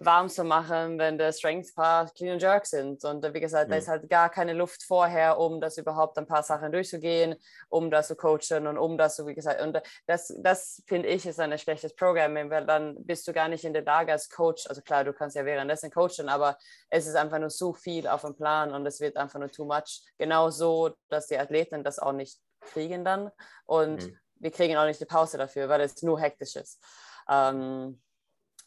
warm 0.00 0.28
zu 0.28 0.44
machen, 0.44 0.98
wenn 0.98 1.18
der 1.18 1.32
Strength 1.32 1.74
Part 1.74 2.14
Clean 2.14 2.32
and 2.32 2.42
Jerk 2.42 2.66
sind. 2.66 3.04
Und 3.04 3.24
äh, 3.24 3.34
wie 3.34 3.40
gesagt, 3.40 3.68
mhm. 3.68 3.72
da 3.72 3.78
ist 3.78 3.88
halt 3.88 4.08
gar 4.08 4.30
keine 4.30 4.52
Luft 4.52 4.84
vorher, 4.84 5.38
um 5.38 5.60
das 5.60 5.76
überhaupt 5.76 6.16
ein 6.18 6.26
paar 6.26 6.42
Sachen 6.42 6.70
durchzugehen, 6.70 7.34
um 7.68 7.90
das 7.90 8.08
zu 8.08 8.16
coachen 8.16 8.66
und 8.66 8.78
um 8.78 8.96
das 8.96 9.16
so, 9.16 9.26
wie 9.26 9.34
gesagt, 9.34 9.60
und 9.60 9.80
das, 10.06 10.32
das 10.38 10.82
finde 10.86 11.08
ich 11.08 11.26
ist 11.26 11.40
ein 11.40 11.56
schlechtes 11.58 11.94
Programming, 11.94 12.48
weil 12.50 12.64
dann 12.64 13.04
bist 13.04 13.26
du 13.26 13.32
gar 13.32 13.48
nicht 13.48 13.64
in 13.64 13.72
der 13.72 13.82
Lage 13.82 14.12
als 14.12 14.28
Coach, 14.28 14.66
also 14.68 14.82
klar, 14.82 15.04
du 15.04 15.12
kannst 15.12 15.36
ja 15.36 15.44
währenddessen 15.44 15.90
coachen, 15.90 16.28
aber 16.28 16.56
es 16.90 17.06
ist 17.06 17.16
einfach 17.16 17.38
nur 17.38 17.50
so 17.50 17.72
viel 17.72 18.06
auf 18.06 18.22
dem 18.22 18.36
Plan 18.36 18.72
und 18.72 18.86
es 18.86 19.00
wird 19.00 19.16
einfach 19.16 19.40
nur 19.40 19.50
too 19.50 19.64
much. 19.64 20.02
Genau 20.18 20.50
so, 20.50 20.94
dass 21.08 21.26
die 21.26 21.38
Athleten 21.38 21.82
das 21.82 21.98
auch 21.98 22.12
nicht 22.12 22.38
kriegen 22.60 23.04
dann 23.04 23.30
und 23.66 24.02
mhm. 24.02 24.18
wir 24.36 24.50
kriegen 24.52 24.76
auch 24.76 24.86
nicht 24.86 25.00
die 25.00 25.06
Pause 25.06 25.38
dafür, 25.38 25.68
weil 25.68 25.80
es 25.80 26.02
nur 26.02 26.20
hektisch 26.20 26.54
ist. 26.54 26.80
Ähm, 27.28 28.00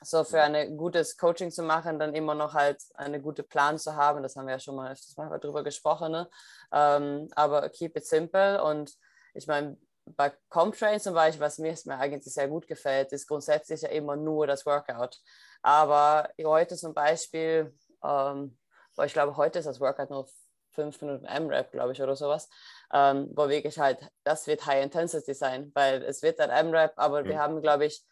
so 0.03 0.23
für 0.23 0.41
ein 0.41 0.77
gutes 0.77 1.17
Coaching 1.17 1.51
zu 1.51 1.63
machen, 1.63 1.99
dann 1.99 2.15
immer 2.15 2.33
noch 2.35 2.53
halt 2.53 2.81
einen 2.95 3.21
guten 3.21 3.47
Plan 3.47 3.77
zu 3.77 3.95
haben, 3.95 4.23
das 4.23 4.35
haben 4.35 4.47
wir 4.47 4.53
ja 4.53 4.59
schon 4.59 4.75
mal 4.75 4.91
öfters 4.91 5.15
mal 5.15 5.37
drüber 5.37 5.63
gesprochen, 5.63 6.11
ne? 6.11 6.29
ähm, 6.71 7.27
aber 7.35 7.69
keep 7.69 7.95
it 7.95 8.05
simple 8.05 8.63
und 8.63 8.93
ich 9.33 9.47
meine, 9.47 9.77
bei 10.05 10.31
Comtrain 10.49 10.99
zum 10.99 11.13
Beispiel, 11.13 11.41
was 11.41 11.59
mir, 11.59 11.75
mir 11.85 11.97
eigentlich 11.97 12.33
sehr 12.33 12.47
gut 12.47 12.67
gefällt, 12.67 13.11
ist 13.11 13.27
grundsätzlich 13.27 13.81
ja 13.81 13.89
immer 13.89 14.15
nur 14.15 14.47
das 14.47 14.65
Workout. 14.65 15.19
Aber 15.61 16.29
heute 16.43 16.75
zum 16.75 16.93
Beispiel, 16.93 17.73
ähm, 18.03 18.57
ich 19.03 19.13
glaube, 19.13 19.37
heute 19.37 19.59
ist 19.59 19.65
das 19.65 19.79
Workout 19.79 20.09
nur 20.09 20.27
fünf 20.71 21.01
Minuten 21.01 21.25
M-Rap, 21.25 21.71
glaube 21.71 21.91
ich, 21.91 22.01
oder 22.01 22.15
sowas, 22.15 22.49
ähm, 22.93 23.29
wo 23.35 23.47
wirklich 23.49 23.77
halt, 23.77 23.99
das 24.23 24.47
wird 24.47 24.65
High 24.65 24.83
Intensity 24.83 25.33
sein, 25.33 25.71
weil 25.75 26.01
es 26.03 26.21
wird 26.21 26.39
ein 26.39 26.49
M-Rap, 26.49 26.93
aber 26.95 27.21
mhm. 27.21 27.25
wir 27.29 27.39
haben, 27.39 27.61
glaube 27.61 27.85
ich, 27.85 28.03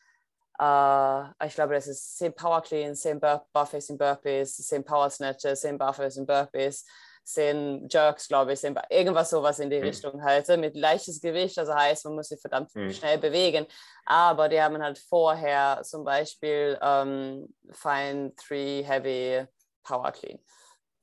äh, 0.59 1.47
ich 1.47 1.55
glaube, 1.55 1.73
das 1.73 1.87
ist 1.87 2.17
10 2.17 2.33
Power 2.33 2.61
Cleans, 2.61 3.01
10 3.01 3.19
Bur 3.19 3.45
Buffets 3.53 3.89
in 3.89 3.97
Burpees, 3.97 4.57
10 4.57 4.83
Power 4.83 5.09
Snatches, 5.09 5.61
10 5.61 5.77
Buffers 5.77 6.17
in 6.17 6.25
Burpees, 6.25 6.85
10 7.23 7.87
Jerks, 7.89 8.27
glaube 8.27 8.53
ich, 8.53 8.59
10 8.59 8.77
irgendwas 8.89 9.29
sowas 9.29 9.59
in 9.59 9.69
die 9.69 9.77
mhm. 9.77 9.83
Richtung 9.83 10.23
halt, 10.23 10.47
mit 10.57 10.75
leichtes 10.75 11.21
Gewicht, 11.21 11.57
also 11.57 11.73
heißt, 11.73 12.05
man 12.05 12.15
muss 12.15 12.27
sich 12.27 12.41
verdammt 12.41 12.73
mhm. 12.75 12.91
schnell 12.91 13.17
bewegen, 13.17 13.65
aber 14.05 14.49
die 14.49 14.61
haben 14.61 14.81
halt 14.81 14.97
vorher 14.97 15.81
zum 15.83 16.03
Beispiel 16.03 16.77
ähm, 16.81 17.53
Fine 17.71 18.33
3 18.47 18.83
Heavy 18.85 19.45
Power 19.83 20.11
Clean 20.11 20.39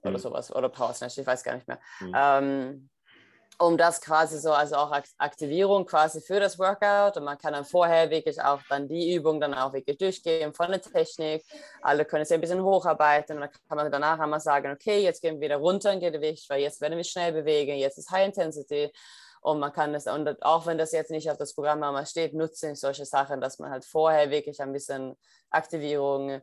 oder 0.03 0.19
mhm. 0.19 0.19
sowas. 0.19 0.55
Oder 0.55 0.69
Power 0.69 0.95
Snatch, 0.95 1.19
ich 1.19 1.27
weiß 1.27 1.43
gar 1.43 1.55
nicht 1.55 1.67
mehr. 1.67 1.81
Mhm. 2.01 2.13
Ähm, 2.15 2.91
um 3.59 3.79
das 3.79 4.01
quasi 4.01 4.39
so, 4.39 4.53
also 4.53 4.77
auch 4.77 4.93
Aktivierung 5.19 5.87
quasi 5.87 6.21
für 6.21 6.41
das 6.41 6.59
Workout. 6.59 7.17
Und 7.17 7.25
man 7.25 7.39
kann 7.39 7.55
dann 7.55 7.65
vorher 7.65 8.11
wirklich 8.11 8.41
auch 8.43 8.61
dann 8.69 8.87
die 8.89 9.15
Übung 9.15 9.41
dann 9.41 9.55
auch 9.55 9.73
wirklich 9.73 9.97
durchgehen 9.97 10.53
von 10.53 10.71
der 10.71 10.83
Technik. 10.83 11.45
Alle 11.81 12.05
können 12.05 12.25
sich 12.25 12.35
ein 12.35 12.41
bisschen 12.41 12.63
hocharbeiten. 12.63 13.37
Und 13.37 13.43
dann 13.43 13.51
kann 13.69 13.77
man 13.77 13.91
danach 13.91 14.19
einmal 14.19 14.41
sagen, 14.41 14.73
okay, 14.73 15.03
jetzt 15.03 15.23
gehen 15.23 15.37
wir 15.37 15.47
wieder 15.49 15.57
runter 15.57 15.93
in 15.93 16.01
Gewicht, 16.01 16.49
weil 16.51 16.61
jetzt 16.61 16.81
werden 16.81 16.97
wir 16.97 17.05
schnell 17.05 17.33
bewegen, 17.33 17.77
jetzt 17.77 17.99
ist 17.99 18.11
High 18.11 18.27
Intensity. 18.27 18.93
Und 19.41 19.61
man 19.61 19.73
kann 19.73 19.93
das, 19.93 20.07
und 20.07 20.43
auch 20.43 20.67
wenn 20.67 20.77
das 20.77 20.93
jetzt 20.93 21.11
nicht 21.11 21.31
auf 21.31 21.39
das 21.39 21.55
Programm 21.55 21.83
einmal 21.83 22.05
steht, 22.07 22.35
nutze 22.35 22.73
ich 22.73 22.81
solche 22.81 23.05
Sachen, 23.05 23.41
dass 23.41 23.59
man 23.59 23.71
halt 23.71 23.85
vorher 23.85 24.31
wirklich 24.31 24.61
ein 24.61 24.73
bisschen 24.73 25.17
Aktivierung 25.51 26.43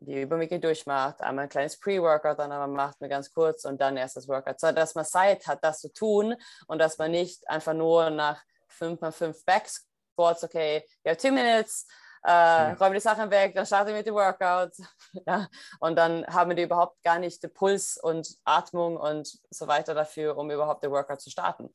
die 0.00 0.22
Überwege 0.22 0.58
durchmacht, 0.58 1.20
einmal 1.20 1.44
ein 1.44 1.48
kleines 1.48 1.78
Pre-Workout 1.78 2.38
dann 2.38 2.52
aber 2.52 2.66
macht, 2.66 3.00
mir 3.00 3.08
ganz 3.08 3.32
kurz 3.32 3.64
und 3.64 3.80
dann 3.80 3.96
erst 3.96 4.16
das 4.16 4.28
Workout, 4.28 4.58
so 4.58 4.72
dass 4.72 4.94
man 4.94 5.04
Zeit 5.04 5.46
hat, 5.46 5.62
das 5.62 5.80
zu 5.80 5.92
tun 5.92 6.34
und 6.66 6.78
dass 6.78 6.98
man 6.98 7.10
nicht 7.10 7.48
einfach 7.48 7.74
nur 7.74 8.10
nach 8.10 8.42
5x5 8.78 9.44
Back 9.44 9.68
Squats, 9.68 10.44
okay, 10.44 10.84
you 11.04 11.10
have 11.10 11.18
two 11.18 11.32
minutes, 11.32 11.86
äh, 12.24 12.30
ja. 12.30 12.72
räume 12.74 12.94
die 12.94 13.00
Sachen 13.00 13.30
weg, 13.30 13.54
dann 13.54 13.66
starte 13.66 13.90
ich 13.90 13.96
mit 13.96 14.06
dem 14.06 14.14
Workout. 14.14 14.72
ja. 15.26 15.46
Und 15.80 15.96
dann 15.96 16.26
haben 16.26 16.54
die 16.54 16.62
überhaupt 16.62 17.02
gar 17.02 17.18
nicht 17.18 17.42
den 17.42 17.52
Puls 17.52 17.96
und 17.96 18.36
Atmung 18.44 18.96
und 18.96 19.38
so 19.50 19.66
weiter 19.66 19.94
dafür, 19.94 20.36
um 20.36 20.50
überhaupt 20.50 20.82
den 20.82 20.90
Workout 20.90 21.20
zu 21.20 21.30
starten. 21.30 21.72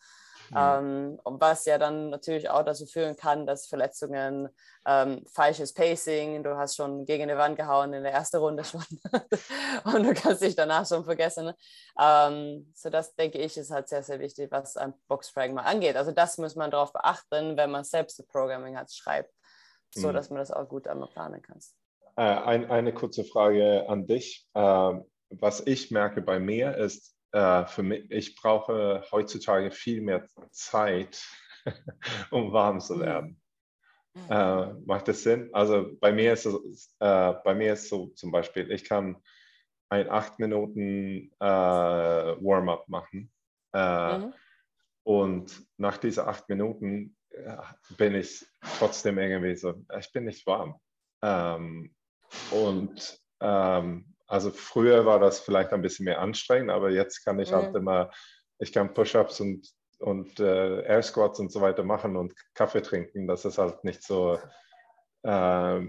Mhm. 0.50 0.58
Ähm, 0.58 1.20
was 1.24 1.66
ja 1.66 1.78
dann 1.78 2.10
natürlich 2.10 2.50
auch 2.50 2.64
dazu 2.64 2.86
führen 2.86 3.16
kann, 3.16 3.46
dass 3.46 3.68
Verletzungen, 3.68 4.50
ähm, 4.86 5.24
falsches 5.32 5.74
Pacing, 5.74 6.43
du 6.43 6.56
hast 6.58 6.76
schon 6.76 7.06
gegen 7.06 7.28
die 7.28 7.38
Wand 7.38 7.58
gehauen 7.58 7.93
in 7.93 8.04
der 8.04 8.14
ersten 8.14 8.38
Runde 8.38 8.64
schon 8.64 8.84
und 9.86 10.04
du 10.04 10.14
kannst 10.14 10.41
dich 10.41 10.56
danach 10.56 10.88
schon 10.88 11.04
vergessen. 11.04 11.46
Ne? 11.46 11.56
Ähm, 12.00 12.72
so 12.76 12.89
das 12.89 13.16
denke 13.16 13.39
ich 13.39 13.58
ist 13.58 13.72
halt 13.72 13.89
sehr, 13.89 14.04
sehr 14.04 14.20
wichtig, 14.20 14.52
was 14.52 14.78
ein 14.78 14.93
mal 15.54 15.64
angeht. 15.64 15.96
Also 15.96 16.12
das 16.12 16.38
muss 16.38 16.56
man 16.56 16.72
darauf 16.72 16.93
beachten, 16.93 17.58
wenn 17.58 17.72
man 17.72 17.84
selbst 17.84 18.20
das 18.20 18.28
Programming 18.28 18.78
hat, 18.78 18.91
schreibt, 18.91 19.34
so 19.89 20.10
mhm. 20.10 20.14
dass 20.14 20.30
man 20.30 20.39
das 20.39 20.52
auch 20.52 20.68
gut 20.68 20.88
einmal 20.88 21.10
planen 21.10 21.41
kann. 21.41 21.60
Äh, 22.18 22.22
ein, 22.22 22.70
eine 22.70 22.93
kurze 22.93 23.24
Frage 23.24 23.89
an 23.89 24.06
dich. 24.06 24.48
Äh, 24.54 24.93
was 25.30 25.62
ich 25.66 25.91
merke 25.91 26.22
bei 26.22 26.39
mir 26.39 26.78
ist, 26.78 27.14
äh, 27.36 27.65
für 27.65 27.83
mich, 27.83 28.09
ich 28.09 28.36
brauche 28.36 29.03
heutzutage 29.11 29.69
viel 29.69 30.01
mehr 30.01 30.25
Zeit, 30.51 31.21
um 32.31 32.53
warm 32.53 32.79
zu 32.79 32.99
werden. 32.99 33.41
Mhm. 34.13 34.21
Äh, 34.29 34.73
macht 34.86 35.09
das 35.09 35.23
Sinn? 35.23 35.49
Also 35.51 35.91
bei 35.99 36.13
mir 36.13 36.31
ist 36.31 36.45
es, 36.45 36.95
äh, 36.99 37.33
bei 37.43 37.53
mir 37.53 37.73
ist 37.73 37.89
so 37.89 38.07
zum 38.07 38.31
Beispiel, 38.31 38.71
ich 38.71 38.86
kann 38.86 39.21
ein 39.89 40.09
acht 40.09 40.39
Minuten 40.39 41.31
äh, 41.39 41.45
Warm-up 41.45 42.88
machen 42.88 43.31
äh, 43.73 44.17
mhm. 44.17 44.33
und 45.03 45.67
nach 45.77 45.97
diesen 45.97 46.25
acht 46.25 46.47
Minuten 46.47 47.17
bin 47.97 48.15
ich 48.15 48.45
trotzdem 48.79 49.17
irgendwie 49.19 49.57
so, 49.57 49.73
ich 49.99 50.11
bin 50.13 50.23
nicht 50.23 50.47
warm. 50.47 50.79
Ähm, 51.21 51.93
und 52.51 53.19
ähm, 53.41 54.14
also 54.28 54.51
früher 54.51 55.05
war 55.05 55.19
das 55.19 55.39
vielleicht 55.39 55.71
ein 55.71 55.82
bisschen 55.82 56.05
mehr 56.05 56.19
anstrengend, 56.19 56.71
aber 56.71 56.89
jetzt 56.89 57.23
kann 57.23 57.39
ich 57.39 57.51
halt 57.51 57.63
mhm. 57.63 57.67
halt 57.67 57.76
immer, 57.76 58.11
ich 58.59 58.71
kann 58.71 58.93
Push-ups 58.93 59.41
und 59.41 59.69
und 59.99 60.39
äh, 60.39 60.82
Air 60.84 61.01
Squats 61.01 61.39
und 61.39 61.51
so 61.51 61.61
weiter 61.61 61.84
machen 61.84 62.15
und 62.15 62.34
Kaffee 62.53 62.82
trinken, 62.82 63.28
das 63.28 63.45
ist 63.45 63.57
halt 63.57 63.84
nicht 63.84 64.03
so, 64.03 64.38
äh, 65.23 65.82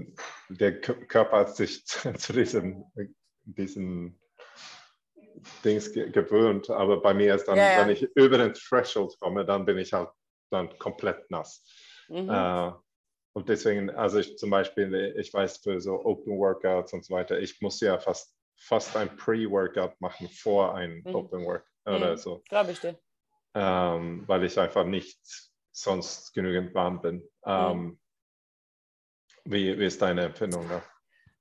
der 0.48 0.80
Körper 0.80 1.38
hat 1.38 1.56
sich 1.56 1.84
zu 1.86 2.32
diesem, 2.32 2.84
diesem 3.44 4.18
Dings 5.64 5.92
gewöhnt, 5.92 6.70
aber 6.70 7.02
bei 7.02 7.14
mir 7.14 7.34
ist 7.34 7.46
dann, 7.46 7.56
ja, 7.56 7.72
ja. 7.72 7.80
wenn 7.80 7.90
ich 7.90 8.02
über 8.14 8.38
den 8.38 8.54
Threshold 8.54 9.16
komme, 9.20 9.44
dann 9.44 9.66
bin 9.66 9.78
ich 9.78 9.92
halt 9.92 10.10
dann 10.50 10.78
komplett 10.78 11.30
nass. 11.30 11.64
Mhm. 12.08 12.30
Äh, 12.30 12.72
und 13.36 13.50
deswegen, 13.50 13.90
also 13.90 14.18
ich 14.18 14.38
zum 14.38 14.48
Beispiel, 14.48 15.14
ich 15.18 15.34
weiß 15.34 15.58
für 15.58 15.78
so 15.78 16.02
Open 16.06 16.38
Workouts 16.38 16.94
und 16.94 17.04
so 17.04 17.12
weiter, 17.12 17.38
ich 17.38 17.60
muss 17.60 17.78
ja 17.80 17.98
fast, 17.98 18.34
fast 18.56 18.96
ein 18.96 19.14
Pre-Workout 19.14 20.00
machen 20.00 20.30
vor 20.30 20.74
ein 20.74 21.02
mhm. 21.04 21.14
Open 21.14 21.44
Workout 21.44 21.66
oder 21.84 22.12
mhm. 22.12 22.16
so. 22.16 22.42
Glaube 22.48 22.72
ich 22.72 22.80
dir. 22.80 22.98
Ähm, 23.54 24.24
weil 24.26 24.42
ich 24.44 24.58
einfach 24.58 24.86
nicht 24.86 25.20
sonst 25.70 26.32
genügend 26.32 26.74
warm 26.74 27.02
bin. 27.02 27.16
Mhm. 27.16 27.28
Ähm, 27.44 28.00
wie, 29.44 29.78
wie 29.78 29.84
ist 29.84 30.00
deine 30.00 30.22
Empfindung 30.24 30.66
da? 30.70 30.82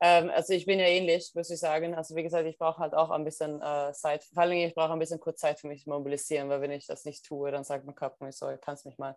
Ähm, 0.01 0.29
also 0.31 0.51
ich 0.51 0.65
bin 0.65 0.79
ja 0.79 0.87
ähnlich, 0.87 1.31
muss 1.33 1.49
ich 1.49 1.61
sagen. 1.61 1.95
Also 1.95 2.13
wie 2.17 2.23
gesagt, 2.23 2.45
ich 2.45 2.57
brauche 2.57 2.79
halt 2.79 2.93
auch 2.93 3.09
ein 3.09 3.23
bisschen 3.23 3.61
äh, 3.61 3.93
Zeit. 3.93 4.25
Vor 4.25 4.43
allem, 4.43 4.51
ich 4.51 4.75
brauche 4.75 4.91
ein 4.91 4.99
bisschen 4.99 5.21
kurz 5.21 5.39
Zeit 5.39 5.61
für 5.61 5.67
mich 5.69 5.85
zu 5.85 5.89
mobilisieren, 5.89 6.49
weil 6.49 6.59
wenn 6.59 6.71
ich 6.71 6.87
das 6.87 7.05
nicht 7.05 7.25
tue, 7.25 7.51
dann 7.51 7.63
sagt 7.63 7.85
mein 7.85 7.95
Körper 7.95 8.25
mir 8.25 8.33
so, 8.33 8.53
kannst 8.59 8.85
mich 8.85 8.97
mal. 8.97 9.15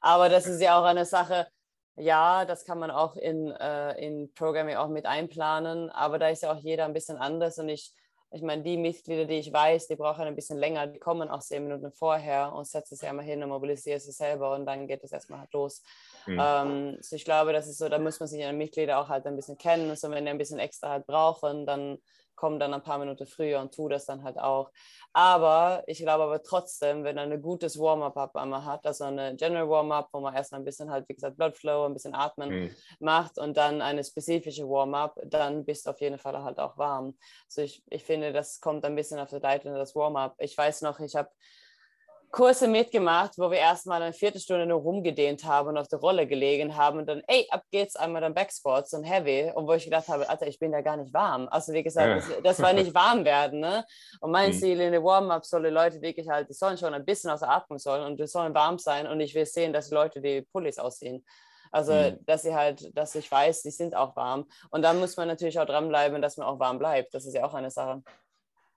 Aber 0.00 0.30
das 0.30 0.46
ist 0.46 0.62
ja 0.62 0.80
auch 0.80 0.84
eine 0.84 1.04
Sache, 1.04 1.48
ja, 1.96 2.44
das 2.44 2.64
kann 2.64 2.78
man 2.78 2.90
auch 2.90 3.16
in, 3.16 3.50
äh, 3.50 3.92
in 4.04 4.32
Programming 4.34 4.76
auch 4.76 4.88
mit 4.88 5.06
einplanen, 5.06 5.90
aber 5.90 6.18
da 6.18 6.28
ist 6.28 6.42
ja 6.42 6.52
auch 6.52 6.58
jeder 6.58 6.84
ein 6.84 6.92
bisschen 6.92 7.16
anders 7.16 7.58
und 7.58 7.68
ich, 7.68 7.92
ich 8.30 8.42
meine, 8.42 8.62
die 8.62 8.76
Mitglieder, 8.76 9.26
die 9.26 9.38
ich 9.38 9.52
weiß, 9.52 9.86
die 9.86 9.96
brauchen 9.96 10.22
ein 10.22 10.34
bisschen 10.34 10.58
länger, 10.58 10.88
die 10.88 10.98
kommen 10.98 11.28
auch 11.28 11.40
zehn 11.40 11.62
Minuten 11.62 11.92
vorher 11.92 12.52
und 12.52 12.66
setzen 12.66 12.96
sich 12.96 13.08
einmal 13.08 13.24
hin 13.24 13.42
und 13.44 13.50
mobilisieren 13.50 14.00
sich 14.00 14.16
selber 14.16 14.54
und 14.54 14.66
dann 14.66 14.88
geht 14.88 15.04
es 15.04 15.12
erstmal 15.12 15.40
halt 15.40 15.52
los. 15.52 15.82
Mhm. 16.26 16.40
Ähm, 16.40 16.98
so 17.00 17.14
ich 17.14 17.24
glaube, 17.24 17.52
das 17.52 17.68
ist 17.68 17.78
so, 17.78 17.88
da 17.88 17.98
muss 17.98 18.18
man 18.18 18.28
sich 18.28 18.44
an 18.44 18.58
Mitglieder 18.58 18.98
auch 18.98 19.08
halt 19.08 19.26
ein 19.26 19.36
bisschen 19.36 19.58
kennen. 19.58 19.90
Und 19.90 19.98
so, 19.98 20.10
wenn 20.10 20.24
die 20.24 20.30
ein 20.30 20.38
bisschen 20.38 20.58
extra 20.58 20.90
halt 20.90 21.06
brauchen, 21.06 21.66
dann 21.66 21.98
kommen 22.36 22.58
dann 22.58 22.74
ein 22.74 22.82
paar 22.82 22.98
Minuten 22.98 23.26
früher 23.26 23.60
und 23.60 23.74
tu 23.74 23.88
das 23.88 24.06
dann 24.06 24.22
halt 24.22 24.38
auch. 24.38 24.70
Aber 25.12 25.84
ich 25.86 25.98
glaube 25.98 26.24
aber 26.24 26.42
trotzdem, 26.42 27.04
wenn 27.04 27.16
er 27.16 27.24
ein 27.24 27.42
gutes 27.42 27.78
Warm-up 27.78 28.36
einmal 28.36 28.64
hat, 28.64 28.86
also 28.86 29.04
eine 29.04 29.36
General 29.36 29.68
Warm-up, 29.68 30.08
wo 30.12 30.20
man 30.20 30.34
erst 30.34 30.52
ein 30.54 30.64
bisschen 30.64 30.90
halt, 30.90 31.08
wie 31.08 31.14
gesagt, 31.14 31.36
Blood 31.36 31.56
Flow, 31.56 31.86
ein 31.86 31.94
bisschen 31.94 32.14
atmen 32.14 32.50
mhm. 32.50 32.76
macht 32.98 33.38
und 33.38 33.56
dann 33.56 33.80
eine 33.80 34.02
spezifische 34.02 34.68
Warm-up, 34.68 35.18
dann 35.24 35.64
bist 35.64 35.86
du 35.86 35.90
auf 35.90 36.00
jeden 36.00 36.18
Fall 36.18 36.42
halt 36.42 36.58
auch 36.58 36.76
warm. 36.76 37.16
Also 37.46 37.62
ich, 37.62 37.82
ich 37.90 38.04
finde, 38.04 38.32
das 38.32 38.60
kommt 38.60 38.84
ein 38.84 38.96
bisschen 38.96 39.18
auf 39.20 39.30
die 39.30 39.36
Leitung, 39.36 39.74
das 39.74 39.94
Warm-up. 39.94 40.34
Ich 40.38 40.56
weiß 40.56 40.82
noch, 40.82 41.00
ich 41.00 41.14
habe 41.16 41.30
Kurse 42.34 42.66
mitgemacht, 42.66 43.38
wo 43.38 43.48
wir 43.48 43.58
erstmal 43.58 44.02
eine 44.02 44.12
Viertelstunde 44.12 44.66
nur 44.66 44.80
rumgedehnt 44.80 45.44
haben 45.44 45.68
und 45.68 45.78
auf 45.78 45.86
der 45.86 46.00
Rolle 46.00 46.26
gelegen 46.26 46.76
haben 46.76 46.98
und 46.98 47.06
dann, 47.06 47.22
ey, 47.28 47.46
ab 47.48 47.62
geht's 47.70 47.94
einmal 47.94 48.22
dann 48.22 48.34
Backsquats 48.34 48.92
und 48.92 49.04
Heavy. 49.04 49.52
Und 49.54 49.68
wo 49.68 49.72
ich 49.74 49.84
gedacht 49.84 50.08
habe, 50.08 50.28
Alter, 50.28 50.48
ich 50.48 50.58
bin 50.58 50.72
da 50.72 50.80
gar 50.80 50.96
nicht 50.96 51.14
warm. 51.14 51.46
Also 51.48 51.72
wie 51.72 51.84
gesagt, 51.84 52.08
ja. 52.08 52.16
das, 52.16 52.42
das, 52.42 52.60
war 52.60 52.72
nicht 52.72 52.92
warm 52.92 53.24
werden. 53.24 53.60
Ne? 53.60 53.84
Und 54.20 54.32
mein 54.32 54.50
mhm. 54.50 54.54
Ziel 54.54 54.80
in 54.80 54.90
der 54.90 55.04
Warm-Up 55.04 55.44
soll 55.44 55.62
die 55.62 55.68
Leute 55.68 56.02
wirklich 56.02 56.28
halt, 56.28 56.48
die 56.48 56.54
sollen 56.54 56.76
schon 56.76 56.92
ein 56.92 57.04
bisschen 57.04 57.30
aus 57.30 57.38
der 57.38 57.50
Atmung 57.50 57.78
sollen 57.78 58.04
und 58.04 58.18
die 58.18 58.26
sollen 58.26 58.52
warm 58.52 58.80
sein 58.80 59.06
und 59.06 59.20
ich 59.20 59.32
will 59.36 59.46
sehen, 59.46 59.72
dass 59.72 59.90
die 59.90 59.94
Leute 59.94 60.20
die 60.20 60.42
Pullis 60.42 60.80
aussehen. 60.80 61.24
Also, 61.70 61.92
mhm. 61.92 62.18
dass 62.26 62.42
sie 62.42 62.54
halt, 62.54 62.96
dass 62.96 63.14
ich 63.14 63.30
weiß, 63.30 63.62
die 63.62 63.70
sind 63.70 63.94
auch 63.94 64.16
warm. 64.16 64.46
Und 64.70 64.82
dann 64.82 64.98
muss 64.98 65.16
man 65.16 65.28
natürlich 65.28 65.60
auch 65.60 65.66
dranbleiben, 65.66 66.20
dass 66.20 66.36
man 66.36 66.48
auch 66.48 66.58
warm 66.58 66.80
bleibt. 66.80 67.14
Das 67.14 67.26
ist 67.26 67.34
ja 67.34 67.44
auch 67.44 67.54
eine 67.54 67.70
Sache. 67.70 68.02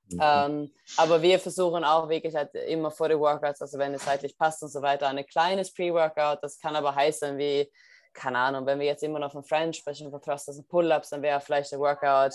Mhm. 0.10 0.20
Ähm, 0.22 0.72
aber 0.98 1.22
wir 1.22 1.40
versuchen 1.40 1.84
auch 1.84 2.10
wirklich 2.10 2.36
halt 2.36 2.54
immer 2.56 2.92
vor 2.92 3.10
den 3.10 3.20
Workouts, 3.20 3.62
also 3.62 3.78
wenn 3.78 3.94
es 3.94 4.04
zeitlich 4.04 4.38
passt 4.38 4.64
und 4.64 4.70
so 4.70 4.82
weiter, 4.82 5.08
ein 5.08 5.26
kleines 5.26 5.74
Pre-Workout. 5.74 6.40
Das 6.42 6.60
kann 6.60 6.76
aber 6.76 6.96
heißen 6.96 7.38
wie, 7.38 7.70
keine 8.14 8.40
Ahnung, 8.40 8.66
wenn 8.66 8.80
wir 8.80 8.88
jetzt 8.88 9.04
immer 9.04 9.20
noch 9.20 9.32
von 9.32 9.44
French 9.44 9.78
sprechen, 9.78 10.10
von 10.10 10.22
Thrusters 10.22 10.58
und 10.58 10.68
Pull-Ups, 10.68 11.10
dann 11.10 11.22
wäre 11.22 11.40
vielleicht 11.40 11.72
der 11.72 11.80
Workout 11.80 12.34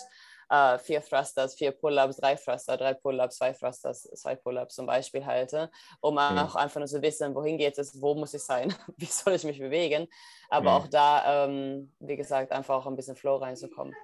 äh, 0.52 0.78
vier 0.78 1.02
Thrusters, 1.02 1.54
vier 1.54 1.72
Pull-Ups, 1.72 2.18
drei 2.18 2.34
Thruster, 2.34 2.76
drei 2.76 2.94
Pull-Ups, 2.94 3.36
zwei 3.38 3.52
Thrusters, 3.52 4.02
zwei 4.02 4.36
Pull-Ups 4.36 4.74
zum 4.74 4.86
Beispiel 4.86 5.24
halte, 5.24 5.70
um 6.00 6.14
mhm. 6.14 6.18
auch 6.20 6.54
einfach 6.54 6.78
nur 6.78 6.86
zu 6.86 7.00
wissen, 7.00 7.34
wohin 7.34 7.56
geht 7.56 7.78
es, 7.78 8.00
wo 8.00 8.14
muss 8.14 8.34
ich 8.34 8.42
sein, 8.42 8.74
wie 8.98 9.06
soll 9.06 9.34
ich 9.34 9.44
mich 9.44 9.58
bewegen. 9.58 10.08
Aber 10.50 10.70
mhm. 10.70 10.76
auch 10.76 10.86
da, 10.88 11.44
ähm, 11.46 11.92
wie 12.00 12.16
gesagt, 12.16 12.52
einfach 12.52 12.74
auch 12.76 12.86
ein 12.86 12.96
bisschen 12.96 13.16
Flow 13.16 13.36
reinzukommen. 13.36 13.94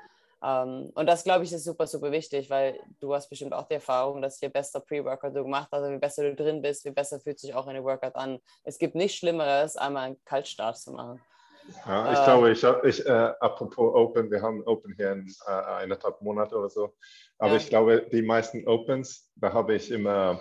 Um, 0.41 0.49
ähm, 0.49 0.93
und 0.95 1.07
das, 1.07 1.24
glaube 1.24 1.43
ich, 1.45 1.53
ist 1.53 1.64
super, 1.64 1.86
super 1.89 2.12
wichtig, 2.12 2.49
weil 2.49 2.78
du 3.01 3.12
hast 3.12 3.28
bestimmt 3.28 3.53
auch 3.53 3.66
die 3.66 3.74
Erfahrung, 3.74 4.22
dass 4.22 4.41
je 4.41 4.49
besser 4.49 4.78
Pre-Workout 4.78 5.34
du 5.34 5.43
gemacht 5.43 5.68
hast, 5.72 5.82
also 5.82 5.93
wie 5.93 5.99
besser 5.99 6.22
du 6.22 6.34
drin 6.36 6.62
bist, 6.62 6.84
wie 6.84 6.93
besser 6.93 7.18
fühlt 7.18 7.41
sich 7.41 7.55
auch 7.55 7.66
eine 7.66 7.82
Workout 7.82 8.14
an. 8.14 8.39
Es 8.62 8.78
gibt 8.78 8.95
nichts 8.95 9.18
Schlimmeres, 9.18 9.76
einmal 9.76 10.07
einen 10.07 10.24
Kaltstart 10.24 10.78
zu 10.78 10.93
machen. 10.93 11.20
Ja, 11.86 12.12
ich 12.12 12.18
uh, 12.20 12.24
glaube, 12.24 12.51
ich, 12.53 12.64
ich 12.84 13.07
äh, 13.07 13.32
apropos 13.41 13.95
Open, 13.95 14.30
wir 14.30 14.41
haben 14.41 14.62
Open 14.64 14.95
hier 14.95 15.12
in 15.12 15.26
äh, 15.47 15.51
eineinhalb 15.51 16.22
Monate 16.22 16.57
oder 16.57 16.70
so, 16.70 16.95
aber 17.39 17.53
ja. 17.53 17.57
ich 17.57 17.68
glaube, 17.68 18.07
die 18.11 18.22
meisten 18.22 18.66
Opens, 18.66 19.30
da 19.34 19.53
habe 19.53 19.74
ich 19.74 19.91
immer 19.91 20.41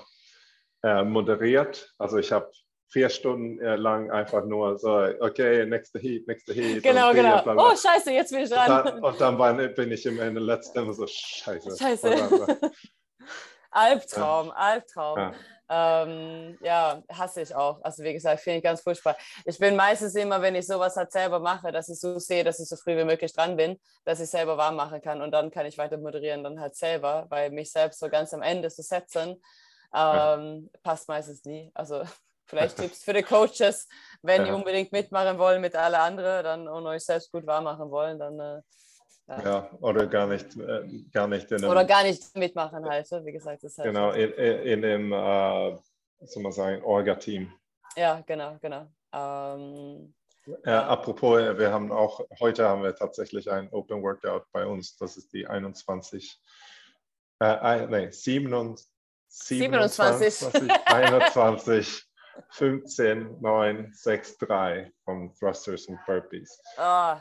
äh, 0.84 1.04
moderiert. 1.04 1.93
Also 1.98 2.18
ich 2.18 2.32
habe 2.32 2.50
vier 2.90 3.10
Stunden 3.10 3.60
äh, 3.60 3.76
lang 3.76 4.12
einfach 4.12 4.46
nur 4.46 4.78
so, 4.78 4.92
okay, 5.20 5.66
nächste 5.66 6.00
Heat, 6.00 6.28
nächste 6.28 6.54
Heat. 6.54 6.84
Genau, 6.84 7.12
genau. 7.12 7.42
Bla, 7.42 7.54
bla. 7.54 7.72
Oh, 7.72 7.76
scheiße, 7.76 8.12
jetzt 8.12 8.32
bin 8.32 8.44
ich 8.44 8.50
dran. 8.50 9.02
Und 9.02 9.20
dann, 9.20 9.36
und 9.36 9.40
dann 9.40 9.74
bin 9.74 9.92
ich 9.92 10.06
im 10.06 10.20
Ende 10.20 10.40
letzten 10.40 10.92
so, 10.94 11.06
scheiße. 11.06 11.78
Scheiße. 11.78 12.58
Albtraum, 13.72 14.48
ja. 14.48 14.54
Albtraum. 14.54 15.18
Ja. 15.18 15.34
Ähm, 15.70 16.58
ja, 16.62 17.04
hasse 17.12 17.42
ich 17.42 17.54
auch. 17.54 17.82
Also 17.84 18.02
wie 18.04 18.14
gesagt, 18.14 18.40
finde 18.40 18.60
ich 18.60 18.64
ganz 18.64 18.82
furchtbar. 18.82 19.18
Ich 19.44 19.60
bin 19.60 19.76
meistens 19.76 20.16
immer, 20.16 20.42
wenn 20.42 20.56
ich 20.56 20.66
sowas 20.66 20.96
halt 20.96 21.12
selber 21.12 21.40
mache, 21.40 21.74
dass 21.74 21.90
ich 21.90 22.00
so 22.00 22.18
sehe, 22.20 22.46
dass 22.46 22.60
ich 22.62 22.70
so 22.70 22.78
früh 22.78 22.96
wie 22.96 23.04
möglich 23.04 23.34
dran 23.34 23.58
bin, 23.58 23.78
dass 24.06 24.22
ich 24.22 24.30
selber 24.30 24.58
warm 24.58 24.78
machen 24.78 25.02
kann 25.02 25.22
und 25.22 25.32
dann 25.32 25.52
kann 25.52 25.66
ich 25.66 25.78
weiter 25.78 25.98
moderieren, 25.98 26.44
dann 26.44 26.62
halt 26.62 26.76
selber, 26.76 27.26
weil 27.30 27.52
mich 27.52 27.70
selbst 27.70 28.00
so 28.00 28.08
ganz 28.08 28.34
am 28.34 28.42
Ende 28.42 28.70
zu 28.70 28.82
setzen, 28.82 29.42
ähm, 29.94 30.70
ja. 30.74 30.80
passt 30.84 31.10
meistens 31.10 31.44
nie. 31.44 31.70
Also 31.74 32.04
Vielleicht 32.48 32.78
Tipps 32.78 33.04
für 33.04 33.14
die 33.14 33.24
Coaches, 33.24 33.88
wenn 34.22 34.41
ja. 34.41 34.48
die 34.48 34.54
unbedingt 34.54 34.91
mitmachen 34.91 35.38
wollen 35.38 35.62
mit 35.62 35.76
alle 35.76 36.00
anderen 36.00 36.43
dann 36.43 36.68
und 36.68 36.88
euch 36.88 37.04
selbst 37.04 37.32
gut 37.32 37.45
warm 37.45 37.66
machen 37.66 37.91
wollen, 37.91 38.18
dann 38.18 38.39
äh, 38.39 38.62
ja. 39.28 39.43
ja. 39.43 39.72
oder 39.82 40.08
gar 40.08 40.28
nicht, 40.28 40.56
äh, 40.56 41.04
gar 41.12 41.28
nicht 41.28 41.52
in 41.52 41.58
einem, 41.58 41.70
oder 41.70 41.84
gar 41.84 42.04
nicht 42.04 42.36
mitmachen 42.36 42.86
halt, 42.86 43.10
wie 43.26 43.32
gesagt, 43.34 43.64
das 43.64 43.78
halt 43.78 43.88
genau 43.88 44.12
in, 44.12 44.32
in 44.32 44.82
dem, 44.82 45.12
äh, 45.12 45.78
soll 46.22 46.43
man 46.43 46.52
sagen, 46.54 46.82
Orga-Team. 46.84 47.52
Ja, 47.98 48.22
genau, 48.26 48.58
genau. 48.62 48.88
Ähm, 49.14 50.14
ja, 50.66 50.88
apropos, 50.88 51.39
wir 51.58 51.72
haben 51.72 51.91
auch 51.91 52.22
heute 52.39 52.68
haben 52.68 52.84
wir 52.84 52.95
tatsächlich 52.95 53.52
ein 53.52 53.70
Open 53.72 54.02
Workout 54.02 54.45
bei 54.54 54.66
uns. 54.66 54.95
Das 54.95 55.18
ist 55.18 55.34
die 55.34 55.45
21, 55.45 56.39
äh, 57.39 58.12
27, 58.12 58.88
27, 59.28 60.34
27 60.34 60.88
21 60.88 62.07
15, 62.50 63.42
9, 63.42 63.92
6, 63.94 64.38
3 64.38 64.92
vom 65.04 65.34
Thrusters 65.36 65.86
und 65.88 66.00
Burpees. 66.06 66.62
Oh. 66.78 67.16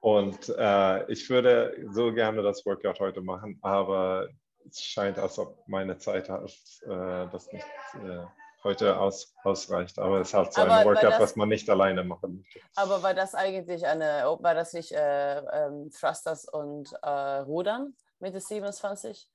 Und 0.00 0.48
äh, 0.56 1.10
ich 1.10 1.28
würde 1.28 1.76
so 1.90 2.12
gerne 2.12 2.42
das 2.42 2.64
Workout 2.64 3.00
heute 3.00 3.20
machen, 3.20 3.58
aber 3.62 4.28
es 4.68 4.80
scheint, 4.80 5.18
als 5.18 5.38
ob 5.38 5.56
meine 5.66 5.98
Zeit 5.98 6.28
äh, 6.28 6.38
das 6.86 7.52
nicht 7.52 7.66
äh, 7.94 8.24
heute 8.64 8.98
aus, 8.98 9.34
ausreicht. 9.44 9.98
Aber 9.98 10.20
es 10.20 10.28
ist 10.28 10.34
halt 10.34 10.52
so 10.52 10.62
aber 10.62 10.76
ein 10.76 10.86
Workout, 10.86 11.12
das, 11.12 11.20
was 11.20 11.36
man 11.36 11.48
nicht 11.48 11.68
alleine 11.68 12.04
machen 12.04 12.36
möchte. 12.36 12.60
Aber 12.76 13.02
war 13.02 13.14
das 13.14 13.34
eigentlich 13.34 13.86
eine, 13.86 14.24
war 14.40 14.54
das 14.54 14.72
nicht 14.72 14.92
äh, 14.92 15.38
ähm, 15.38 15.90
Thrusters 15.90 16.46
und 16.48 16.92
äh, 17.02 17.08
Rudern 17.08 17.94
mit 18.18 18.34
der 18.34 18.40
27? 18.40 19.28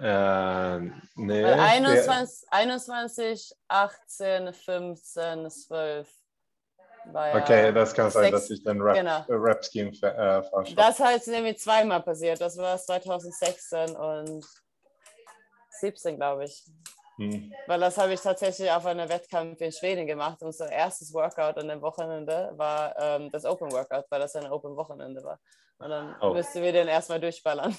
Äh, 0.00 0.78
nee. 1.16 1.44
21, 1.44 2.48
21, 2.50 3.52
18, 3.68 4.52
15, 4.52 5.50
12. 5.50 6.08
Ja 6.08 7.36
okay, 7.36 7.72
das 7.72 7.92
kann 7.92 8.10
sein, 8.10 8.32
dass 8.32 8.48
ich 8.50 8.62
den 8.62 8.80
Rap, 8.80 8.96
genau. 8.96 9.24
Rap 9.28 9.64
Scheme 9.64 9.90
äh, 9.90 10.42
falsch 10.42 10.74
Das 10.74 10.98
heißt 10.98 11.28
nämlich 11.28 11.58
zweimal 11.58 12.02
passiert. 12.02 12.40
Das 12.40 12.56
war 12.56 12.78
2016 12.78 13.94
und 13.94 14.44
17, 15.80 16.16
glaube 16.16 16.44
ich. 16.44 16.64
Hm. 17.16 17.52
Weil 17.66 17.80
das 17.80 17.96
habe 17.98 18.12
ich 18.12 18.20
tatsächlich 18.20 18.70
auf 18.70 18.86
einem 18.86 19.08
Wettkampf 19.08 19.60
in 19.60 19.70
Schweden 19.70 20.06
gemacht. 20.06 20.42
Unser 20.42 20.70
erstes 20.70 21.12
Workout 21.12 21.58
an 21.58 21.68
dem 21.68 21.80
Wochenende 21.80 22.52
war 22.56 22.94
ähm, 22.98 23.30
das 23.30 23.44
Open 23.44 23.70
Workout, 23.70 24.06
weil 24.10 24.20
das 24.20 24.34
ein 24.34 24.50
Open 24.50 24.74
Wochenende 24.76 25.22
war. 25.22 25.38
Und 25.78 25.90
dann 25.90 26.16
oh. 26.20 26.32
müssten 26.32 26.62
wir 26.62 26.72
den 26.72 26.88
erstmal 26.88 27.20
durchballern. 27.20 27.76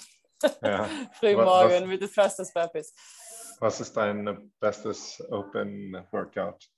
Ja. 0.61 0.89
Frühmorgen 1.13 1.81
was, 1.81 1.85
mit 1.85 2.01
den 2.01 2.11
Thrusters 2.11 2.53
Burpees. 2.53 2.93
Was 3.59 3.79
ist 3.79 3.95
dein 3.95 4.51
bestes 4.59 5.21
Open 5.29 5.93
Workout? 6.11 6.69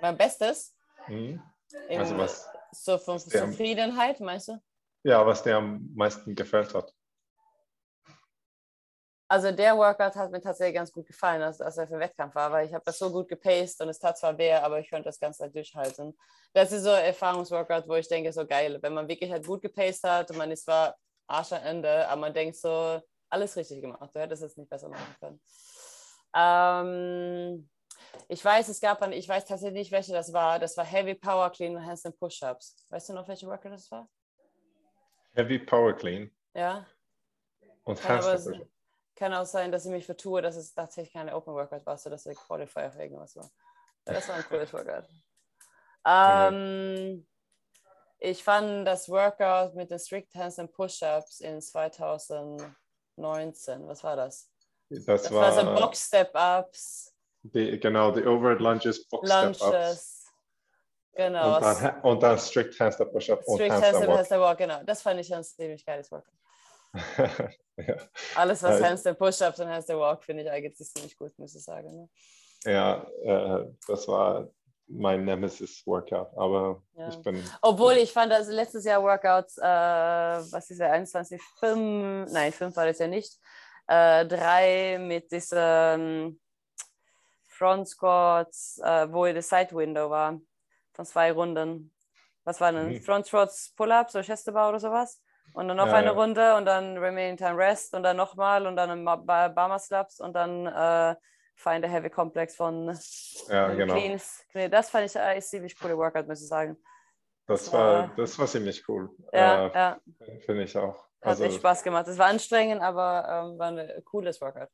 Mein 0.00 0.16
bestes? 0.16 0.74
Hm? 1.06 1.40
also 1.88 2.18
was? 2.18 2.48
So 2.72 2.98
von 2.98 3.18
Zufriedenheit, 3.18 4.20
meinst 4.20 4.48
du? 4.48 4.60
Ja, 5.02 5.26
was 5.26 5.42
dir 5.42 5.56
am 5.56 5.88
meisten 5.94 6.34
gefällt 6.34 6.74
hat. 6.74 6.92
Also 9.28 9.52
der 9.52 9.76
Workout 9.76 10.16
hat 10.16 10.32
mir 10.32 10.40
tatsächlich 10.40 10.74
ganz 10.74 10.90
gut 10.90 11.06
gefallen, 11.06 11.40
als, 11.40 11.60
als 11.60 11.76
er 11.76 11.86
für 11.86 11.94
den 11.94 12.00
Wettkampf 12.00 12.34
war, 12.34 12.50
weil 12.50 12.66
ich 12.66 12.74
habe 12.74 12.82
das 12.84 12.98
so 12.98 13.12
gut 13.12 13.28
gepaced 13.28 13.80
und 13.80 13.88
es 13.88 14.00
tat 14.00 14.18
zwar 14.18 14.36
weh, 14.36 14.52
aber 14.52 14.80
ich 14.80 14.90
konnte 14.90 15.04
das 15.04 15.20
Ganze 15.20 15.44
halt 15.44 15.54
durchhalten. 15.54 16.18
Das 16.52 16.72
ist 16.72 16.82
so 16.82 16.90
ein 16.90 17.04
Erfahrungsworkout, 17.04 17.86
wo 17.86 17.94
ich 17.94 18.08
denke, 18.08 18.32
so 18.32 18.44
geil, 18.44 18.78
wenn 18.82 18.92
man 18.92 19.06
wirklich 19.06 19.30
halt 19.30 19.46
gut 19.46 19.62
gepaced 19.62 20.02
hat 20.02 20.32
und 20.32 20.36
man 20.36 20.50
ist 20.50 20.64
zwar 20.64 20.96
Arsch 21.30 21.52
am 21.52 21.62
Ende, 21.62 22.08
aber 22.08 22.20
man 22.20 22.34
denkt 22.34 22.56
so, 22.56 23.00
alles 23.28 23.56
richtig 23.56 23.80
gemacht, 23.80 24.10
du 24.14 24.20
hättest 24.20 24.42
es 24.42 24.56
nicht 24.56 24.68
besser 24.68 24.88
machen 24.88 25.16
können. 25.20 25.40
Ähm, 26.34 27.70
ich 28.28 28.44
weiß, 28.44 28.68
es 28.68 28.80
gab 28.80 29.00
eine, 29.02 29.14
ich 29.16 29.28
weiß 29.28 29.44
tatsächlich 29.44 29.78
nicht, 29.78 29.92
welche 29.92 30.12
das 30.12 30.32
war. 30.32 30.58
Das 30.58 30.76
war 30.76 30.84
Heavy 30.84 31.14
Power 31.14 31.50
Clean 31.50 31.76
und 31.76 31.84
Handstand 31.84 32.18
Push-Ups. 32.18 32.86
Weißt 32.88 33.08
du 33.08 33.12
noch, 33.12 33.26
welche 33.28 33.46
Workout 33.46 33.72
das 33.72 33.90
war? 33.90 34.08
Heavy 35.34 35.58
Power 35.58 35.92
Clean. 35.92 36.30
Ja. 36.54 36.86
Und 37.84 38.00
Kann, 38.00 38.18
aber, 38.18 38.32
Handstand 38.32 38.58
Push-Up. 38.58 38.68
kann 39.16 39.34
auch 39.34 39.46
sein, 39.46 39.72
dass 39.72 39.84
ich 39.84 39.92
mich 39.92 40.06
vertue, 40.06 40.42
dass 40.42 40.56
es 40.56 40.74
tatsächlich 40.74 41.12
keine 41.12 41.34
Open 41.34 41.54
Workout 41.54 41.86
war, 41.86 41.96
sondern 41.96 42.16
dass 42.16 42.24
der 42.24 42.34
Qualifier 42.34 42.90
für 42.90 43.02
irgendwas 43.02 43.36
war. 43.36 43.50
Das 44.04 44.28
war 44.28 44.36
ein 44.36 44.44
cooles 44.44 44.72
Workout. 44.72 45.06
Ähm, 46.06 47.26
ich 48.20 48.44
fand 48.44 48.86
das 48.86 49.08
Workout 49.08 49.74
mit 49.74 49.90
den 49.90 49.98
Strict 49.98 50.28
Handstand 50.34 50.72
Push-Ups 50.72 51.40
in 51.40 51.60
2019, 51.60 52.72
was 53.86 54.04
war 54.04 54.16
das? 54.16 54.48
Das, 54.90 55.04
Das 55.04 55.32
war, 55.32 55.42
war 55.42 55.52
so 55.52 55.62
Box 55.80 56.06
Step-Ups, 56.06 57.12
genau, 57.42 58.12
die 58.12 58.24
Overhead 58.26 58.60
Lunges, 58.60 59.06
Box 59.08 59.28
Step-Ups. 59.28 60.16
Genau. 61.12 61.56
Und 61.56 61.62
dann, 61.62 62.00
und 62.02 62.22
dann 62.22 62.38
Strict 62.38 62.70
Handstand 62.78 63.12
Push-Up 63.12 63.42
und 63.44 63.56
Strict 63.56 63.72
Handstand 63.72 64.06
Walk. 64.06 64.16
Handstand 64.18 64.42
Walk, 64.42 64.58
genau. 64.58 64.82
Das 64.84 65.02
fand 65.02 65.18
ich 65.20 65.34
ein 65.34 65.42
ziemlich 65.42 65.84
geiles 65.84 66.08
Workout. 66.12 66.32
ja. 67.76 67.96
Alles, 68.36 68.62
was 68.62 68.78
ich- 68.78 68.86
Handstand 68.86 69.18
Push-Ups 69.18 69.58
und 69.60 69.68
Handstand 69.68 69.98
Walk, 70.00 70.22
finde 70.22 70.44
ich 70.44 70.50
eigentlich 70.50 70.76
ziemlich 70.76 71.16
gut, 71.16 71.36
muss 71.38 71.54
ich 71.54 71.64
sagen. 71.64 71.96
Ne? 71.96 72.08
ja, 72.64 73.06
äh, 73.22 73.64
das 73.86 74.06
war 74.06 74.50
mein 74.90 75.24
Nemesis-Workout, 75.24 76.36
aber 76.36 76.82
Ja. 76.94 77.08
ich 77.08 77.22
bin 77.22 77.42
Obwohl 77.62 77.94
ich 77.94 78.12
fand, 78.12 78.32
dass 78.32 78.48
letztes 78.48 78.84
Jahr 78.84 79.02
Workouts, 79.02 79.58
äh, 79.58 79.62
was 79.62 80.70
ist 80.70 80.80
der 80.80 80.92
21, 80.92 81.40
5, 81.58 82.30
nein, 82.32 82.52
5 82.52 82.76
war 82.76 82.86
das 82.86 82.98
ja 82.98 83.06
nicht, 83.06 83.38
äh, 83.86 84.26
drei 84.26 84.98
mit 85.00 85.30
diesem 85.32 86.40
Front 87.46 87.88
Squats, 87.88 88.80
äh, 88.84 89.12
wo 89.12 89.26
das 89.26 89.48
Side 89.48 89.72
Window 89.72 90.08
war, 90.10 90.40
von 90.92 91.04
zwei 91.04 91.32
Runden. 91.32 91.92
Was 92.44 92.60
waren 92.60 92.74
denn? 92.74 92.86
Mhm. 92.94 93.02
Front 93.02 93.26
Squats, 93.26 93.72
Pull-Ups, 93.76 94.12
so 94.12 94.22
Chest 94.22 94.52
Bar 94.52 94.70
oder 94.70 94.80
sowas? 94.80 95.22
Und 95.52 95.68
dann 95.68 95.76
noch 95.76 95.86
Ja, 95.88 95.94
eine 95.94 96.08
ja. 96.08 96.12
Runde 96.14 96.56
und 96.56 96.64
dann 96.64 96.96
Remaining 96.96 97.36
Time 97.36 97.56
Rest 97.56 97.94
und 97.94 98.02
dann 98.02 98.16
nochmal 98.16 98.66
und 98.66 98.76
dann 98.76 98.90
ein 98.90 99.04
Ba- 99.04 99.48
Barmer 99.48 99.78
Slaps 99.78 100.20
und 100.20 100.32
dann 100.32 100.66
äh, 100.66 101.14
Find 101.62 101.84
a 101.84 101.88
Heavy 101.88 102.08
Complex 102.08 102.56
von 102.56 102.88
ja 103.48 103.68
von 103.68 103.76
genau. 103.76 103.94
Cleans. 103.94 104.44
Das 104.70 104.88
fand 104.88 105.04
ich 105.10 105.18
ein 105.18 105.42
ziemlich 105.42 105.78
coole 105.78 105.96
Workout, 105.98 106.26
muss 106.26 106.40
ich 106.40 106.48
sagen. 106.48 106.76
Das 107.46 107.64
das 107.64 107.72
war 107.74 108.08
war- 108.08 108.16
das 108.16 108.38
war 108.38 108.46
ziemlich 108.46 108.82
cool. 108.88 109.10
Ja, 109.32 109.66
äh, 109.66 109.74
ja. 109.74 110.00
Finde 110.46 110.62
ich 110.62 110.74
auch. 110.76 110.96
Hat 111.20 111.28
Also, 111.32 111.44
echt 111.44 111.56
Spaß 111.56 111.82
gemacht. 111.82 112.08
Es 112.08 112.16
war 112.16 112.28
anstrengend, 112.28 112.80
aber 112.80 113.50
ähm, 113.52 113.58
war 113.58 113.68
ein 113.76 114.04
cooles 114.04 114.40
Workout. 114.40 114.68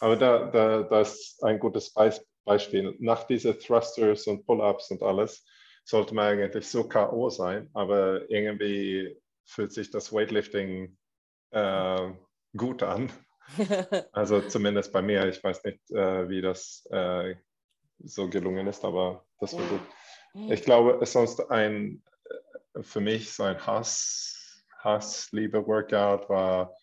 aber 0.00 0.16
da, 0.16 0.46
da, 0.50 0.82
das 0.82 1.14
ist 1.14 1.44
ein 1.44 1.60
gutes 1.60 1.94
Beis- 1.94 2.26
Beispiel. 2.44 2.96
Nach 2.98 3.22
diese 3.24 3.56
Thrusters 3.56 4.26
und 4.26 4.44
Pull-ups 4.44 4.90
und 4.90 5.02
alles 5.04 5.46
sollte 5.84 6.14
man 6.16 6.26
eigentlich 6.26 6.68
so 6.68 6.88
K.O. 6.88 7.30
sein, 7.30 7.70
aber 7.74 8.28
irgendwie 8.28 9.16
fühlt 9.44 9.72
sich 9.72 9.90
das 9.90 10.12
Weightlifting 10.12 10.96
äh, 11.52 12.12
gut 12.56 12.82
an. 12.82 13.12
Also 14.12 14.40
zumindest 14.40 14.92
bei 14.92 15.02
mir. 15.02 15.28
Ich 15.28 15.42
weiß 15.42 15.64
nicht, 15.64 15.90
äh, 15.90 16.28
wie 16.28 16.40
das 16.40 16.86
äh, 16.90 17.36
so 17.98 18.28
gelungen 18.28 18.66
ist, 18.66 18.84
aber 18.84 19.24
das 19.40 19.54
war 19.54 19.64
gut. 19.66 19.80
Ich 20.50 20.62
glaube, 20.62 20.94
es 20.96 21.10
ist 21.10 21.12
sonst 21.12 21.50
ein, 21.50 22.02
äh, 22.74 22.82
für 22.82 23.00
mich 23.00 23.32
so 23.32 23.44
ein 23.44 23.64
Hass, 23.66 24.64
Hass-Liebe-Workout 24.78 26.28
war 26.28 26.74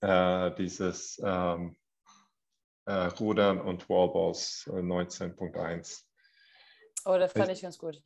äh, 0.00 0.54
dieses 0.56 1.20
ähm, 1.24 1.76
äh, 2.86 2.92
Rudern 2.92 3.60
und 3.60 3.88
Wallballs 3.88 4.68
äh, 4.68 4.80
19.1. 4.80 6.02
oh, 7.04 7.18
das 7.18 7.32
fand 7.32 7.50
ich 7.50 7.62
ganz 7.62 7.78
gut. 7.78 8.02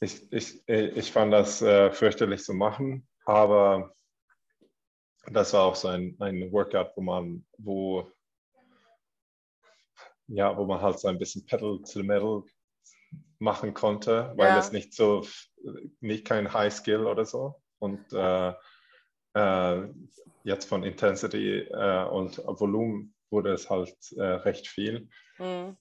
Ich, 0.00 0.32
ich, 0.32 0.68
ich 0.68 1.12
fand 1.12 1.32
das 1.32 1.62
äh, 1.62 1.92
fürchterlich 1.92 2.42
zu 2.42 2.54
machen, 2.54 3.08
aber 3.24 3.94
das 5.30 5.52
war 5.52 5.62
auch 5.64 5.76
so 5.76 5.88
ein, 5.88 6.16
ein 6.20 6.50
Workout, 6.52 6.92
wo 6.96 7.00
man, 7.02 7.44
wo, 7.58 8.10
ja, 10.26 10.56
wo 10.56 10.64
man 10.64 10.80
halt 10.80 10.98
so 10.98 11.08
ein 11.08 11.18
bisschen 11.18 11.46
Pedal 11.46 11.78
to 11.78 11.86
the 11.86 12.02
Metal 12.02 12.42
machen 13.38 13.74
konnte, 13.74 14.32
weil 14.36 14.50
Ja. 14.50 14.58
es 14.58 14.72
nicht 14.72 14.94
so, 14.94 15.26
nicht 16.00 16.24
kein 16.26 16.52
High 16.52 16.72
Skill 16.72 17.06
oder 17.06 17.24
so. 17.24 17.60
Und 17.78 18.12
äh, 18.12 18.52
äh, 19.34 19.88
jetzt 20.44 20.68
von 20.68 20.84
Intensity 20.84 21.58
äh, 21.60 22.04
und 22.04 22.38
Volumen 22.38 23.14
wurde 23.30 23.52
es 23.52 23.68
halt 23.70 23.96
äh, 24.16 24.22
recht 24.22 24.68
viel. 24.68 25.08
Mhm. 25.38 25.76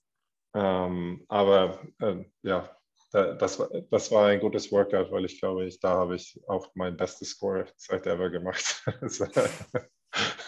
Ähm, 0.54 1.26
aber 1.30 1.82
äh, 2.00 2.26
ja, 2.42 2.76
das, 3.12 3.60
war- 3.60 3.70
das 3.90 4.12
war 4.12 4.28
ein 4.28 4.40
gutes 4.40 4.72
Workout, 4.72 5.12
weil 5.12 5.26
ich 5.26 5.40
glaube, 5.40 5.66
ich, 5.66 5.80
da 5.80 5.90
habe 5.92 6.16
ich 6.16 6.40
auch 6.48 6.68
mein 6.74 6.96
bestes 6.98 7.30
Score 7.32 7.66
seit 7.78 8.08
ever 8.08 8.30
gemacht. 8.30 8.84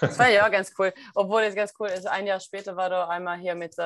Das 0.02 0.20
war 0.20 0.28
ja 0.30 0.46
auch 0.46 0.52
ganz 0.52 0.74
cool. 0.78 0.94
Obwohl 1.16 1.42
es 1.44 1.56
ganz 1.56 1.74
cool 1.80 1.88
ist, 1.88 2.06
ein 2.06 2.28
Jahr 2.28 2.40
später 2.42 2.76
war 2.76 2.90
doch 2.90 3.08
einmal 3.08 3.38
hier 3.38 3.56
mit, 3.56 3.74
äh, 3.80 3.82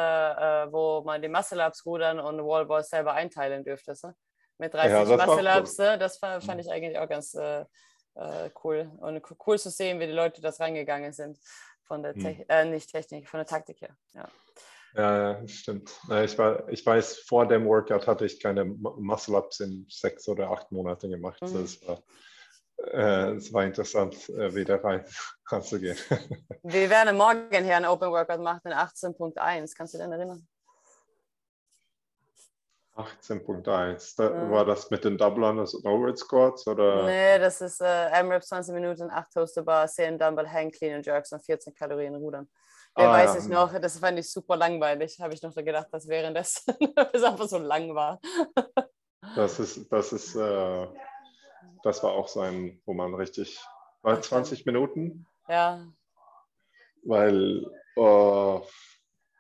äh, 0.64 0.72
wo 0.72 1.02
man 1.06 1.22
die 1.22 1.28
Muscle-Ups 1.28 1.86
rudern 1.86 2.20
und 2.20 2.40
Wallballs 2.44 2.90
selber 2.90 3.14
einteilen 3.14 3.64
dürfte. 3.64 3.94
So? 3.94 4.12
Mit 4.58 4.74
30 4.74 4.92
Ja, 4.92 5.18
Muscle-Ups. 5.26 5.78
ne? 5.78 5.98
Das 6.00 6.18
fand, 6.18 6.44
fand 6.44 6.62
ich 6.62 6.72
eigentlich 6.72 6.98
auch 6.98 7.08
ganz 7.08 7.36
äh, 7.36 7.62
äh, 8.16 8.50
cool. 8.64 8.92
Und 8.98 9.22
co- 9.22 9.36
cool 9.46 9.60
zu 9.60 9.70
sehen, 9.70 10.00
wie 10.00 10.08
die 10.08 10.14
Leute 10.14 10.42
das 10.42 10.60
reingegangen 10.60 11.14
sind. 11.14 11.38
Von 11.84 12.02
der 12.02 12.14
Hm. 12.16 12.22
Technik, 12.24 12.48
äh, 12.50 12.66
nicht 12.66 12.90
Technik, 12.92 13.30
von 13.30 13.38
der 13.40 13.46
Taktik 13.46 13.80
her. 13.82 13.96
Ja. 14.16 14.28
Ja, 14.96 15.48
stimmt. 15.48 15.92
Ich, 16.24 16.38
war, 16.38 16.68
ich 16.70 16.86
weiß, 16.86 17.20
vor 17.20 17.48
dem 17.48 17.66
Workout 17.66 18.08
hatte 18.08 18.26
ich 18.26 18.40
keine 18.40 18.66
Mu- 18.66 18.96
Muscle-Ups 19.00 19.60
in 19.62 19.86
sechs 19.90 20.28
oder 20.28 20.50
acht 20.52 20.72
Monaten 20.72 21.10
gemacht. 21.12 21.42
Mhm. 21.42 21.54
Das 21.62 21.88
war, 21.88 22.04
äh, 22.94 23.32
es 23.36 23.52
war 23.54 23.64
interessant, 23.66 24.30
äh, 24.30 24.54
wieder 24.56 24.84
rein 24.84 25.06
ranzugehen. 25.48 25.98
Wir 26.64 26.90
werden 26.90 27.18
morgen 27.18 27.64
hier 27.64 27.76
einen 27.78 27.86
Open 27.86 28.10
Workout 28.12 28.40
machen 28.42 28.62
in 28.66 28.74
18.1. 28.74 29.74
Kannst 29.76 29.94
du 29.94 29.98
dich 29.98 30.08
erinnern? 30.08 30.48
18.1. 32.96 34.16
Da, 34.18 34.30
Mhm. 34.30 34.52
War 34.52 34.66
das 34.66 34.90
mit 34.90 35.04
den 35.04 35.18
Double 35.18 35.44
Unders 35.44 35.76
und 35.76 35.86
Overhead 35.86 36.18
Squats? 36.18 36.66
Oder? 36.68 37.04
Nee, 37.06 37.38
das 37.38 37.62
ist 37.62 37.80
äh, 37.80 38.08
M-Rap 38.10 38.44
20 38.44 38.74
Minuten, 38.74 39.12
8 39.12 39.32
Toaster 39.34 39.62
Bar, 39.62 39.88
10 39.88 40.18
Dumbbell, 40.18 40.50
Hang, 40.50 40.72
Clean 40.72 40.96
and 40.96 41.06
Jerks 41.06 41.32
und 41.32 41.46
14 41.46 41.76
Kalorien 41.76 42.16
Rudern. 42.16 42.50
Der 42.98 43.10
Ah, 43.10 43.14
weiß 43.14 43.36
ja. 43.36 43.40
ich 43.42 43.48
noch, 43.48 43.80
das 43.80 44.00
fand 44.00 44.18
ich 44.20 44.32
super 44.32 44.56
langweilig. 44.58 45.20
Habe 45.20 45.34
ich 45.34 45.42
noch 45.42 45.52
so 45.52 45.64
gedacht, 45.64 45.88
dass 45.92 46.08
währenddessen 46.08 46.76
es 47.14 47.24
einfach 47.24 47.48
so 47.48 47.58
lang 47.60 47.94
war. 47.94 48.20
Das 49.36 49.60
ist, 49.60 49.92
das 49.92 50.14
ist, 50.14 50.36
äh, 50.36 50.88
das 51.84 52.02
war 52.04 52.12
auch 52.14 52.28
so 52.28 52.40
ein, 52.42 52.82
wo 52.86 52.94
man 52.94 53.14
richtig, 53.14 53.60
war 54.02 54.20
20 54.22 54.66
Minuten, 54.66 55.28
Ja, 55.48 55.86
weil, 57.04 57.66
äh, 57.96 58.60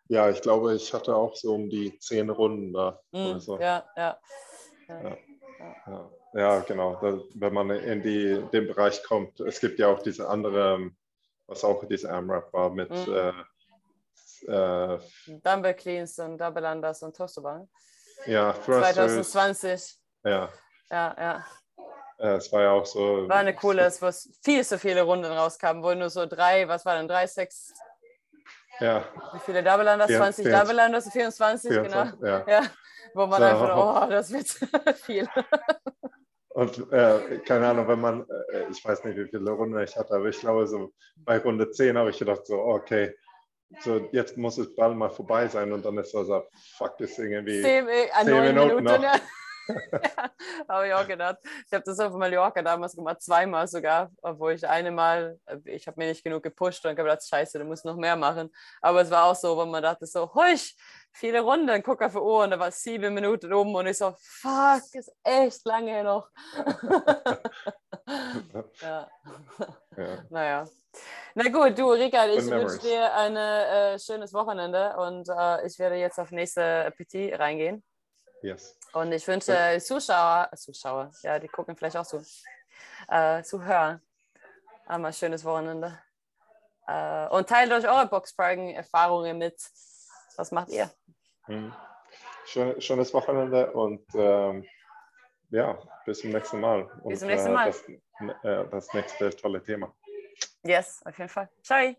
ja, 0.10 0.30
ich 0.30 0.42
glaube, 0.42 0.76
ich 0.76 0.94
hatte 0.94 1.16
auch 1.16 1.36
so 1.36 1.56
um 1.56 1.70
die 1.70 1.98
10 2.00 2.30
Runden 2.30 2.74
da. 2.74 3.00
mm, 3.12 3.40
so. 3.40 3.60
ja, 3.60 3.84
ja. 3.96 4.18
Ja. 4.88 5.18
Ja, 5.88 6.10
ja, 6.34 6.60
genau, 6.60 7.02
wenn 7.02 7.54
man 7.54 7.72
in 7.72 8.04
die, 8.04 8.42
den 8.54 8.68
Bereich 8.68 9.04
kommt. 9.04 9.40
Es 9.40 9.60
gibt 9.60 9.80
ja 9.80 9.88
auch 9.88 10.02
diese 10.04 10.30
andere, 10.30 10.92
was 11.48 11.64
auch 11.64 11.84
diese 11.86 12.10
AMRAP 12.12 12.52
war 12.54 12.70
mit, 12.70 12.90
Mhm. 12.90 13.14
äh, 14.48 14.94
äh, 14.96 15.00
Dumbbell 15.44 15.74
Cleans 15.74 16.20
und 16.20 16.38
Double 16.38 16.64
Unders 16.66 17.02
und 17.04 17.16
Toaster 17.16 17.42
Bar. 17.42 17.68
ja, 18.26 18.54
Thrusters. 18.54 18.96
2020. 18.96 19.98
Ja, 20.24 20.50
Ja, 20.92 21.16
ja. 21.18 21.46
äh, 22.20 22.36
es 22.38 22.52
war 22.52 22.62
ja 22.64 22.72
auch 22.72 22.86
so. 22.86 23.28
War 23.30 23.38
eine 23.38 23.56
coole, 23.56 23.90
wo 24.00 24.06
es 24.08 24.38
viel 24.44 24.64
zu 24.66 24.78
viele 24.78 25.04
Runden 25.04 25.26
rauskamen, 25.32 25.82
wo 25.84 25.94
nur 25.94 26.10
so 26.10 26.26
drei, 26.26 26.68
was 26.68 26.86
war 26.86 26.96
denn, 26.98 27.08
drei, 27.08 27.26
sechs, 27.28 27.74
Ja, 28.80 29.04
wie 29.34 29.40
viele 29.40 29.64
Double 29.64 29.88
Unders? 29.88 30.08
Vier- 30.08 30.18
20 30.20 30.46
vier- 30.48 30.60
Double 30.60 30.80
Unders, 30.80 31.10
24, 31.12 31.70
genau. 31.72 32.06
24, 32.06 32.22
ja. 32.28 32.46
Ja, 32.48 32.62
wo 33.14 33.26
man 33.26 33.42
So. 33.42 33.48
einfach, 33.48 34.04
oh, 34.06 34.10
das 34.10 34.32
wird 34.32 34.48
viel. 34.98 35.28
Und 36.58 36.92
äh, 36.92 37.38
keine 37.46 37.68
Ahnung, 37.68 37.88
wenn 37.88 38.02
man, 38.02 38.26
äh, 38.52 38.72
ich 38.72 38.84
weiß 38.84 39.04
nicht, 39.04 39.16
wie 39.16 39.28
viele 39.28 39.52
Runden 39.52 39.80
ich 39.80 39.96
hatte, 39.96 40.16
aber 40.16 40.26
ich 40.26 40.40
glaube, 40.40 40.66
so 40.66 40.92
bei 41.18 41.38
Runde 41.38 41.70
10 41.70 41.96
habe 41.96 42.10
ich 42.10 42.18
gedacht, 42.18 42.48
so, 42.48 42.56
okay, 42.56 43.14
so 43.82 44.10
jetzt 44.12 44.38
muss 44.38 44.58
es 44.58 44.74
bald 44.76 44.98
mal 44.98 45.12
vorbei 45.12 45.48
sein 45.48 45.72
und 45.72 45.86
dann 45.86 46.00
ist 46.00 46.16
das 46.16 46.26
so, 46.26 46.44
fuck, 46.76 46.98
das 46.98 47.20
irgendwie 47.20 47.62
Zehn, 47.62 47.88
äh, 47.88 48.08
Zehn 48.24 48.42
Minuten 48.42 48.68
Minuten, 48.70 48.84
noch. 48.86 49.04
ja. 49.04 49.14
ja, 49.92 50.32
habe 50.68 50.88
ich 50.88 50.94
auch 50.94 51.08
gedacht. 51.08 51.38
Ich 51.66 51.74
habe 51.74 51.84
das 51.84 52.00
auf 52.00 52.14
Mallorca 52.14 52.62
damals 52.62 52.96
gemacht, 52.96 53.22
zweimal 53.22 53.68
sogar, 53.68 54.12
obwohl 54.22 54.54
ich 54.54 54.68
eine 54.68 54.92
Mal, 54.92 55.40
ich 55.66 55.88
habe 55.88 56.00
mir 56.00 56.08
nicht 56.08 56.24
genug 56.24 56.44
gepusht 56.44 56.86
und 56.86 56.92
habe 56.92 57.04
gedacht, 57.04 57.28
scheiße, 57.28 57.60
du 57.60 57.66
musst 57.66 57.86
noch 57.86 57.96
mehr 57.96 58.16
machen. 58.16 58.50
Aber 58.82 59.02
es 59.02 59.12
war 59.12 59.26
auch 59.26 59.36
so, 59.36 59.58
wo 59.58 59.66
man 59.66 59.84
dachte 59.84 60.06
so, 60.06 60.34
husch, 60.34 60.76
viele 61.12 61.42
Runden, 61.42 61.84
guck 61.84 62.02
auf 62.02 62.14
die 62.14 62.20
Uhr 62.20 62.44
und 62.44 62.52
da 62.52 62.60
war 62.60 62.72
sieben 62.72 63.14
Minuten 63.14 63.52
um 63.54 63.74
und 63.76 63.88
ich 63.88 63.98
so, 63.98 64.16
fuck, 64.18 64.84
ist 64.94 65.12
echt 65.24 65.66
lange 65.66 66.04
noch. 66.04 66.30
ja. 68.82 69.10
ja. 69.98 70.24
Naja. 70.30 70.66
Na 71.36 71.50
gut, 71.50 71.78
du, 71.78 71.92
Rika, 71.92 72.26
ich 72.28 72.46
wünsche 72.46 72.80
dir 72.80 73.14
ein 73.14 73.36
äh, 73.36 74.00
schönes 74.00 74.34
Wochenende 74.34 74.96
und 74.98 75.30
äh, 75.30 75.68
ich 75.68 75.78
werde 75.78 75.96
jetzt 75.96 76.20
auf 76.20 76.32
nächste 76.32 76.92
Petit 76.98 77.38
reingehen. 77.38 77.84
Yes. 78.42 78.78
Und 78.94 79.12
ich 79.12 79.28
wünsche 79.28 79.78
Zuschauer, 79.80 80.50
Zuschauer, 80.56 81.12
ja, 81.24 81.40
die 81.40 81.48
gucken 81.48 81.76
vielleicht 81.76 81.98
auch 81.98 82.06
zu, 82.06 82.24
äh, 83.08 83.44
Zuhörer, 83.44 84.00
einmal 84.86 85.14
schönes 85.14 85.44
Wochenende. 85.44 86.00
Äh, 86.88 87.28
und 87.28 87.50
teilt 87.50 87.72
euch 87.72 87.88
eure 87.88 88.08
Boxparking-Erfahrungen 88.08 89.38
mit. 89.38 89.62
Was 90.38 90.52
macht 90.52 90.70
ihr? 90.70 90.90
Mhm. 91.48 91.74
Schön, 92.46 92.80
schönes 92.82 93.14
Wochenende 93.14 93.72
und 93.74 94.06
ähm, 94.14 94.66
ja, 95.50 95.78
bis 96.06 96.20
zum 96.20 96.32
nächsten 96.32 96.62
Mal. 96.62 96.90
Bis 97.04 97.20
zum 97.20 97.28
nächsten 97.28 97.54
Mal. 97.54 97.68
Und, 97.68 97.76
das, 98.20 98.44
äh, 98.44 98.70
das 98.70 98.94
nächste 98.94 99.30
tolle 99.32 99.62
Thema. 99.62 99.94
Yes, 100.64 101.02
auf 101.06 101.18
jeden 101.18 101.30
Fall. 101.30 101.50
Ciao. 101.62 101.96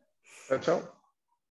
Ja, 0.48 0.60
ciao. 0.60 0.97